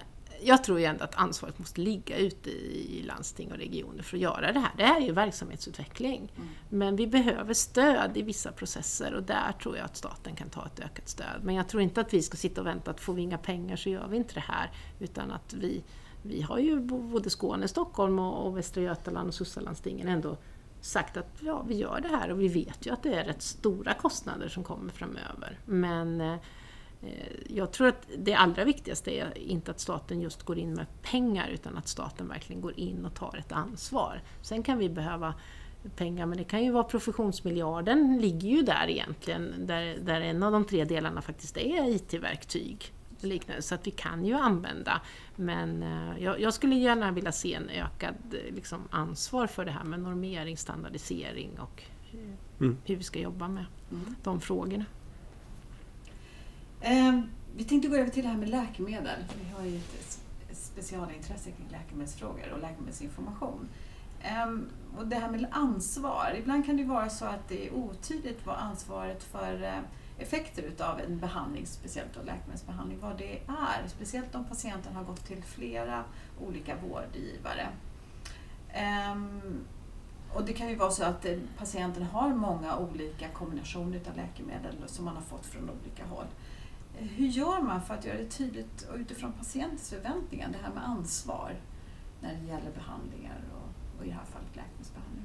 Jag 0.44 0.64
tror 0.64 0.78
ju 0.80 0.84
ändå 0.84 1.04
att 1.04 1.14
ansvaret 1.14 1.58
måste 1.58 1.80
ligga 1.80 2.16
ute 2.16 2.50
i 2.50 3.02
landsting 3.06 3.52
och 3.52 3.58
regioner 3.58 4.02
för 4.02 4.16
att 4.16 4.20
göra 4.22 4.52
det 4.52 4.60
här. 4.60 4.70
Det 4.76 4.84
här 4.84 5.00
är 5.00 5.04
ju 5.06 5.12
verksamhetsutveckling. 5.12 6.32
Men 6.68 6.96
vi 6.96 7.06
behöver 7.06 7.54
stöd 7.54 8.16
i 8.16 8.22
vissa 8.22 8.52
processer 8.52 9.14
och 9.14 9.22
där 9.22 9.52
tror 9.62 9.76
jag 9.76 9.84
att 9.84 9.96
staten 9.96 10.34
kan 10.36 10.48
ta 10.50 10.66
ett 10.66 10.80
ökat 10.80 11.08
stöd. 11.08 11.40
Men 11.42 11.54
jag 11.54 11.68
tror 11.68 11.82
inte 11.82 12.00
att 12.00 12.14
vi 12.14 12.22
ska 12.22 12.36
sitta 12.36 12.60
och 12.60 12.66
vänta 12.66 12.90
att 12.90 13.00
får 13.00 13.14
vi 13.14 13.22
inga 13.22 13.38
pengar 13.38 13.76
så 13.76 13.88
gör 13.90 14.06
vi 14.08 14.16
inte 14.16 14.34
det 14.34 14.40
här. 14.48 14.70
Utan 14.98 15.30
att 15.32 15.54
vi, 15.54 15.82
vi 16.22 16.42
har 16.42 16.58
ju 16.58 16.80
både 16.80 17.30
Skåne, 17.30 17.68
Stockholm 17.68 18.18
och, 18.18 18.56
Västra 18.56 18.82
Götaland 18.82 19.28
och 19.28 19.34
Sussalandstingen 19.34 20.08
ändå 20.08 20.36
sagt 20.82 21.16
att 21.16 21.38
ja, 21.40 21.64
vi 21.68 21.76
gör 21.76 22.00
det 22.00 22.08
här 22.08 22.30
och 22.30 22.40
vi 22.40 22.48
vet 22.48 22.86
ju 22.86 22.92
att 22.92 23.02
det 23.02 23.14
är 23.14 23.24
rätt 23.24 23.42
stora 23.42 23.94
kostnader 23.94 24.48
som 24.48 24.64
kommer 24.64 24.92
framöver. 24.92 25.58
Men 25.64 26.20
eh, 26.20 26.36
jag 27.46 27.72
tror 27.72 27.88
att 27.88 28.08
det 28.18 28.34
allra 28.34 28.64
viktigaste 28.64 29.10
är 29.10 29.38
inte 29.38 29.70
att 29.70 29.80
staten 29.80 30.20
just 30.20 30.42
går 30.42 30.58
in 30.58 30.74
med 30.74 30.86
pengar 31.02 31.48
utan 31.48 31.76
att 31.76 31.88
staten 31.88 32.28
verkligen 32.28 32.62
går 32.62 32.78
in 32.78 33.04
och 33.04 33.14
tar 33.14 33.36
ett 33.36 33.52
ansvar. 33.52 34.22
Sen 34.42 34.62
kan 34.62 34.78
vi 34.78 34.88
behöva 34.88 35.34
pengar, 35.96 36.26
men 36.26 36.38
det 36.38 36.44
kan 36.44 36.64
ju 36.64 36.70
vara 36.70 36.84
professionsmiljarden, 36.84 38.18
ligger 38.20 38.48
ju 38.48 38.62
där 38.62 38.90
egentligen, 38.90 39.66
där, 39.66 39.98
där 40.02 40.20
en 40.20 40.42
av 40.42 40.52
de 40.52 40.64
tre 40.64 40.84
delarna 40.84 41.22
faktiskt 41.22 41.56
är 41.56 41.94
IT-verktyg 41.94 42.92
och 43.22 43.28
liknande, 43.28 43.62
Så 43.62 43.74
att 43.74 43.86
vi 43.86 43.90
kan 43.90 44.24
ju 44.24 44.34
använda, 44.34 45.00
men 45.36 45.82
eh, 45.82 46.22
jag, 46.24 46.40
jag 46.40 46.54
skulle 46.54 46.74
gärna 46.74 47.10
vilja 47.10 47.32
se 47.32 47.54
en 47.54 47.68
ökad 47.68 48.14
eh, 48.32 48.54
liksom, 48.54 48.80
ansvar 48.90 49.46
för 49.46 49.64
det 49.64 49.70
här 49.70 49.84
med 49.84 50.00
normering, 50.00 50.56
standardisering 50.56 51.50
och 51.60 51.82
eh, 52.12 52.18
Mm. 52.60 52.76
hur 52.84 52.96
vi 52.96 53.02
ska 53.04 53.18
jobba 53.18 53.48
med 53.48 53.64
Mm. 53.92 54.14
de 54.22 54.40
frågorna. 54.40 54.84
Eh, 56.80 57.20
vi 57.56 57.64
tänkte 57.64 57.88
gå 57.88 57.96
över 57.96 58.10
till 58.10 58.22
det 58.22 58.28
här 58.28 58.36
med 58.36 58.48
läkemedel. 58.48 59.18
Vi 59.44 59.50
har 59.52 59.64
ju 59.66 59.76
ett 59.76 60.18
specialintresse 60.52 61.50
kring 61.50 61.68
läkemedelsfrågor 61.70 62.52
och 62.54 62.60
läkemedelsinformation. 62.60 63.68
Eh, 64.22 64.52
och 64.98 65.06
det 65.06 65.16
här 65.16 65.30
med 65.30 65.46
ansvar. 65.50 66.36
Ibland 66.38 66.66
kan 66.66 66.76
det 66.76 66.84
vara 66.84 67.08
så 67.10 67.24
att 67.24 67.48
det 67.48 67.66
är 67.68 67.74
otydligt 67.74 68.46
vad 68.46 68.56
ansvaret 68.56 69.22
för 69.22 69.82
effekter 70.22 70.62
utav 70.62 71.00
en 71.00 71.18
behandling, 71.18 71.66
speciellt 71.66 72.14
då 72.14 72.20
läkemedelsbehandling, 72.22 72.98
vad 73.00 73.18
det 73.18 73.38
är. 73.38 73.88
Speciellt 73.88 74.34
om 74.34 74.44
patienten 74.44 74.96
har 74.96 75.04
gått 75.04 75.24
till 75.26 75.42
flera 75.42 76.04
olika 76.40 76.76
vårdgivare. 76.76 77.68
Ehm, 78.72 79.64
och 80.34 80.44
det 80.44 80.52
kan 80.52 80.68
ju 80.68 80.76
vara 80.76 80.90
så 80.90 81.04
att 81.04 81.26
patienten 81.58 82.02
har 82.02 82.28
många 82.28 82.76
olika 82.76 83.28
kombinationer 83.28 84.00
av 84.10 84.16
läkemedel 84.16 84.76
som 84.86 85.04
man 85.04 85.14
har 85.14 85.22
fått 85.22 85.46
från 85.46 85.70
olika 85.70 86.04
håll. 86.04 86.26
Hur 86.94 87.26
gör 87.26 87.60
man 87.62 87.82
för 87.82 87.94
att 87.94 88.04
göra 88.04 88.18
det 88.18 88.28
tydligt 88.28 88.82
och 88.82 88.96
utifrån 88.96 89.32
patientens 89.32 89.90
förväntningar, 89.90 90.48
det 90.48 90.58
här 90.62 90.74
med 90.74 90.88
ansvar 90.88 91.56
när 92.20 92.34
det 92.34 92.46
gäller 92.46 92.70
behandlingar 92.74 93.40
och, 93.52 93.98
och 93.98 94.06
i 94.06 94.08
det 94.08 94.14
här 94.14 94.24
fallet 94.24 94.56
läkemedelsbehandling? 94.56 95.21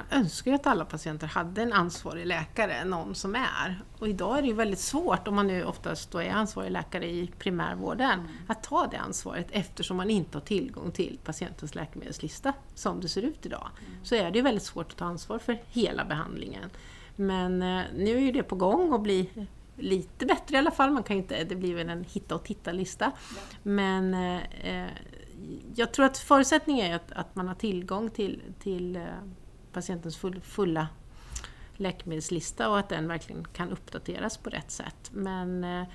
Man 0.00 0.20
önskar 0.20 0.50
ju 0.50 0.54
att 0.54 0.66
alla 0.66 0.84
patienter 0.84 1.26
hade 1.26 1.62
en 1.62 1.72
ansvarig 1.72 2.26
läkare, 2.26 2.84
någon 2.84 3.14
som 3.14 3.34
är. 3.34 3.82
Och 3.98 4.08
idag 4.08 4.38
är 4.38 4.42
det 4.42 4.48
ju 4.48 4.54
väldigt 4.54 4.78
svårt, 4.78 5.28
om 5.28 5.34
man 5.34 5.46
nu 5.46 5.64
oftast 5.64 6.14
är 6.14 6.30
ansvarig 6.30 6.70
läkare 6.70 7.06
i 7.06 7.30
primärvården, 7.38 8.28
att 8.46 8.62
ta 8.62 8.86
det 8.86 8.96
ansvaret 8.96 9.46
eftersom 9.50 9.96
man 9.96 10.10
inte 10.10 10.38
har 10.38 10.42
tillgång 10.42 10.90
till 10.90 11.18
patientens 11.24 11.74
läkemedelslista 11.74 12.52
som 12.74 13.00
det 13.00 13.08
ser 13.08 13.22
ut 13.22 13.46
idag. 13.46 13.68
Så 14.02 14.14
är 14.14 14.30
det 14.30 14.38
ju 14.38 14.42
väldigt 14.42 14.64
svårt 14.64 14.90
att 14.90 14.96
ta 14.96 15.04
ansvar 15.04 15.38
för 15.38 15.62
hela 15.68 16.04
behandlingen. 16.04 16.70
Men 17.16 17.62
eh, 17.62 17.82
nu 17.96 18.16
är 18.16 18.20
ju 18.20 18.32
det 18.32 18.42
på 18.42 18.56
gång 18.56 18.94
att 18.94 19.02
bli 19.02 19.30
lite 19.76 20.26
bättre 20.26 20.56
i 20.56 20.58
alla 20.58 20.70
fall. 20.70 20.90
Man 20.90 21.02
kan 21.02 21.16
inte, 21.16 21.44
det 21.44 21.56
blir 21.56 21.74
väl 21.74 21.88
en 21.88 22.04
hitta 22.04 22.34
och 22.34 22.44
titta-lista. 22.44 23.12
Men 23.62 24.14
eh, 24.14 24.40
eh, 24.62 24.90
jag 25.74 25.92
tror 25.92 26.06
att 26.06 26.18
förutsättningen 26.18 26.86
är 26.86 26.96
att, 26.96 27.12
att 27.12 27.34
man 27.34 27.48
har 27.48 27.54
tillgång 27.54 28.10
till, 28.10 28.42
till 28.62 28.96
eh, 28.96 29.02
patientens 29.72 30.16
full, 30.16 30.40
fulla 30.40 30.88
läkemedelslista 31.80 32.68
och 32.68 32.78
att 32.78 32.88
den 32.88 33.08
verkligen 33.08 33.44
kan 33.44 33.70
uppdateras 33.70 34.36
på 34.36 34.50
rätt 34.50 34.70
sätt. 34.70 35.10
Men 35.12 35.64
eh, 35.64 35.86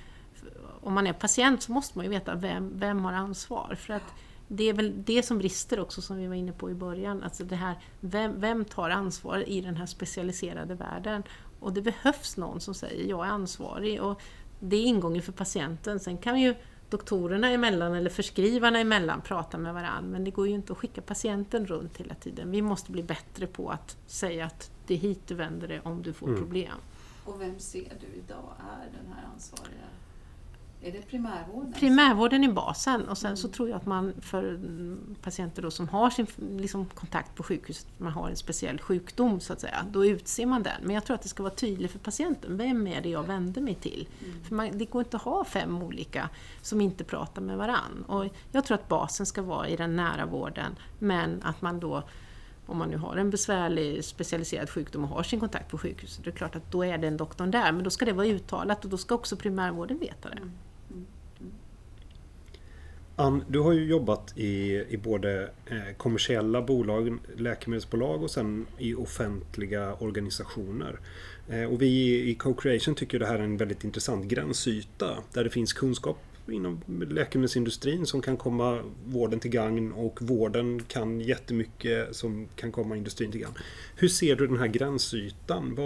om 0.80 0.94
man 0.94 1.06
är 1.06 1.12
patient 1.12 1.62
så 1.62 1.72
måste 1.72 1.98
man 1.98 2.04
ju 2.04 2.10
veta 2.10 2.34
vem, 2.34 2.78
vem 2.78 3.04
har 3.04 3.12
ansvar. 3.12 3.74
För 3.78 3.94
att 3.94 4.14
det 4.48 4.64
är 4.64 4.72
väl 4.72 5.04
det 5.04 5.22
som 5.22 5.38
brister 5.38 5.80
också 5.80 6.02
som 6.02 6.16
vi 6.16 6.26
var 6.26 6.34
inne 6.34 6.52
på 6.52 6.70
i 6.70 6.74
början. 6.74 7.22
Alltså 7.22 7.44
det 7.44 7.56
här, 7.56 7.78
vem, 8.00 8.40
vem 8.40 8.64
tar 8.64 8.90
ansvar 8.90 9.48
i 9.48 9.60
den 9.60 9.76
här 9.76 9.86
specialiserade 9.86 10.74
världen? 10.74 11.22
Och 11.60 11.72
det 11.72 11.82
behövs 11.82 12.36
någon 12.36 12.60
som 12.60 12.74
säger 12.74 13.10
jag 13.10 13.26
är 13.26 13.30
ansvarig. 13.30 14.02
Och 14.02 14.22
det 14.60 14.76
är 14.76 14.84
ingången 14.84 15.22
för 15.22 15.32
patienten. 15.32 16.00
Sen 16.00 16.18
kan 16.18 16.40
ju 16.40 16.54
doktorerna 16.90 17.50
emellan 17.50 17.94
eller 17.94 18.10
förskrivarna 18.10 18.78
emellan 18.78 19.20
prata 19.20 19.58
med 19.58 19.74
varandra 19.74 20.10
men 20.10 20.24
det 20.24 20.30
går 20.30 20.48
ju 20.48 20.54
inte 20.54 20.72
att 20.72 20.78
skicka 20.78 21.02
patienten 21.02 21.66
runt 21.66 21.96
hela 21.96 22.14
tiden. 22.14 22.50
Vi 22.50 22.62
måste 22.62 22.92
bli 22.92 23.02
bättre 23.02 23.46
på 23.46 23.70
att 23.70 23.96
säga 24.06 24.46
att 24.46 24.70
det 24.86 24.94
är 24.94 24.98
hit 24.98 25.20
du 25.26 25.34
vänder 25.34 25.68
dig 25.68 25.80
om 25.84 26.02
du 26.02 26.12
får 26.12 26.28
Mm. 26.28 26.40
problem. 26.40 26.72
Och 27.24 27.40
vem 27.40 27.58
ser 27.58 27.92
du 28.00 28.18
idag 28.18 28.52
är 28.58 28.98
den 29.02 29.12
här 29.12 29.24
ansvariga? 29.34 29.86
Är 30.86 30.92
det 30.92 31.02
primärvården? 31.02 31.72
Primärvården 31.72 32.44
är 32.44 32.52
basen 32.52 33.08
och 33.08 33.18
sen 33.18 33.36
så 33.36 33.48
tror 33.48 33.68
jag 33.68 33.76
att 33.76 33.86
man 33.86 34.12
för 34.20 34.48
mm, 34.48 35.16
patienter 35.22 35.62
då 35.62 35.70
som 35.70 35.88
har 35.88 36.10
sin 36.10 36.26
liksom, 36.58 36.86
kontakt 36.86 37.34
på 37.34 37.42
sjukhuset, 37.42 37.86
man 37.98 38.12
har 38.12 38.30
en 38.30 38.36
speciell 38.36 38.80
sjukdom 38.80 39.40
så 39.40 39.52
att 39.52 39.60
säga, 39.60 39.86
då 39.90 40.06
utser 40.06 40.46
man 40.46 40.62
den. 40.62 40.82
Men 40.82 40.94
jag 40.94 41.04
tror 41.04 41.14
att 41.14 41.22
det 41.22 41.28
ska 41.28 41.42
vara 41.42 41.54
tydligt 41.54 41.90
för 41.90 41.98
patienten, 41.98 42.56
vem 42.56 42.86
är 42.86 43.00
det 43.00 43.08
jag 43.08 43.22
vänder 43.22 43.60
mig 43.60 43.74
till? 43.74 44.08
För 44.48 44.54
man, 44.54 44.78
det 44.78 44.84
går 44.84 45.02
inte 45.02 45.16
att 45.16 45.22
ha 45.22 45.44
fem 45.44 45.82
olika 45.82 46.28
som 46.62 46.80
inte 46.80 47.04
pratar 47.04 47.42
med 47.42 47.58
varann. 47.58 48.04
Och 48.06 48.26
jag 48.52 48.64
tror 48.64 48.74
att 48.74 48.88
basen 48.88 49.26
ska 49.26 49.42
vara 49.42 49.68
i 49.68 49.76
den 49.76 49.96
nära 49.96 50.26
vården, 50.26 50.76
men 50.98 51.42
att 51.42 51.62
man 51.62 51.80
då 51.80 52.02
om 52.66 52.78
man 52.78 52.88
nu 52.88 52.96
har 52.96 53.16
en 53.16 53.30
besvärlig 53.30 54.04
specialiserad 54.04 54.70
sjukdom 54.70 55.04
och 55.04 55.08
har 55.08 55.22
sin 55.22 55.40
kontakt 55.40 55.70
på 55.70 55.78
sjukhuset, 55.78 56.24
det 56.24 56.30
är 56.30 56.34
klart 56.34 56.56
att 56.56 56.72
då 56.72 56.84
är 56.84 56.98
det 56.98 57.06
en 57.06 57.16
doktorn 57.16 57.50
där, 57.50 57.72
men 57.72 57.84
då 57.84 57.90
ska 57.90 58.04
det 58.04 58.12
vara 58.12 58.26
uttalat 58.26 58.84
och 58.84 58.90
då 58.90 58.96
ska 58.96 59.14
också 59.14 59.36
primärvården 59.36 59.98
veta 59.98 60.28
det. 60.28 60.38
Ann, 63.18 63.44
du 63.48 63.58
har 63.58 63.72
ju 63.72 63.84
jobbat 63.84 64.38
i, 64.38 64.84
i 64.88 64.96
både 64.96 65.50
eh, 65.66 65.96
kommersiella 65.96 66.62
bolag, 66.62 67.18
läkemedelsbolag 67.36 68.22
och 68.22 68.30
sen 68.30 68.66
i 68.78 68.94
offentliga 68.94 69.94
organisationer. 69.94 71.00
Eh, 71.48 71.64
och 71.64 71.82
vi 71.82 72.22
i 72.30 72.34
Co-Creation 72.34 72.94
tycker 72.94 73.18
det 73.18 73.26
här 73.26 73.38
är 73.38 73.42
en 73.42 73.56
väldigt 73.56 73.84
intressant 73.84 74.24
gränsyta 74.24 75.18
där 75.32 75.44
det 75.44 75.50
finns 75.50 75.72
kunskap 75.72 76.18
inom 76.50 76.82
läkemedelsindustrin 77.10 78.06
som 78.06 78.22
kan 78.22 78.36
komma 78.36 78.82
vården 79.04 79.40
till 79.40 79.50
gagn 79.50 79.92
och 79.92 80.22
vården 80.22 80.82
kan 80.82 81.20
jättemycket 81.20 82.16
som 82.16 82.48
kan 82.56 82.72
komma 82.72 82.96
industrin 82.96 83.30
till 83.32 83.40
gagn. 83.40 83.54
Hur 83.96 84.08
ser 84.08 84.36
du 84.36 84.46
den 84.46 84.58
här 84.58 84.66
gränsytan? 84.66 85.78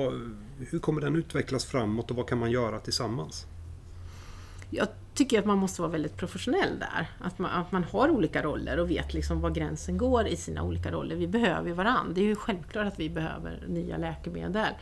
Hur 0.70 0.78
kommer 0.78 1.00
den 1.00 1.16
utvecklas 1.16 1.64
framåt 1.64 2.10
och 2.10 2.16
vad 2.16 2.28
kan 2.28 2.38
man 2.38 2.50
göra 2.50 2.80
tillsammans? 2.80 3.46
Jag 4.70 4.88
tycker 5.20 5.38
att 5.38 5.44
man 5.44 5.58
måste 5.58 5.82
vara 5.82 5.92
väldigt 5.92 6.16
professionell 6.16 6.78
där. 6.78 7.06
Att 7.18 7.38
man, 7.38 7.50
att 7.50 7.72
man 7.72 7.84
har 7.84 8.10
olika 8.10 8.42
roller 8.42 8.78
och 8.78 8.90
vet 8.90 9.14
liksom 9.14 9.40
var 9.40 9.50
gränsen 9.50 9.98
går 9.98 10.26
i 10.26 10.36
sina 10.36 10.62
olika 10.62 10.90
roller. 10.90 11.16
Vi 11.16 11.26
behöver 11.26 11.68
ju 11.68 11.74
varandra. 11.74 12.12
Det 12.14 12.20
är 12.20 12.24
ju 12.24 12.36
självklart 12.36 12.86
att 12.86 13.00
vi 13.00 13.10
behöver 13.10 13.64
nya 13.68 13.96
läkemedel. 13.96 14.72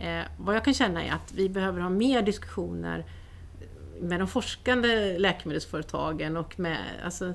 Eh, 0.00 0.20
vad 0.38 0.56
jag 0.56 0.64
kan 0.64 0.74
känna 0.74 1.04
är 1.04 1.12
att 1.12 1.32
vi 1.32 1.48
behöver 1.48 1.80
ha 1.80 1.88
mer 1.88 2.22
diskussioner 2.22 3.04
med 4.00 4.20
de 4.20 4.28
forskande 4.28 5.18
läkemedelsföretagen 5.18 6.36
och 6.36 6.58
med... 6.58 6.78
Alltså, 7.04 7.32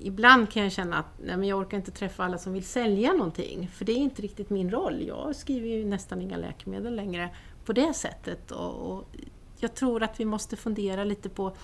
ibland 0.00 0.50
kan 0.50 0.62
jag 0.62 0.72
känna 0.72 0.98
att 0.98 1.18
nej, 1.24 1.36
men 1.36 1.48
jag 1.48 1.58
orkar 1.58 1.76
inte 1.76 1.90
träffa 1.90 2.24
alla 2.24 2.38
som 2.38 2.52
vill 2.52 2.64
sälja 2.64 3.12
någonting. 3.12 3.70
För 3.74 3.84
det 3.84 3.92
är 3.92 3.96
inte 3.96 4.22
riktigt 4.22 4.50
min 4.50 4.70
roll. 4.70 5.02
Jag 5.06 5.36
skriver 5.36 5.68
ju 5.68 5.84
nästan 5.84 6.20
inga 6.20 6.36
läkemedel 6.36 6.96
längre 6.96 7.28
på 7.64 7.72
det 7.72 7.94
sättet. 7.94 8.50
Och, 8.50 8.92
och 8.92 9.08
jag 9.58 9.74
tror 9.74 10.02
att 10.02 10.20
vi 10.20 10.24
måste 10.24 10.56
fundera 10.56 11.04
lite 11.04 11.28
på 11.28 11.56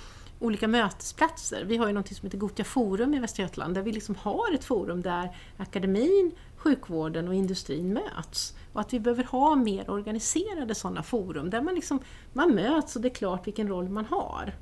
olika 0.43 0.69
mötesplatser. 0.69 1.65
Vi 1.65 1.77
har 1.77 1.87
ju 1.87 1.93
något 1.93 2.09
som 2.09 2.27
heter 2.27 2.39
Gotia 2.39 2.65
Forum 2.65 3.15
i 3.15 3.19
Västra 3.19 3.43
Götaland 3.43 3.75
där 3.75 3.83
vi 3.83 3.93
liksom 3.93 4.15
har 4.15 4.55
ett 4.55 4.65
forum 4.65 5.03
där 5.03 5.37
akademin, 5.57 6.33
sjukvården 6.57 7.29
och 7.29 7.35
industrin 7.35 7.93
möts. 7.93 8.57
Och 8.73 8.81
att 8.81 8.93
vi 8.93 9.01
behöver 9.01 9.25
ha 9.25 9.57
mer 9.57 9.91
organiserade 9.91 10.75
sådana 10.75 11.03
forum 11.03 11.51
där 11.51 11.63
man, 11.63 11.75
liksom, 11.75 12.01
man 12.33 12.55
möts 12.55 12.97
och 12.97 13.03
det 13.03 13.09
är 13.09 13.15
klart 13.15 13.47
vilken 13.47 13.69
roll 13.69 13.89
man 13.89 14.05
har. 14.05 14.55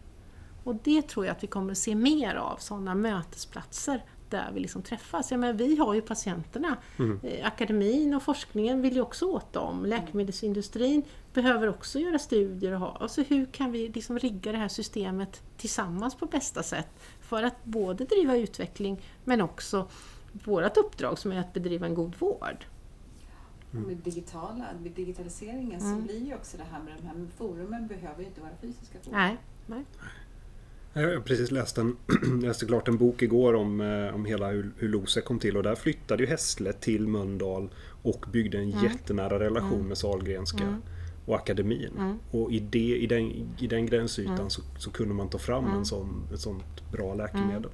Och 0.65 0.75
det 0.75 1.03
tror 1.03 1.27
jag 1.27 1.37
att 1.37 1.43
vi 1.43 1.47
kommer 1.47 1.73
att 1.73 1.79
se 1.79 1.95
mer 1.95 2.35
av, 2.35 2.57
sådana 2.57 2.95
mötesplatser 2.95 4.05
där 4.31 4.51
vi 4.55 4.61
liksom 4.61 4.83
träffas. 4.83 5.31
Jag 5.31 5.41
menar, 5.41 5.55
vi 5.55 5.77
har 5.77 5.95
ju 5.95 6.03
patienterna. 6.03 6.77
Mm. 6.99 7.21
Akademin 7.45 8.15
och 8.15 8.23
forskningen 8.23 8.83
vill 8.83 8.95
ju 8.95 9.01
också 9.01 9.27
åt 9.27 9.53
dem. 9.53 9.87
Läkemedelsindustrin 9.87 11.03
behöver 11.33 11.69
också 11.69 11.99
göra 11.99 12.19
studier. 12.19 12.73
Och 12.73 12.81
ha. 12.81 12.97
Alltså 13.01 13.23
hur 13.23 13.47
kan 13.47 13.73
vi 13.73 13.89
liksom 13.89 14.19
rigga 14.19 14.53
det 14.53 14.59
här 14.59 14.69
systemet 14.69 15.43
tillsammans 15.57 16.15
på 16.15 16.27
bästa 16.27 16.63
sätt 16.63 16.89
för 17.21 17.43
att 17.43 17.65
både 17.65 18.05
driva 18.05 18.37
utveckling 18.37 19.01
men 19.25 19.41
också 19.41 19.89
vårt 20.33 20.77
uppdrag 20.77 21.19
som 21.19 21.33
är 21.33 21.41
att 21.41 21.53
bedriva 21.53 21.87
en 21.87 21.95
god 21.95 22.15
vård. 22.19 22.65
Mm. 23.73 23.85
Med, 23.85 23.97
digitala, 23.97 24.65
med 24.83 24.93
digitaliseringen 24.93 25.81
mm. 25.81 25.97
så 25.97 26.03
blir 26.03 26.27
ju 26.27 26.35
också 26.35 26.57
det 26.57 26.65
här 26.73 26.81
med 26.81 26.93
de 26.97 27.07
här 27.07 27.27
forumen 27.37 27.87
behöver 27.87 28.21
ju 28.21 28.27
inte 28.27 28.41
vara 28.41 28.53
fysiska 28.61 28.99
forum. 28.99 29.19
Nej, 29.19 29.37
nej. 29.67 29.85
Jag 30.93 31.15
har 31.15 31.21
precis 31.21 31.51
läst 31.51 31.79
en, 31.79 31.97
läste 32.43 32.67
klart 32.67 32.89
en 32.89 32.97
bok 32.97 33.23
igår 33.23 33.55
om, 33.55 33.81
eh, 33.81 34.15
om 34.15 34.25
hela 34.25 34.49
hur, 34.49 34.73
hur 34.77 34.89
Losec 34.89 35.25
kom 35.25 35.39
till 35.39 35.57
och 35.57 35.63
där 35.63 35.75
flyttade 35.75 36.23
ju 36.23 36.29
Hässle 36.29 36.73
till 36.73 37.09
Mölndal 37.09 37.71
och 38.03 38.27
byggde 38.33 38.59
en 38.59 38.73
mm. 38.73 38.85
jättenära 38.85 39.41
relation 39.41 39.75
mm. 39.75 39.89
med 39.89 39.99
Sahlgrenska 39.99 40.65
mm. 40.65 40.83
och 41.27 41.35
akademin. 41.35 41.93
Mm. 41.99 42.19
Och 42.31 42.53
i, 42.53 42.61
det, 42.61 42.97
i, 42.97 43.07
den, 43.07 43.49
i 43.59 43.67
den 43.67 43.87
gränsytan 43.87 44.35
mm. 44.35 44.51
så, 44.51 44.63
så, 44.79 44.91
kunde 44.91 45.15
man 45.15 45.29
ta 45.29 45.39
fram 45.39 45.65
en 45.65 45.71
mm. 45.71 45.85
sån, 45.85 46.29
ett 46.35 46.41
sånt 46.41 46.91
bra 46.93 47.15
läkemedel. 47.15 47.71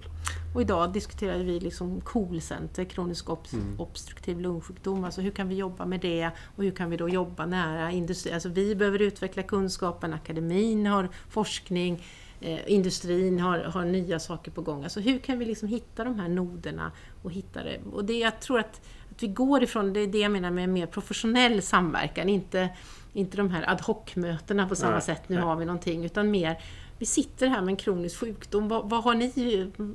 Och 0.55 0.61
idag 0.61 0.93
diskuterar 0.93 1.39
vi 1.39 1.61
liksom 1.61 2.01
KOL-center, 2.01 2.85
kronisk 2.85 3.31
obst 3.31 3.55
obstruktiv 3.79 4.41
lungsjukdom. 4.41 5.05
Alltså 5.05 5.21
hur 5.21 5.31
kan 5.31 5.49
vi 5.49 5.55
jobba 5.55 5.87
med 5.87 6.01
det 6.01 6.31
och 6.57 6.65
hur 6.65 6.71
kan 6.71 6.91
vi 6.91 6.97
då 6.97 7.09
jobba 7.09 7.47
nära 7.47 7.91
industri? 7.91 8.33
Alltså 8.33 8.49
vi 8.49 8.75
behöver 8.75 9.03
utveckla 9.03 9.43
kunskapen, 9.43 10.15
akademin 10.15 10.87
har 10.87 11.09
forskning 11.29 12.03
eh, 12.41 12.59
industrin 12.67 13.41
har, 13.41 13.59
har 13.59 13.85
nya 13.85 14.19
saker 14.19 14.51
på 14.51 14.63
gång. 14.63 14.85
Alltså 14.85 15.01
hur 15.01 15.19
kan 15.19 15.39
vi 15.39 15.45
liksom 15.45 15.69
hitta 15.69 16.05
de 16.05 16.19
här 16.21 16.29
noderna 16.29 16.93
och 17.23 17.33
hitta 17.33 17.63
det? 17.63 17.81
Och 17.93 18.05
det 18.05 18.19
jag 18.19 18.41
tror 18.41 18.59
att, 18.59 18.81
att 19.11 19.23
vi 19.23 19.27
går 19.27 19.63
ifrån, 19.63 19.93
det 19.93 20.01
är 20.01 20.07
det 20.07 20.19
jag 20.19 20.33
menar 20.33 20.51
med 20.51 20.69
mer 20.69 20.87
professionell 20.87 21.63
samverkan, 21.63 22.29
inte, 22.29 22.69
inte 23.13 23.37
de 23.37 23.51
här 23.51 23.71
ad 23.71 23.83
hoc-mötena 23.83 24.69
på 24.69 24.77
samma 24.77 24.93
nej, 24.93 25.03
sätt, 25.03 25.29
nu 25.29 25.37
nej. 25.37 25.45
har 25.45 25.57
vi 25.57 25.65
någonting, 25.65 26.05
utan 26.05 26.31
mer 26.31 26.63
vi 26.99 27.07
sitter 27.07 27.47
här 27.47 27.61
med 27.61 27.69
en 27.69 27.77
kronisk 27.77 28.21
sjukdom, 28.21 28.69
vad, 28.69 28.91
vad 28.91 29.05
har 29.05 29.15
ni 29.15 29.25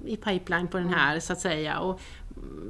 i 0.05 0.17
pipeline 0.17 0.67
på 0.67 0.77
den 0.77 0.87
mm. 0.87 0.99
här 0.99 1.19
så 1.19 1.33
att 1.33 1.39
säga? 1.39 1.79
Och 1.79 1.99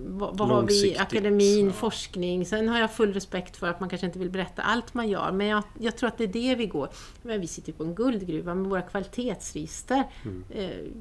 vad, 0.08 0.38
vad 0.38 0.48
har 0.48 0.64
vi? 0.64 0.98
Akademin, 0.98 1.66
ja. 1.66 1.74
forskning. 1.74 2.46
Sen 2.46 2.70
har 2.70 2.80
jag 2.80 2.92
full 2.92 3.14
respekt 3.14 3.58
för 3.58 3.68
att 3.68 3.80
man 3.80 3.90
kanske 3.90 4.08
inte 4.08 4.20
vill 4.20 4.30
berätta 4.30 4.62
allt 4.62 4.94
man 4.94 5.10
gör, 5.10 5.32
men 5.32 5.48
jag, 5.48 5.64
jag 5.80 5.98
tror 5.98 6.08
att 6.08 6.18
det 6.18 6.24
är 6.24 6.28
det 6.28 6.56
vi 6.56 6.66
går. 6.66 6.90
Men 7.22 7.42
vi 7.42 7.48
sitter 7.48 7.74
på 7.74 7.84
en 7.84 7.96
guldgruva 7.96 8.56
med 8.56 8.70
våra 8.70 8.82
kvalitetsregister. 8.82 10.04
Mm. 10.24 10.44
Eh, 10.50 10.92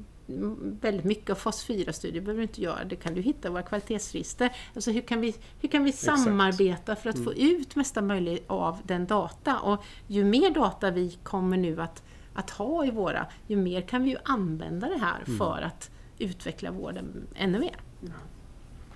väldigt 0.81 1.05
mycket 1.05 1.29
av 1.29 1.35
fas 1.35 1.67
4-studier 1.67 2.21
behöver 2.21 2.37
du 2.37 2.43
inte 2.43 2.61
göra, 2.61 2.83
det 2.83 2.95
kan 2.95 3.13
du 3.13 3.21
hitta 3.21 3.47
i 3.47 3.51
våra 3.51 3.63
kvalitetsregister. 3.63 4.55
Alltså 4.75 4.91
hur 4.91 5.01
kan 5.01 5.21
vi, 5.21 5.35
hur 5.59 5.69
kan 5.69 5.83
vi 5.83 5.91
samarbeta 5.91 6.95
för 6.95 7.09
att 7.09 7.15
mm. 7.15 7.25
få 7.25 7.33
ut 7.33 7.75
mesta 7.75 8.01
möjligt 8.01 8.43
av 8.47 8.77
den 8.83 9.07
data? 9.07 9.59
Och 9.59 9.83
ju 10.07 10.23
mer 10.23 10.49
data 10.49 10.91
vi 10.91 11.17
kommer 11.23 11.57
nu 11.57 11.81
att, 11.81 12.03
att 12.33 12.49
ha 12.49 12.85
i 12.85 12.91
våra, 12.91 13.27
ju 13.47 13.55
mer 13.55 13.81
kan 13.81 14.03
vi 14.03 14.09
ju 14.09 14.17
använda 14.23 14.89
det 14.89 14.97
här 14.97 15.23
mm. 15.25 15.37
för 15.37 15.61
att 15.61 15.91
utveckla 16.17 16.71
vården 16.71 17.27
ännu 17.35 17.59
mer. 17.59 17.75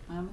Ja, 0.07 0.23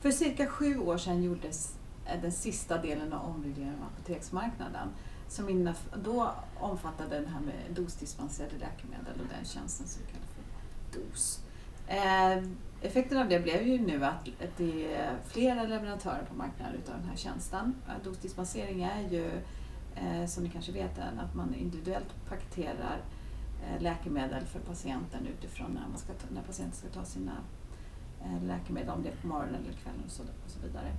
för 0.00 0.10
cirka 0.10 0.46
sju 0.46 0.78
år 0.78 0.96
sedan 0.96 1.22
gjordes 1.22 1.74
eh, 2.06 2.20
den 2.22 2.32
sista 2.32 2.78
delen 2.78 3.12
av 3.12 3.30
omregleringen 3.34 3.82
av 3.82 3.88
apoteksmarknaden 3.94 4.88
som 5.28 5.74
då 6.04 6.34
omfattade 6.60 7.20
den 7.20 7.26
här 7.26 7.40
med 7.40 7.54
dosdispenserade 7.70 8.54
läkemedel 8.54 9.20
och 9.20 9.26
den 9.36 9.44
tjänsten 9.44 9.86
som 9.86 10.02
vi 10.06 10.12
kallar 10.12 10.26
för 10.26 11.00
DOS. 11.00 11.40
Eh, 11.86 12.42
effekten 12.86 13.18
av 13.18 13.28
det 13.28 13.40
blev 13.40 13.66
ju 13.66 13.78
nu 13.80 14.04
att 14.04 14.28
det 14.56 14.94
är 14.94 15.16
flera 15.26 15.62
leverantörer 15.62 16.24
på 16.30 16.34
marknaden 16.34 16.74
utav 16.74 16.94
den 16.94 17.08
här 17.08 17.16
tjänsten. 17.16 17.74
Eh, 17.88 17.94
dosdispensering 18.04 18.82
är 18.82 19.08
ju, 19.10 19.30
eh, 19.94 20.26
som 20.26 20.44
ni 20.44 20.50
kanske 20.50 20.72
vet, 20.72 20.98
att 20.98 21.34
man 21.34 21.54
individuellt 21.54 22.28
paketerar 22.28 23.00
eh, 23.62 23.82
läkemedel 23.82 24.44
för 24.44 24.60
patienten 24.60 25.26
utifrån 25.26 25.70
när, 25.70 25.88
man 25.88 25.98
ska 25.98 26.12
ta, 26.12 26.26
när 26.34 26.42
patienten 26.42 26.78
ska 26.78 26.88
ta 26.88 27.04
sina 27.04 27.32
Eh, 28.24 28.42
läkemedel, 28.42 28.90
om 28.90 29.02
det 29.02 29.08
är 29.08 29.16
på 29.16 29.26
morgonen 29.26 29.54
eller 29.54 29.72
kvällen 29.72 30.02
och 30.04 30.10
så, 30.10 30.22
och 30.22 30.50
så 30.50 30.58
vidare. 30.66 30.92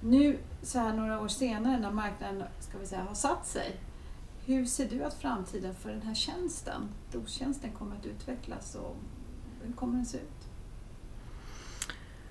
Nu 0.00 0.38
så 0.62 0.78
här 0.78 0.92
några 0.94 1.20
år 1.20 1.28
senare 1.28 1.80
när 1.80 1.90
marknaden 1.90 2.44
ska 2.60 2.78
vi 2.78 2.86
säga, 2.86 3.02
har 3.02 3.14
satt 3.14 3.46
sig, 3.46 3.76
hur 4.44 4.64
ser 4.64 4.88
du 4.88 5.04
att 5.04 5.14
framtiden 5.14 5.74
för 5.74 5.90
den 5.90 6.02
här 6.02 6.14
tjänsten, 6.14 6.88
dostjänsten, 7.12 7.72
kommer 7.72 7.96
att 7.96 8.06
utvecklas 8.06 8.74
och 8.74 8.96
hur 9.62 9.72
kommer 9.72 9.94
den 9.94 10.06
se 10.06 10.18
ut? 10.18 10.37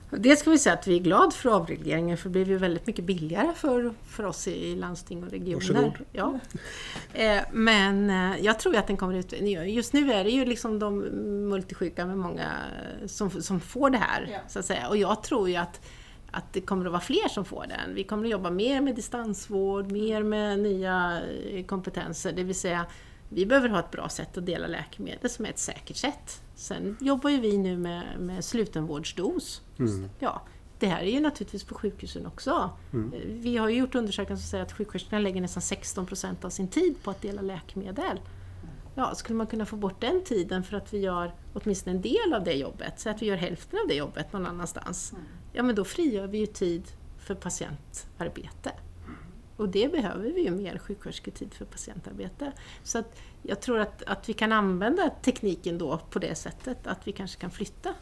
Dels 0.09 0.39
ska 0.39 0.49
vi 0.49 0.57
säga 0.57 0.73
att 0.73 0.87
vi 0.87 0.95
är 0.95 0.99
glada 0.99 1.31
för 1.31 1.49
avregleringen 1.49 2.17
för 2.17 2.29
det 2.29 2.33
blev 2.33 2.49
ju 2.49 2.57
väldigt 2.57 2.87
mycket 2.87 3.05
billigare 3.05 3.53
för, 3.55 3.93
för 4.07 4.25
oss 4.25 4.47
i 4.47 4.75
landsting 4.75 5.23
och 5.23 5.31
regioner. 5.31 5.73
Varsågod. 5.73 5.93
Ja. 6.11 6.39
Eh, 7.13 7.41
men 7.51 8.09
eh, 8.09 8.45
jag 8.45 8.59
tror 8.59 8.75
att 8.75 8.87
den 8.87 8.97
kommer 8.97 9.15
ut... 9.15 9.33
Just 9.65 9.93
nu 9.93 10.13
är 10.13 10.23
det 10.23 10.29
ju 10.29 10.45
liksom 10.45 10.79
de 10.79 10.99
multisjuka 11.49 12.05
med 12.05 12.17
många 12.17 12.51
som, 13.05 13.29
som 13.29 13.59
får 13.59 13.89
det 13.89 13.97
här. 13.97 14.29
Ja. 14.31 14.39
Så 14.47 14.59
att 14.59 14.65
säga. 14.65 14.87
Och 14.87 14.97
jag 14.97 15.23
tror 15.23 15.49
ju 15.49 15.55
att, 15.55 15.81
att 16.31 16.53
det 16.53 16.61
kommer 16.61 16.85
att 16.85 16.91
vara 16.91 17.01
fler 17.01 17.29
som 17.29 17.45
får 17.45 17.65
den. 17.69 17.95
Vi 17.95 18.03
kommer 18.03 18.23
att 18.23 18.31
jobba 18.31 18.49
mer 18.49 18.81
med 18.81 18.95
distansvård, 18.95 19.91
mer 19.91 20.23
med 20.23 20.59
nya 20.59 21.21
eh, 21.51 21.65
kompetenser. 21.65 22.31
Det 22.31 22.43
vill 22.43 22.55
säga, 22.55 22.85
vi 23.29 23.45
behöver 23.45 23.69
ha 23.69 23.79
ett 23.79 23.91
bra 23.91 24.09
sätt 24.09 24.37
att 24.37 24.45
dela 24.45 24.67
läkemedel 24.67 25.29
som 25.29 25.45
är 25.45 25.49
ett 25.49 25.59
säkert 25.59 25.95
sätt. 25.95 26.41
Sen 26.55 26.97
jobbar 26.99 27.29
ju 27.29 27.39
vi 27.39 27.57
nu 27.57 27.77
med, 27.77 28.19
med 28.19 28.45
slutenvårdsdos. 28.45 29.61
Mm. 29.79 30.09
Ja, 30.19 30.41
det 30.79 30.87
här 30.87 31.01
är 31.01 31.11
ju 31.11 31.19
naturligtvis 31.19 31.63
på 31.63 31.75
sjukhusen 31.75 32.25
också. 32.25 32.69
Mm. 32.93 33.13
Vi 33.27 33.57
har 33.57 33.69
ju 33.69 33.77
gjort 33.77 33.95
undersökningar 33.95 34.37
som 34.37 34.47
säger 34.47 34.63
att 34.63 34.71
sjuksköterskorna 34.71 35.19
lägger 35.19 35.41
nästan 35.41 35.61
16 35.61 36.05
procent 36.05 36.45
av 36.45 36.49
sin 36.49 36.67
tid 36.67 36.95
på 37.03 37.11
att 37.11 37.21
dela 37.21 37.41
läkemedel. 37.41 38.19
ja, 38.95 39.15
skulle 39.15 39.37
man 39.37 39.47
kunna 39.47 39.65
få 39.65 39.75
bort 39.75 40.01
den 40.01 40.23
tiden 40.23 40.63
för 40.63 40.77
att 40.77 40.93
vi 40.93 40.97
gör 40.97 41.35
åtminstone 41.53 41.95
en 41.95 42.01
del 42.01 42.33
av 42.33 42.43
det 42.43 42.53
jobbet, 42.53 42.99
så 42.99 43.09
att 43.09 43.21
vi 43.21 43.25
gör 43.25 43.35
hälften 43.35 43.79
av 43.79 43.87
det 43.87 43.95
jobbet 43.95 44.33
någon 44.33 44.45
annanstans. 44.45 45.11
Mm. 45.11 45.25
Ja, 45.53 45.63
men 45.63 45.75
då 45.75 45.83
frigör 45.83 46.27
vi 46.27 46.37
ju 46.37 46.45
tid 46.45 46.83
för 47.17 47.35
patientarbete. 47.35 48.71
Och 49.57 49.69
det 49.69 49.91
behöver 49.91 50.29
vi 50.31 50.43
ju 50.43 50.51
mer 50.51 50.77
sjukskötersketid 50.77 51.53
för 51.53 51.65
patientarbete. 51.65 52.51
Så 52.83 52.97
att 52.99 53.19
jag 53.43 53.61
tror 53.61 53.79
att, 53.79 54.03
att 54.03 54.29
vi 54.29 54.33
kan 54.33 54.51
använda 54.51 55.09
tekniken 55.21 55.77
då 55.77 55.97
på 56.09 56.19
det 56.19 56.35
sättet, 56.35 56.87
att 56.87 57.07
vi 57.07 57.11
kanske 57.11 57.39
kan 57.41 57.51
flytta 57.51 57.93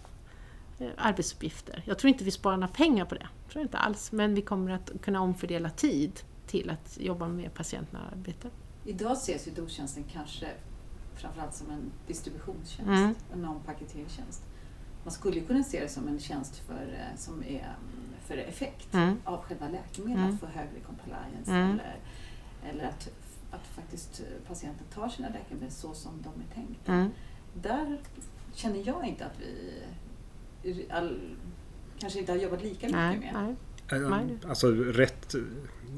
eh, 0.80 0.90
arbetsuppgifter. 0.98 1.84
Jag 1.86 2.00
tror 2.00 2.10
inte 2.10 2.24
vi 2.24 2.32
sparar 2.32 2.58
några 2.58 2.74
pengar 2.74 3.06
på 3.06 3.16
det, 3.16 3.28
tror 3.50 3.62
jag 3.62 3.64
inte 3.64 3.78
alls. 3.78 4.12
Men 4.12 4.36
vi 4.36 4.42
kommer 4.42 4.72
att 4.72 4.92
kunna 5.02 5.22
omfördela 5.22 5.70
tid 5.70 6.20
till 6.48 6.70
att 6.70 6.98
jobba 7.02 7.28
med 7.28 7.54
patientnära 7.54 8.04
arbete. 8.12 8.50
Idag 8.86 9.12
ses 9.12 9.48
ju 9.48 9.52
dostjänsten 9.52 10.04
kanske 10.12 10.48
framförallt 11.16 11.54
som 11.54 11.70
en 11.70 11.92
distributionstjänst, 12.08 12.90
Mm. 12.90 13.16
en 13.34 13.46
non-paketeringstjänst. 13.46 14.42
Man 15.06 15.12
skulle 15.12 15.40
kunna 15.42 15.64
se 15.64 15.80
det 15.82 15.90
som 15.90 16.08
en 16.08 16.20
tjänst 16.20 16.58
för, 16.68 16.74
eh, 16.94 17.18
som 17.18 17.44
är 17.44 17.48
mm, 17.48 18.10
för 18.26 18.38
effekt 18.38 18.94
Mm. 18.94 19.18
av 19.24 19.42
själva 19.44 19.68
läkemedlet, 19.70 20.18
Mm. 20.24 20.34
att 20.34 20.40
få 20.40 20.46
högre 20.46 20.80
compliance 20.80 21.52
Mm. 21.52 21.72
eller, 21.72 21.96
eller 22.70 22.84
att, 22.90 23.10
att 23.52 23.68
faktiskt 23.68 24.20
eh, 24.20 24.48
patienten 24.48 24.86
tar 24.94 25.10
sina 25.10 25.30
läkemedel 25.30 25.72
så 25.72 25.94
som 25.94 26.12
de 26.22 26.30
är 26.42 26.56
tänkta. 26.56 26.94
Mm. 26.94 27.10
Där 27.54 28.00
känner 28.54 28.88
jag 28.88 29.06
inte 29.08 29.26
att 29.26 29.40
vi 30.64 30.88
all, 30.92 31.36
kanske 32.00 32.20
inte 32.20 32.32
har 32.32 32.40
jobbat 32.40 32.64
lika 32.64 32.86
mycket 32.88 32.92
Nej, 33.02 33.18
med. 33.20 33.34
nej. 33.34 33.56
Eh, 33.92 34.00
Nej. 34.10 34.38
Alltså 34.48 34.72
rätt... 34.72 35.36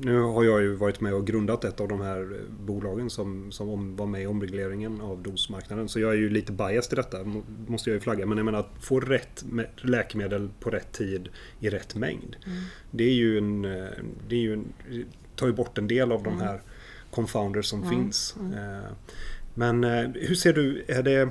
Nu 0.02 0.20
har 0.20 0.44
jag 0.44 0.62
ju 0.62 0.76
varit 0.76 1.02
med 1.02 1.14
och 1.14 1.28
grundat 1.28 1.64
ett 1.64 1.80
av 1.82 1.88
de 1.88 2.02
här 2.02 2.22
eh, 2.22 2.66
bolagen 2.66 3.10
som, 3.10 3.52
som 3.52 3.70
om, 3.70 3.96
var 3.96 4.06
med 4.06 4.22
i 4.24 4.26
omregleringen 4.26 5.02
av 5.02 5.24
dosmarknaden. 5.24 5.90
Så 5.90 6.00
jag 6.00 6.12
är 6.12 6.18
ju 6.18 6.30
lite 6.30 6.52
biased 6.52 6.94
i 6.94 6.96
detta, 6.96 7.24
må- 7.24 7.44
måste 7.68 7.90
jag 7.90 7.96
ju 7.96 8.00
flagga. 8.00 8.26
Men 8.26 8.38
jag 8.38 8.46
menar 8.46 8.60
att 8.60 8.72
få 8.80 9.00
rätt 9.00 9.44
med 9.50 9.68
läkemedel 9.78 10.50
på 10.60 10.70
rätt 10.70 10.92
tid 10.92 11.30
i 11.60 11.70
rätt 11.70 11.96
mängd. 11.96 12.36
Mm. 12.46 12.58
Det 12.92 13.04
är 13.04 13.14
ju 13.14 13.38
en... 13.38 13.66
eh, 13.66 13.88
Det 14.30 14.36
är 14.36 14.40
ju 14.40 14.54
en, 14.54 14.66
tar 15.36 15.48
ju 15.48 15.54
bort 15.54 15.78
en 15.78 15.88
del 15.88 16.12
av 16.12 16.24
de 16.24 16.42
här 16.42 16.62
confounders 17.12 17.66
som 17.66 17.84
Mm, 17.84 17.90
finns. 17.96 18.36
mm. 18.40 18.82
Men 19.54 19.84
hur 20.16 20.36
ser 20.36 20.54
du, 20.54 20.84
är 20.88 21.04
det, 21.04 21.30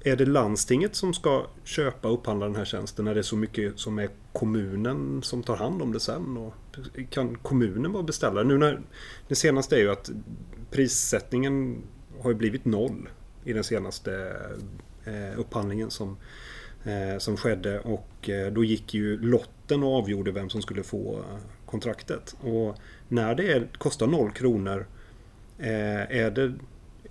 är 0.00 0.16
det 0.16 0.26
landstinget 0.26 0.94
som 0.94 1.14
ska 1.14 1.46
köpa 1.64 2.08
och 2.08 2.14
upphandla 2.14 2.46
den 2.46 2.56
här 2.56 2.64
tjänsten? 2.64 3.04
när 3.04 3.14
det 3.14 3.20
är 3.20 3.22
så 3.22 3.36
mycket 3.36 3.78
som 3.78 3.98
är 3.98 4.08
kommunen 4.32 5.22
som 5.22 5.42
tar 5.42 5.56
hand 5.56 5.82
om 5.82 5.92
det 5.92 6.00
sen? 6.00 6.36
Och 6.36 6.54
kan 7.10 7.34
kommunen 7.34 7.92
vara 7.92 8.02
beställare? 8.02 8.44
Nu 8.44 8.58
när, 8.58 8.80
det 9.28 9.34
senaste 9.34 9.76
är 9.76 9.80
ju 9.80 9.90
att 9.90 10.10
prissättningen 10.70 11.82
har 12.20 12.30
ju 12.30 12.36
blivit 12.36 12.64
noll 12.64 13.08
i 13.44 13.52
den 13.52 13.64
senaste 13.64 14.36
eh, 15.04 15.40
upphandlingen 15.40 15.90
som, 15.90 16.16
eh, 16.84 17.18
som 17.18 17.36
skedde 17.36 17.80
och 17.80 18.28
eh, 18.28 18.52
då 18.52 18.64
gick 18.64 18.94
ju 18.94 19.18
lotten 19.18 19.82
och 19.82 19.94
avgjorde 19.94 20.32
vem 20.32 20.50
som 20.50 20.62
skulle 20.62 20.82
få 20.82 21.24
kontraktet. 21.66 22.36
Och 22.40 22.76
när 23.08 23.34
det 23.34 23.52
är, 23.52 23.68
kostar 23.78 24.06
noll 24.06 24.30
kronor 24.30 24.86
är 25.60 26.30
det 26.30 26.54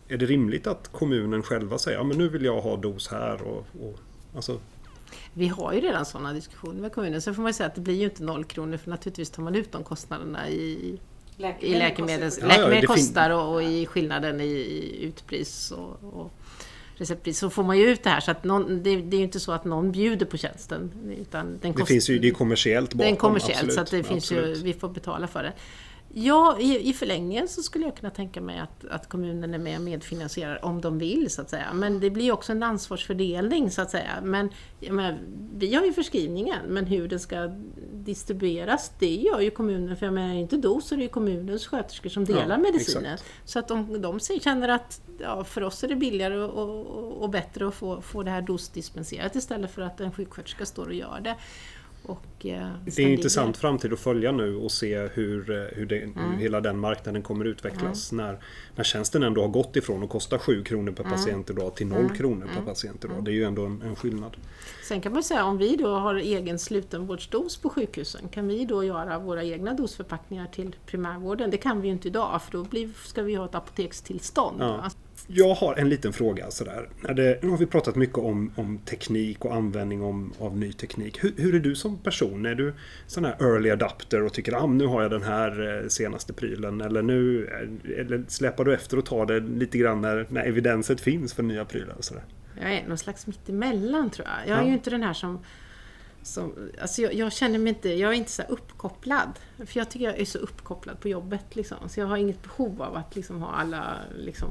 är 0.08 0.18
det 0.18 0.26
rimligt 0.26 0.68
att 0.68 0.88
kommunen 0.92 1.44
själva 1.44 1.78
säger 1.78 1.98
ja, 1.98 2.04
men 2.04 2.18
nu 2.18 2.28
vill 2.30 2.46
jag 2.46 2.62
ha 2.62 2.78
dos 2.78 3.08
här? 3.08 3.42
Och, 3.42 3.66
och, 3.82 4.00
alltså, 4.36 4.60
Vi 5.34 5.48
har 5.48 5.74
ju 5.74 5.80
redan 5.80 6.06
sådana 6.06 6.34
diskussioner 6.34 6.82
med 6.82 6.92
kommunen. 6.94 7.22
Sen 7.22 7.36
får 7.36 7.42
man 7.42 7.50
ju 7.50 7.54
säga 7.54 7.68
att 7.68 7.76
det 7.76 7.82
blir 7.82 7.96
ju 7.96 8.04
inte 8.04 8.24
noll 8.24 8.44
kronor 8.46 8.78
för 8.78 8.90
naturligtvis 8.90 9.30
tar 9.30 9.44
man 9.44 9.56
ut 9.56 9.72
de 9.72 9.84
kostnaderna 9.84 10.50
i, 10.50 11.00
i 11.60 11.74
läkemedels... 11.74 12.36
kostar- 12.36 12.48
Ja, 12.48 12.54
ja, 12.54 12.58
läkemedel 12.58 12.82
det 12.82 12.88
kostar 12.88 13.30
och, 13.30 13.54
och 13.54 13.64
i 13.64 13.86
skillnaden 13.86 14.42
i, 14.42 14.46
i 14.46 15.04
utpris 15.06 15.72
och, 15.72 16.14
och 16.14 16.32
receptpris 16.96 17.40
så 17.40 17.50
får 17.50 17.64
man 17.64 17.78
ju 17.78 17.86
ut 17.90 18.04
det 18.04 18.10
här. 18.10 18.20
Så 18.20 18.32
att 18.32 18.44
någon, 18.44 18.84
det, 18.84 18.96
det 18.96 19.16
är 19.16 19.18
ju 19.18 19.24
inte 19.24 19.40
så 19.40 19.52
att 19.52 19.66
någon 19.66 19.92
bjuder 19.92 20.26
på 20.26 20.38
tjänsten. 20.38 20.92
Utan 21.20 21.46
den 21.46 21.60
det 21.62 21.74
kost- 21.74 21.88
finns 21.88 22.10
ju, 22.10 22.20
det 22.20 22.28
är 22.28 22.32
kommersiellt 22.32 22.94
bakom. 22.94 22.98
Det 23.08 23.12
är 23.12 23.16
kommersiellt 23.16 23.58
absolut. 23.58 23.74
så 23.76 23.82
att 23.82 23.92
det 23.92 24.04
finns 24.04 24.32
ju, 24.32 24.54
vi 24.54 24.74
får 24.74 24.90
betala 24.90 25.28
för 25.28 25.44
det. 25.44 25.54
Ja, 26.14 26.58
i, 26.60 26.90
i 26.90 26.94
förlängningen 26.94 27.48
så 27.48 27.64
skulle 27.64 27.86
jag 27.86 27.96
kunna 27.96 28.10
tänka 28.10 28.42
mig 28.42 28.60
att, 28.60 28.86
att 28.86 29.10
kommunen 29.10 29.54
är 29.54 29.58
med 29.58 29.76
och 29.76 29.82
medfinansierar 29.82 30.66
om 30.66 30.82
de 30.82 30.98
vill 31.00 31.30
så 31.30 31.42
att 31.42 31.50
säga. 31.50 31.74
Men 31.74 32.00
det 32.00 32.10
blir 32.10 32.32
också 32.32 32.52
en 32.52 32.64
ansvarsfördelning 32.64 33.72
så 33.72 33.82
att 33.82 33.92
säga. 33.92 34.12
Men 34.24 34.50
menar, 34.80 35.18
vi 35.54 35.76
har 35.76 35.86
ju 35.86 35.94
förskrivningen, 35.94 36.66
men 36.68 36.86
hur 36.86 37.08
den 37.08 37.20
ska 37.20 37.52
distribueras 37.94 38.92
det 39.00 39.16
gör 39.16 39.40
ju 39.40 39.50
kommunen. 39.52 39.98
För 39.98 40.06
jag 40.06 40.14
menar, 40.14 40.36
inte 40.36 40.58
dos 40.58 40.88
så 40.88 40.96
är 40.96 40.98
det 40.98 41.04
ju 41.04 41.10
kommunens 41.10 41.68
sköterskor 41.68 42.10
som 42.10 42.26
delar 42.26 42.50
Ja, 42.50 42.58
medicinen. 42.58 43.14
exakt. 43.14 43.32
Så 43.46 43.60
att 43.60 43.72
om 43.72 44.02
de 44.02 44.20
känner 44.20 44.70
att 44.70 45.02
ja, 45.20 45.44
för 45.44 45.64
oss 45.64 45.84
är 45.84 45.88
det 45.88 45.96
billigare 45.96 46.38
och, 46.38 46.88
och, 46.88 47.22
och 47.24 47.30
bättre 47.30 47.68
att 47.68 47.76
få, 47.76 48.02
få 48.02 48.24
det 48.24 48.32
här 48.32 48.42
dosdispenserat 48.42 49.36
istället 49.36 49.72
för 49.72 49.82
att 49.82 50.02
en 50.02 50.12
sjuksköterska 50.12 50.66
står 50.66 50.86
och 50.86 50.94
gör 50.94 51.20
det. 51.24 51.36
Och, 52.08 52.46
eh, 52.46 52.72
Det 52.86 52.92
är 52.92 52.96
ligger- 52.98 53.10
intressant 53.10 53.58
framtid 53.58 53.94
att 53.94 54.00
följa 54.00 54.32
nu 54.32 54.56
och 54.56 54.72
se 54.72 54.98
hur, 55.08 55.52
eh, 55.52 55.78
hur, 55.78 55.86
det, 55.86 55.98
Mm. 55.98 56.14
hur 56.20 56.38
hela 56.38 56.62
den 56.62 56.80
marknaden 56.80 57.22
kommer 57.22 57.46
utvecklas. 57.46 58.12
När, 58.12 58.40
när 58.76 58.84
tjänsten 58.84 59.24
ändå 59.24 59.42
har 59.42 59.48
gått 59.50 59.76
ifrån 59.76 60.04
att 60.04 60.10
kosta 60.10 60.40
7 60.40 60.64
kronor 60.64 60.92
per 60.92 61.04
Mm. 61.04 61.16
patient 61.18 61.50
idag 61.50 61.76
till 61.76 61.88
0 61.88 62.10
kronor 62.18 62.48
per 62.56 62.62
patient 62.74 63.06
idag. 63.06 63.24
Det 63.26 63.32
är 63.32 63.34
ju 63.34 63.44
ändå 63.44 63.66
en, 63.66 63.82
en 63.82 63.96
skillnad. 63.96 64.38
Sen 64.88 65.02
kan 65.02 65.14
man 65.14 65.24
säga 65.24 65.46
om 65.46 65.58
vi 65.58 65.76
då 65.76 65.88
har 65.96 66.16
egen 66.16 66.60
slutenvårdsdos 66.60 67.58
på 67.58 67.70
sjukhusen, 67.70 68.28
kan 68.30 68.48
vi 68.48 68.66
då 68.66 68.84
göra 68.84 69.20
våra 69.20 69.44
egna 69.44 69.74
dosförpackningar 69.74 70.48
till 70.48 70.76
primärvården? 70.86 71.50
Det 71.52 71.58
kan 71.58 71.82
vi 71.82 71.88
ju 71.88 71.94
inte 71.94 72.08
idag 72.08 72.42
för 72.42 72.52
då 72.52 72.64
blir, 72.64 72.90
ska 73.06 73.24
vi 73.24 73.36
ha 73.36 73.46
ett 73.46 73.56
apotekstillstånd. 73.56 74.58
Ja. 74.62 74.90
Jag 75.30 75.54
har 75.54 75.76
en 75.76 75.90
liten 75.90 76.14
fråga 76.14 76.52
sådär. 76.52 76.90
Det, 77.16 77.44
nu 77.44 77.50
har 77.50 77.58
vi 77.58 77.66
pratat 77.66 77.96
mycket 77.96 78.18
om, 78.18 78.52
om 78.56 78.78
teknik 78.78 79.46
och 79.46 79.56
användning 79.56 80.02
om, 80.04 80.34
av 80.40 80.58
ny 80.58 80.74
teknik. 80.74 81.24
Hur, 81.24 81.34
hur 81.38 81.56
är 81.56 81.60
du 81.60 81.76
som 81.76 81.98
person? 81.98 82.46
Är 82.46 82.56
du 82.56 82.74
sån 83.08 83.26
här 83.26 83.36
early 83.40 83.70
adapter 83.70 84.24
och 84.24 84.34
tycker 84.34 84.54
att 84.54 84.64
ah, 84.64 84.68
nu 84.68 84.86
har 84.86 85.02
jag 85.02 85.12
den 85.12 85.24
här 85.24 85.82
eh, 85.84 85.88
senaste 85.88 86.34
prylen? 86.34 86.82
Eller, 86.82 87.02
nu, 87.02 87.46
eh, 87.46 88.00
eller 88.00 88.24
släpar 88.28 88.66
du 88.66 88.74
efter 88.74 88.98
och 88.98 89.06
tar 89.06 89.26
det 89.26 89.40
lite 89.40 89.78
grann 89.78 90.02
när, 90.02 90.28
när 90.30 90.44
evidenset 90.46 91.02
finns 91.02 91.34
för 91.34 91.44
nya 91.44 91.66
prylar? 91.66 91.96
Och 91.98 92.04
sådär? 92.06 92.24
jag 92.62 92.74
är 92.74 92.88
någon 92.88 92.98
slags 92.98 93.28
mittemellan 93.28 94.10
tror 94.10 94.28
jag. 94.28 94.48
Jag 94.48 94.58
är 94.58 94.62
Ja. 94.62 94.68
ju 94.68 94.74
inte 94.74 94.90
den 94.90 95.04
här 95.04 95.14
som 95.14 95.40
som, 96.22 96.54
alltså 96.82 97.02
jag, 97.02 97.14
jag 97.14 97.34
känner 97.34 97.60
mig 97.60 97.70
inte, 97.70 97.90
jag 97.90 98.12
är 98.12 98.16
inte 98.16 98.32
så 98.32 98.42
uppkopplad. 98.50 99.30
För 99.58 99.78
jag 99.80 99.90
tycker 99.90 100.06
jag 100.06 100.20
är 100.20 100.26
så 100.26 100.38
uppkopplad 100.38 101.00
på 101.00 101.10
jobbet. 101.10 101.56
Liksom. 101.56 101.78
Så 101.90 102.00
jag 102.00 102.08
har 102.08 102.18
inget 102.18 102.44
behov 102.44 102.82
av 102.82 102.96
att 102.96 103.16
liksom 103.16 103.42
ha 103.42 103.52
alla 103.52 103.96
liksom, 104.18 104.50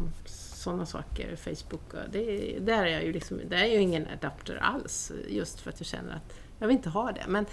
sådana 0.67 0.87
saker, 0.87 1.37
Facebook. 1.37 1.95
Det, 2.13 2.59
där 2.61 2.83
är 2.83 2.87
jag 2.87 3.05
ju 3.05 3.13
liksom, 3.13 3.41
där 3.49 3.57
är 3.57 3.61
jag 3.61 3.75
ju 3.75 3.81
ingen 3.81 4.07
adapter 4.07 4.57
alls. 4.57 5.13
Just 5.29 5.61
för 5.61 5.71
att 5.71 5.81
jag 5.81 5.87
känner 5.87 6.15
att 6.15 6.35
jag 6.59 6.67
vill 6.67 6.77
inte 6.77 6.89
ha 6.89 7.13
det. 7.13 7.25
Men 7.29 7.47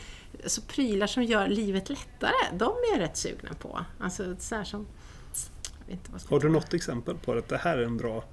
alltså, 0.44 0.62
prylar 0.62 1.08
som 1.08 1.24
gör 1.24 1.48
livet 1.48 1.90
lättare, 1.90 2.58
de 2.58 2.66
är 2.66 2.92
jag 2.92 3.00
rätt 3.00 3.18
sugna 3.18 3.54
på. 3.54 3.86
Alltså 4.00 4.36
så 4.40 4.64
som... 4.64 4.88
Har 6.30 6.40
du 6.40 6.50
något 6.50 6.74
exempel 6.74 7.18
på 7.18 7.34
att 7.34 7.48
det 7.48 7.58
här 7.58 7.78
är 7.78 7.84
en 7.84 7.98
bra... 7.98 8.24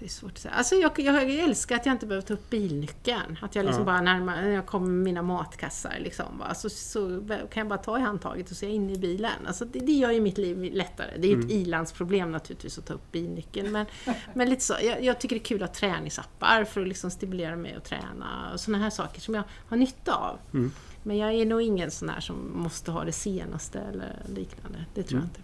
Det 0.00 0.06
är 0.06 0.08
svårt 0.08 0.32
att 0.32 0.38
säga. 0.38 0.54
Alltså 0.54 0.74
jag, 0.74 0.98
jag 0.98 1.30
älskar 1.30 1.76
att 1.76 1.86
jag 1.86 1.94
inte 1.94 2.06
behöver 2.06 2.26
ta 2.26 2.34
upp 2.34 2.50
bilnyckeln. 2.50 3.38
Att 3.42 3.54
jag 3.54 3.64
liksom 3.64 3.82
Ja. 3.82 3.86
bara 3.86 4.00
närmar, 4.00 4.42
när 4.42 4.50
jag 4.50 4.66
kommer 4.66 4.86
med 4.86 5.04
mina 5.04 5.22
matkassar 5.22 5.98
liksom, 6.00 6.38
va, 6.38 6.54
så, 6.54 6.70
så 6.70 7.22
kan 7.28 7.60
jag 7.60 7.68
bara 7.68 7.78
ta 7.78 7.98
i 7.98 8.00
handtaget 8.00 8.50
och 8.50 8.56
se 8.56 8.68
in 8.70 8.90
i 8.90 8.98
bilen. 8.98 9.46
Alltså 9.46 9.64
det, 9.64 9.78
det 9.78 9.92
gör 9.92 10.10
ju 10.10 10.20
mitt 10.20 10.38
liv 10.38 10.70
lättare. 10.74 11.10
Det 11.18 11.32
är 11.32 11.36
ju 11.36 11.40
ett 11.40 11.50
ilandsproblem 11.50 12.32
naturligtvis 12.32 12.78
att 12.78 12.86
ta 12.86 12.94
upp 12.94 13.12
bilnyckeln. 13.12 13.72
Men, 13.72 13.86
men 14.34 14.50
lite 14.50 14.64
så, 14.64 14.74
jag, 14.82 15.04
jag 15.04 15.20
tycker 15.20 15.36
det 15.36 15.40
är 15.42 15.44
kul 15.44 15.62
att 15.62 15.68
ha 15.68 15.74
träningsappar 15.74 16.64
för 16.64 16.80
att 16.80 16.88
liksom 16.88 17.10
stimulera 17.10 17.56
mig 17.56 17.74
att 17.74 17.84
träna. 17.84 18.50
Och 18.52 18.60
sådana 18.60 18.82
här 18.84 18.90
saker 18.90 19.20
som 19.20 19.34
jag 19.34 19.42
har 19.68 19.76
nytta 19.76 20.14
av. 20.14 20.38
Mm. 20.52 20.72
Men 21.02 21.16
jag 21.16 21.32
är 21.34 21.46
nog 21.46 21.62
ingen 21.62 21.90
sån 21.90 22.08
här 22.08 22.20
som 22.20 22.52
måste 22.54 22.90
ha 22.90 23.04
det 23.04 23.12
senaste 23.12 23.80
eller 23.80 24.22
liknande. 24.34 24.84
Det 24.94 25.02
tror 25.02 25.20
jag 25.20 25.26
inte. 25.26 25.40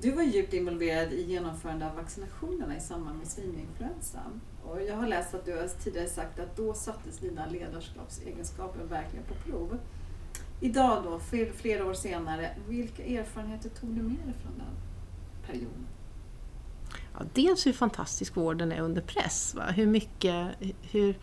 Du 0.00 0.10
var 0.10 0.22
djupt 0.22 0.52
involverad 0.52 1.12
i 1.12 1.22
genomförande 1.22 1.86
av 1.86 1.96
vaccinationerna 1.96 2.76
i 2.76 2.80
samband 2.80 3.18
med 3.18 3.26
svininfluensan. 3.26 4.40
Och 4.62 4.82
jag 4.82 4.96
har 4.96 5.06
läst 5.06 5.34
att 5.34 5.44
du 5.44 5.56
har 5.56 5.68
tidigare 5.68 6.08
sagt 6.08 6.38
att 6.40 6.56
då 6.56 6.74
sattes 6.74 7.18
dina 7.18 7.46
ledarskapsegenskaper 7.46 8.84
verkligen 8.84 9.24
på 9.24 9.34
prov. 9.34 9.78
Idag 10.60 11.02
då, 11.04 11.20
flera 11.56 11.86
år 11.86 11.94
senare, 11.94 12.56
vilka 12.68 13.04
erfarenheter 13.04 13.68
tog 13.68 13.90
du 13.90 14.02
med 14.02 14.26
dig 14.26 14.34
från 14.42 14.58
den 14.58 14.76
perioden? 15.46 15.86
Ja, 17.18 17.24
dels 17.32 17.66
hur 17.66 17.72
fantastisk 17.72 18.36
vården 18.36 18.72
är 18.72 18.80
under 18.80 19.02
press. 19.02 19.54
Va? 19.54 19.64
Hur 19.64 19.86
mycket, 19.86 20.46
hur, 20.82 21.18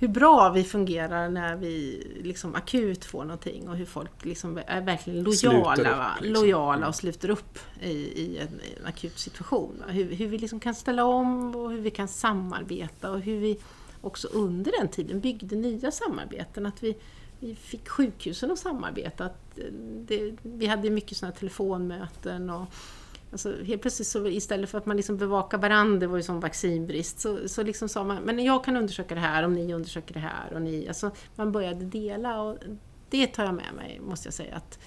hur 0.00 0.08
bra 0.08 0.50
vi 0.54 0.64
fungerar 0.64 1.28
när 1.28 1.56
vi 1.56 2.06
liksom 2.22 2.54
akut 2.54 3.04
får 3.04 3.24
någonting 3.24 3.68
och 3.68 3.76
hur 3.76 3.84
folk 3.84 4.24
liksom 4.24 4.60
är 4.66 4.80
verkligen 4.80 5.22
lojala, 5.22 5.72
upp, 5.72 6.22
liksom. 6.22 6.42
lojala 6.42 6.88
och 6.88 6.94
sluter 6.94 7.30
upp 7.30 7.58
i, 7.80 7.90
i, 7.90 8.38
en, 8.38 8.60
i 8.60 8.78
en 8.80 8.86
akut 8.86 9.18
situation. 9.18 9.82
Hur, 9.88 10.12
hur 10.12 10.26
vi 10.26 10.38
liksom 10.38 10.60
kan 10.60 10.74
ställa 10.74 11.04
om 11.04 11.56
och 11.56 11.70
hur 11.70 11.80
vi 11.80 11.90
kan 11.90 12.08
samarbeta 12.08 13.10
och 13.10 13.20
hur 13.20 13.40
vi 13.40 13.58
också 14.00 14.28
under 14.28 14.72
den 14.80 14.88
tiden 14.88 15.20
byggde 15.20 15.56
nya 15.56 15.90
samarbeten. 15.90 16.66
Att 16.66 16.82
vi, 16.82 16.96
vi 17.40 17.54
fick 17.54 17.88
sjukhusen 17.88 18.50
att 18.50 18.58
samarbeta. 18.58 19.24
Att 19.24 19.58
eh, 19.58 19.64
det, 20.06 20.36
vi 20.42 20.66
hade 20.66 20.90
mycket 20.90 21.22
här 21.22 21.30
telefonmöten 21.30 22.50
och 22.50 22.66
Alltså, 23.32 23.62
helt 23.62 23.82
plötsligt 23.82 24.08
så 24.08 24.26
istället 24.26 24.70
för 24.70 24.78
att 24.78 24.86
man 24.86 24.96
liksom 24.96 25.16
bevakar 25.16 25.58
varandra, 25.58 25.98
det 25.98 26.06
var 26.06 26.16
ju 26.16 26.22
som 26.22 26.40
vaccinbrist, 26.40 27.20
så, 27.20 27.48
så 27.48 27.62
liksom 27.62 27.88
sa 27.88 28.04
man 28.04 28.22
men 28.22 28.44
jag 28.44 28.64
kan 28.64 28.76
undersöka 28.76 29.14
det 29.14 29.20
här 29.20 29.42
om 29.42 29.54
ni 29.54 29.74
undersöker 29.74 30.14
det 30.14 30.20
här. 30.20 30.52
Och 30.54 30.62
ni, 30.62 30.88
alltså, 30.88 31.10
man 31.36 31.52
började 31.52 31.84
dela 31.84 32.42
och 32.42 32.58
det 33.10 33.26
tar 33.26 33.44
jag 33.44 33.54
med 33.54 33.74
mig, 33.76 34.00
måste 34.00 34.26
jag 34.26 34.34
säga. 34.34 34.56
att 34.56 34.78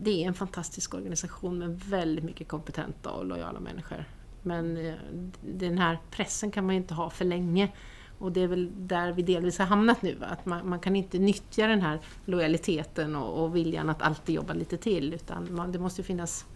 Det 0.00 0.24
är 0.24 0.28
en 0.28 0.34
fantastisk 0.34 0.94
organisation 0.94 1.58
med 1.58 1.80
väldigt 1.80 2.24
mycket 2.24 2.48
kompetenta 2.48 3.10
och 3.10 3.24
lojala 3.24 3.60
människor. 3.60 4.04
Men 4.42 4.76
eh, 4.76 4.94
den 5.40 5.78
här 5.78 5.98
pressen 6.10 6.50
kan 6.50 6.66
man 6.66 6.74
ju 6.74 6.80
inte 6.80 6.94
ha 6.94 7.10
för 7.10 7.24
länge. 7.24 7.72
Och 8.18 8.32
det 8.32 8.40
är 8.40 8.46
väl 8.46 8.70
där 8.74 9.12
vi 9.12 9.22
delvis 9.22 9.58
har 9.58 9.66
hamnat 9.66 10.02
nu, 10.02 10.16
att 10.20 10.46
man, 10.46 10.68
man 10.68 10.80
kan 10.80 10.96
inte 10.96 11.18
nyttja 11.18 11.66
den 11.66 11.80
här 11.80 12.00
lojaliteten 12.24 13.16
och, 13.16 13.44
och 13.44 13.56
viljan 13.56 13.88
att 13.88 14.02
alltid 14.02 14.34
jobba 14.34 14.52
lite 14.52 14.76
till, 14.76 15.14
utan 15.14 15.54
man, 15.54 15.72
det 15.72 15.78
måste 15.78 16.02
finnas... 16.02 16.46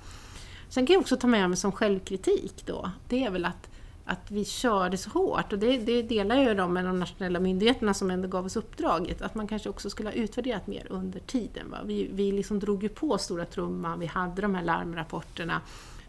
Sen 0.73 0.87
kan 0.87 0.95
jag 0.95 1.01
också 1.01 1.17
ta 1.17 1.27
med 1.27 1.49
mig 1.51 1.57
som 1.57 1.73
självkritik 1.73 2.63
då, 2.67 2.91
det 3.09 3.25
är 3.25 3.31
väl 3.31 3.45
att, 3.45 3.71
att 4.05 4.31
vi 4.31 4.45
körde 4.45 4.97
så 4.97 5.11
hårt, 5.11 5.53
och 5.53 5.59
det, 5.59 5.79
det 5.79 6.03
delar 6.03 6.37
jag 6.37 6.45
ju 6.59 6.69
med 6.69 6.85
de 6.85 6.99
nationella 6.99 7.41
myndigheterna 7.41 7.95
som 7.95 8.11
ändå 8.11 8.29
gav 8.29 8.45
oss 8.47 8.57
uppdraget, 8.57 9.23
att 9.23 9.35
man 9.35 9.47
kanske 9.49 9.69
också 9.69 9.91
skulle 9.91 10.09
ha 10.09 10.15
utvärderat 10.15 10.67
mer 10.67 10.87
under 10.91 11.21
tiden. 11.21 11.71
Va? 11.71 11.79
Vi, 11.85 12.11
vi 12.13 12.33
liksom 12.33 12.59
drog 12.59 12.83
ju 12.83 12.89
på 12.89 13.19
stora 13.19 13.45
trumman, 13.45 13.99
vi 14.01 14.07
hade 14.07 14.43
de 14.43 14.55
här 14.55 14.63
larmrapporterna, 14.63 15.61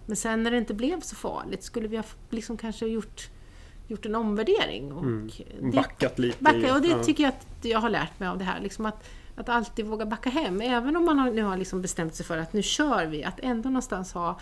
men 0.06 0.16
sen 0.16 0.44
när 0.44 0.52
det 0.52 0.58
inte 0.58 0.74
blev 0.74 1.02
så 1.02 1.16
farligt, 1.16 1.64
skulle 1.64 1.88
vi 1.88 1.98
ha 1.98 2.04
liksom 2.30 2.58
kanske 2.58 2.86
gjort 2.88 3.30
gjort 3.88 4.06
en 4.06 4.16
omvärdering. 4.16 4.92
Och 4.94 5.04
Mm. 5.04 5.30
Backat 5.74 6.20
lite. 6.20 6.38
i- 6.40 6.44
backa, 6.44 6.76
och 6.76 6.82
det 6.82 6.88
ja. 6.88 7.04
tycker 7.04 7.24
jag 7.24 7.30
att 7.30 7.66
jag 7.66 7.80
har 7.80 7.90
lärt 7.90 8.20
mig 8.20 8.30
av 8.30 8.38
det 8.38 8.44
här. 8.44 8.60
Liksom 8.62 8.86
att, 8.86 9.10
att 9.36 9.50
alltid 9.50 9.86
våga 9.86 10.06
backa 10.06 10.30
hem. 10.30 10.62
Även 10.62 10.96
om 10.96 11.06
man 11.06 11.20
har, 11.20 11.32
nu 11.32 11.44
har 11.44 11.58
liksom 11.58 11.82
bestämt 11.82 12.16
sig 12.16 12.26
för 12.26 12.38
att 12.38 12.54
nu 12.54 12.62
kör 12.62 13.06
vi. 13.06 13.24
Att 13.24 13.40
ändå 13.40 13.70
någonstans 13.70 14.14
ha 14.14 14.40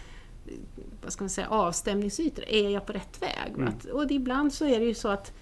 vad 1.02 1.14
ska 1.14 1.24
man 1.24 1.30
säga, 1.30 1.48
avstämningsytor. 1.48 2.46
Är 2.48 2.70
jag 2.70 2.86
på 2.86 2.94
rätt 2.94 3.22
väg? 3.22 3.54
Mm. 3.56 3.68
Att, 3.68 3.86
och 3.86 4.12
ibland 4.12 4.54
så 4.54 4.66
är 4.66 4.80
det 4.80 4.86
ju 4.86 4.94
så 4.94 5.08
att, 5.08 5.34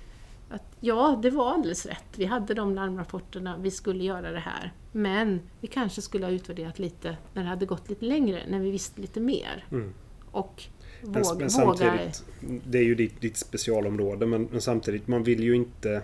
att 0.50 0.78
ja, 0.80 1.20
det 1.22 1.30
var 1.30 1.54
alldeles 1.54 1.86
rätt. 1.86 2.06
Vi 2.16 2.26
hade 2.26 2.54
de 2.54 2.76
larmrapporterna, 2.76 3.58
vi 3.58 3.72
skulle 3.72 4.04
göra 4.04 4.32
det 4.32 4.40
här. 4.40 4.74
Men 4.92 5.42
vi 5.60 5.68
kanske 5.68 6.02
skulle 6.02 6.26
ha 6.26 6.32
utvärderat 6.32 6.80
lite 6.80 7.18
när 7.34 7.44
det 7.44 7.50
hade 7.50 7.66
gått 7.66 7.90
lite 7.90 8.06
längre, 8.06 8.44
när 8.50 8.60
vi 8.60 8.72
visste 8.72 9.02
lite 9.02 9.20
mer. 9.20 9.66
Mm. 9.72 9.94
Och 10.32 10.64
Men, 11.02 11.12
våg, 11.12 11.24
men 11.26 11.36
våga... 11.36 11.50
samtidigt, 11.50 12.24
det 12.66 12.78
är 12.78 12.84
ju 12.84 12.96
ditt, 12.96 13.22
ditt 13.22 13.38
specialområde 13.38 14.26
men, 14.26 14.44
men 14.44 14.62
samtidigt, 14.62 15.08
man 15.08 15.24
vill 15.24 15.44
ju 15.44 15.56
inte 15.56 16.02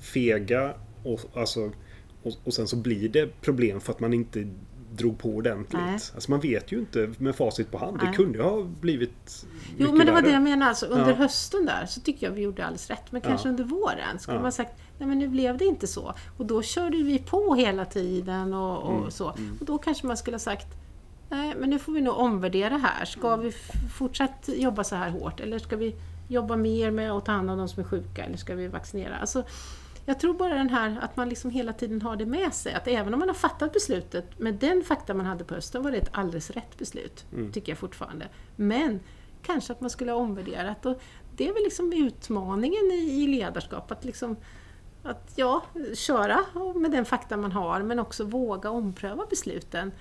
fega 0.00 0.74
och, 1.04 1.20
alltså, 1.34 1.70
och, 2.22 2.32
och 2.44 2.54
sen 2.54 2.68
så 2.68 2.76
blir 2.76 3.08
det 3.08 3.40
problem 3.40 3.80
för 3.80 3.92
att 3.92 4.00
man 4.00 4.14
inte 4.14 4.48
drog 4.92 5.18
på 5.18 5.28
ordentligt. 5.28 5.82
Nej. 5.82 5.92
Alltså 6.14 6.30
man 6.30 6.40
vet 6.40 6.72
ju 6.72 6.78
inte 6.78 7.12
med 7.18 7.36
facit 7.36 7.70
på 7.70 7.78
hand. 7.78 7.98
Det 7.98 8.04
Nej. 8.04 8.14
kunde 8.14 8.38
ju 8.38 8.44
ha 8.44 8.62
blivit 8.80 9.46
Jo 9.78 9.92
men 9.92 10.06
det 10.06 10.12
var 10.12 10.20
det 10.20 10.26
värre. 10.26 10.32
jag 10.32 10.42
menade, 10.42 10.68
alltså, 10.68 10.86
under 10.86 11.10
Ja. 11.10 11.14
hösten 11.16 11.66
där 11.66 11.86
så 11.86 12.00
tycker 12.00 12.26
jag 12.26 12.32
vi 12.34 12.40
gjorde 12.42 12.64
alldeles 12.64 12.90
rätt. 12.90 13.12
Men 13.12 13.20
Ja. 13.24 13.28
kanske 13.28 13.48
under 13.48 13.64
våren 13.64 14.18
skulle 14.18 14.36
Ja. 14.36 14.42
man 14.42 14.52
sagt, 14.52 14.72
nej 14.98 15.08
men 15.08 15.18
nu 15.18 15.28
blev 15.28 15.58
det 15.58 15.64
inte 15.64 15.86
så. 15.86 16.14
Och 16.38 16.46
då 16.46 16.62
körde 16.62 16.96
vi 16.96 17.18
på 17.18 17.54
hela 17.54 17.84
tiden 17.84 18.54
och, 18.54 18.82
och 18.82 18.98
Mm, 18.98 19.10
så. 19.10 19.26
Och 19.60 19.66
då 19.66 19.78
kanske 19.78 20.06
man 20.06 20.16
skulle 20.16 20.34
ha 20.34 20.38
sagt, 20.38 20.66
nej 21.30 21.54
men 21.58 21.70
nu 21.70 21.78
får 21.78 21.92
vi 21.92 22.00
nog 22.00 22.16
omvärdera 22.16 22.76
här. 22.76 23.04
Ska 23.04 23.28
Mm. 23.32 23.40
vi 23.46 23.52
fortsatt 23.98 24.48
jobba 24.56 24.84
så 24.84 24.96
här 24.96 25.10
hårt? 25.10 25.40
Eller 25.40 25.58
ska 25.58 25.76
vi 25.76 25.94
jobba 26.28 26.56
mer 26.56 26.90
med 26.90 27.12
att 27.12 27.24
ta 27.24 27.32
hand 27.32 27.50
om 27.50 27.58
de 27.58 27.68
som 27.68 27.82
är 27.82 27.86
sjuka? 27.88 28.24
Eller 28.24 28.36
ska 28.36 28.54
vi 28.54 28.68
vaccinera? 28.68 29.16
Alltså, 29.16 29.42
jag 30.08 30.20
tror 30.20 30.34
bara 30.34 30.54
den 30.54 30.70
här 30.70 30.98
att 31.00 31.16
man 31.16 31.28
liksom 31.28 31.50
hela 31.50 31.72
tiden 31.72 32.02
har 32.02 32.16
det 32.16 32.26
med 32.26 32.54
sig. 32.54 32.72
Att 32.72 32.88
även 32.88 33.14
om 33.14 33.20
man 33.20 33.28
har 33.28 33.34
fattat 33.34 33.72
beslutet 33.72 34.38
med 34.38 34.54
den 34.54 34.82
fakta 34.84 35.14
man 35.14 35.26
hade 35.26 35.44
på 35.44 35.54
hösten 35.54 35.82
var 35.82 35.90
det 35.90 35.98
ett 35.98 36.08
alldeles 36.12 36.50
rätt 36.50 36.78
beslut. 36.78 37.24
Mm. 37.32 37.52
Tycker 37.52 37.72
jag 37.72 37.78
fortfarande. 37.78 38.28
Men 38.56 39.00
kanske 39.42 39.72
att 39.72 39.80
man 39.80 39.90
skulle 39.90 40.12
ha 40.12 40.18
omvärderat. 40.18 40.86
Och 40.86 41.00
det 41.36 41.48
är 41.48 41.54
väl 41.54 41.62
liksom 41.62 41.92
utmaningen 41.92 42.84
i, 42.92 43.22
i 43.22 43.26
ledarskap. 43.26 43.90
Att, 43.90 44.04
liksom, 44.04 44.36
att 45.02 45.32
ja, 45.36 45.62
köra 45.94 46.44
med 46.74 46.90
den 46.90 47.04
fakta 47.04 47.36
man 47.36 47.52
har 47.52 47.82
men 47.82 47.98
också 47.98 48.24
våga 48.24 48.70
ompröva 48.70 49.26
besluten. 49.30 49.92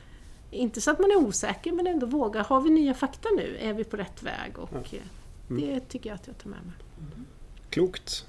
Inte 0.52 0.82
så 0.82 0.92
att 0.92 1.00
man 1.00 1.12
är 1.12 1.16
osäker 1.16 1.72
men 1.72 1.88
ändå 1.88 2.06
våga. 2.06 2.42
Har 2.42 2.62
vi 2.62 2.70
nya 2.70 2.94
fakta 2.94 3.30
nu? 3.38 3.58
Är 3.60 3.74
vi 3.74 3.84
på 3.84 3.98
rätt 3.98 4.24
väg? 4.24 4.60
Och 4.60 4.94
eh, 4.94 5.02
Det 5.48 5.80
tycker 5.80 6.10
jag 6.10 6.16
att 6.16 6.28
jag 6.28 6.38
tar 6.38 6.50
med 6.50 6.64
mig. 6.64 6.74
Klokt. 7.70 8.26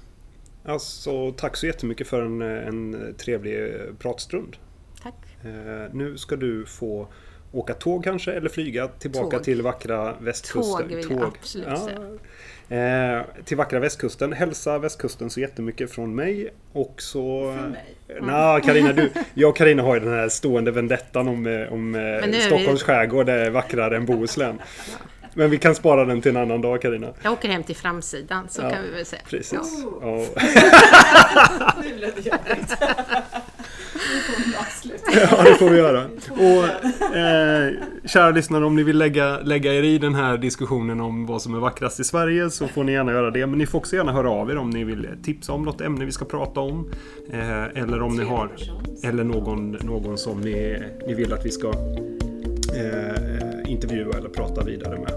Alltså 0.65 1.31
tack 1.31 1.57
så 1.57 1.65
jättemycket 1.67 2.07
för 2.07 2.21
en, 2.21 2.41
en 2.41 3.13
trevlig 3.17 3.73
pratstund. 3.99 4.57
Tack! 5.03 5.15
Eh, 5.43 5.93
nu 5.93 6.17
ska 6.17 6.35
du 6.35 6.65
få 6.65 7.07
åka 7.51 7.73
tåg 7.73 8.03
kanske 8.03 8.31
eller 8.31 8.49
flyga 8.49 8.87
tillbaka 8.87 9.37
Tåg. 9.37 9.43
till 9.43 9.61
vackra 9.61 10.15
västkusten. 10.19 10.87
Tåg 10.87 10.95
vill 10.95 11.05
jag 11.11 11.23
absolut 11.23 11.67
säga. 11.79 13.17
Eh, 13.19 13.25
till 13.45 13.57
vackra 13.57 13.79
västkusten. 13.79 14.33
Hälsa 14.33 14.77
västkusten 14.79 15.29
så 15.29 15.39
jättemycket 15.39 15.91
från 15.91 16.15
mig. 16.15 16.53
Och 16.73 17.01
så... 17.01 17.55
Från 17.59 17.71
mig? 17.71 17.95
Nej, 18.21 18.61
Carina, 18.61 18.93
du, 18.93 19.11
jag 19.33 19.49
och 19.49 19.57
Carina 19.57 19.83
har 19.83 19.93
ju 19.93 19.99
den 19.99 20.13
här 20.13 20.29
stående 20.29 20.71
vendettan 20.71 21.27
om, 21.27 21.47
eh, 21.47 21.73
om 21.73 21.95
eh, 21.95 22.01
är 22.01 22.27
vi- 22.27 22.41
Stockholms 22.41 22.83
skärgård 22.83 23.29
är 23.29 23.49
vackrare 23.49 23.95
än 23.97 24.05
Bohuslän. 24.05 24.59
Men 25.39 25.49
vi 25.49 25.57
kan 25.57 25.75
spara 25.75 26.05
den 26.05 26.21
till 26.21 26.35
en 26.35 26.41
annan 26.41 26.61
dag, 26.61 26.81
Carina. 26.81 27.07
Jag 27.21 27.33
åker 27.33 27.49
hem 27.49 27.63
till 27.63 27.75
framsidan, 27.75 28.47
så 28.49 28.61
Ja, 28.61 28.69
kan 28.69 28.83
vi 28.83 28.89
väl 28.89 29.05
säga. 29.05 29.21
Precis. 29.29 29.83
Oh. 30.01 30.23
Nu 31.83 31.99
det 31.99 32.25
jobbigt. 32.25 32.77
Avsluta. 34.59 35.11
Ja, 35.31 35.43
det 35.43 35.55
får 35.55 35.69
vi 35.69 35.77
göra. 35.77 36.05
Och 36.31 37.15
eh, 37.15 37.73
kära 38.05 38.31
lyssnare, 38.31 38.65
om 38.65 38.75
ni 38.75 38.83
vill 38.83 38.97
lägga, 38.97 39.39
lägga 39.39 39.73
er 39.73 39.83
i 39.83 39.97
den 39.97 40.15
här 40.15 40.37
diskussionen 40.37 41.01
om 41.01 41.25
vad 41.25 41.41
som 41.41 41.53
är 41.55 41.59
vackrast 41.59 41.99
i 41.99 42.03
Sverige 42.03 42.49
så 42.49 42.67
får 42.67 42.83
ni 42.83 42.91
gärna 42.91 43.11
göra 43.11 43.31
det. 43.31 43.47
Men 43.47 43.59
ni 43.59 43.65
får 43.65 43.79
också 43.79 43.95
gärna 43.95 44.11
höra 44.11 44.29
av 44.29 44.51
er 44.51 44.57
om 44.57 44.69
ni 44.69 44.83
vill 44.83 45.07
tipsa 45.23 45.53
om 45.53 45.63
något 45.63 45.81
ämne 45.81 46.05
vi 46.05 46.11
ska 46.11 46.25
prata 46.25 46.59
om. 46.59 46.91
Eh, 47.31 47.63
eller 47.63 48.01
om 48.01 48.15
ni 48.15 48.23
har 48.23 48.49
eller 49.03 49.23
någon, 49.23 49.71
någon 49.71 50.17
som 50.17 50.41
ni, 50.41 50.83
ni 51.07 51.13
vill 51.13 51.33
att 51.33 51.45
vi 51.45 51.51
ska 51.51 51.67
eh, 51.67 53.48
intervjua 53.69 54.17
eller 54.17 54.29
prata 54.29 54.63
vidare 54.63 54.99
med. 54.99 55.13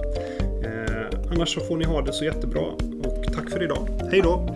Eh, 0.64 1.20
annars 1.30 1.54
så 1.54 1.60
får 1.60 1.76
ni 1.76 1.84
ha 1.84 2.02
det 2.02 2.12
så 2.12 2.24
jättebra. 2.24 2.60
Och 3.04 3.24
tack 3.34 3.50
för 3.50 3.62
idag. 3.62 3.88
Hej 4.10 4.20
då! 4.20 4.48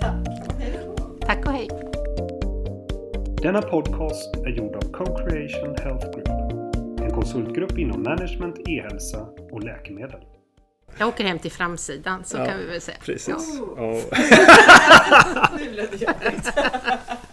Tack. 0.00 0.14
Hej 0.58 0.78
då. 0.96 1.04
Tack 1.26 1.46
och 1.46 1.52
hej! 1.52 1.68
Denna 3.42 3.62
podcast 3.62 4.36
är 4.36 4.50
gjord 4.50 4.76
av 4.76 4.92
Co-Creation 4.92 5.76
Health 5.82 6.06
Group. 6.10 6.28
En 7.00 7.10
konsultgrupp 7.10 7.78
inom 7.78 8.02
management, 8.02 8.56
e-hälsa 8.68 9.26
och 9.52 9.62
läkemedel. 9.62 10.20
Jag 10.98 11.08
åker 11.08 11.24
hem 11.24 11.38
till 11.38 11.52
framsidan, 11.52 12.24
så 12.24 12.36
Ja, 12.36 12.44
kan 12.46 12.58
vi 12.58 12.64
väl 12.66 12.80
säga. 12.80 12.96
Precis. 13.04 13.60
Ja. 13.76 14.00
Ja. 16.00 16.06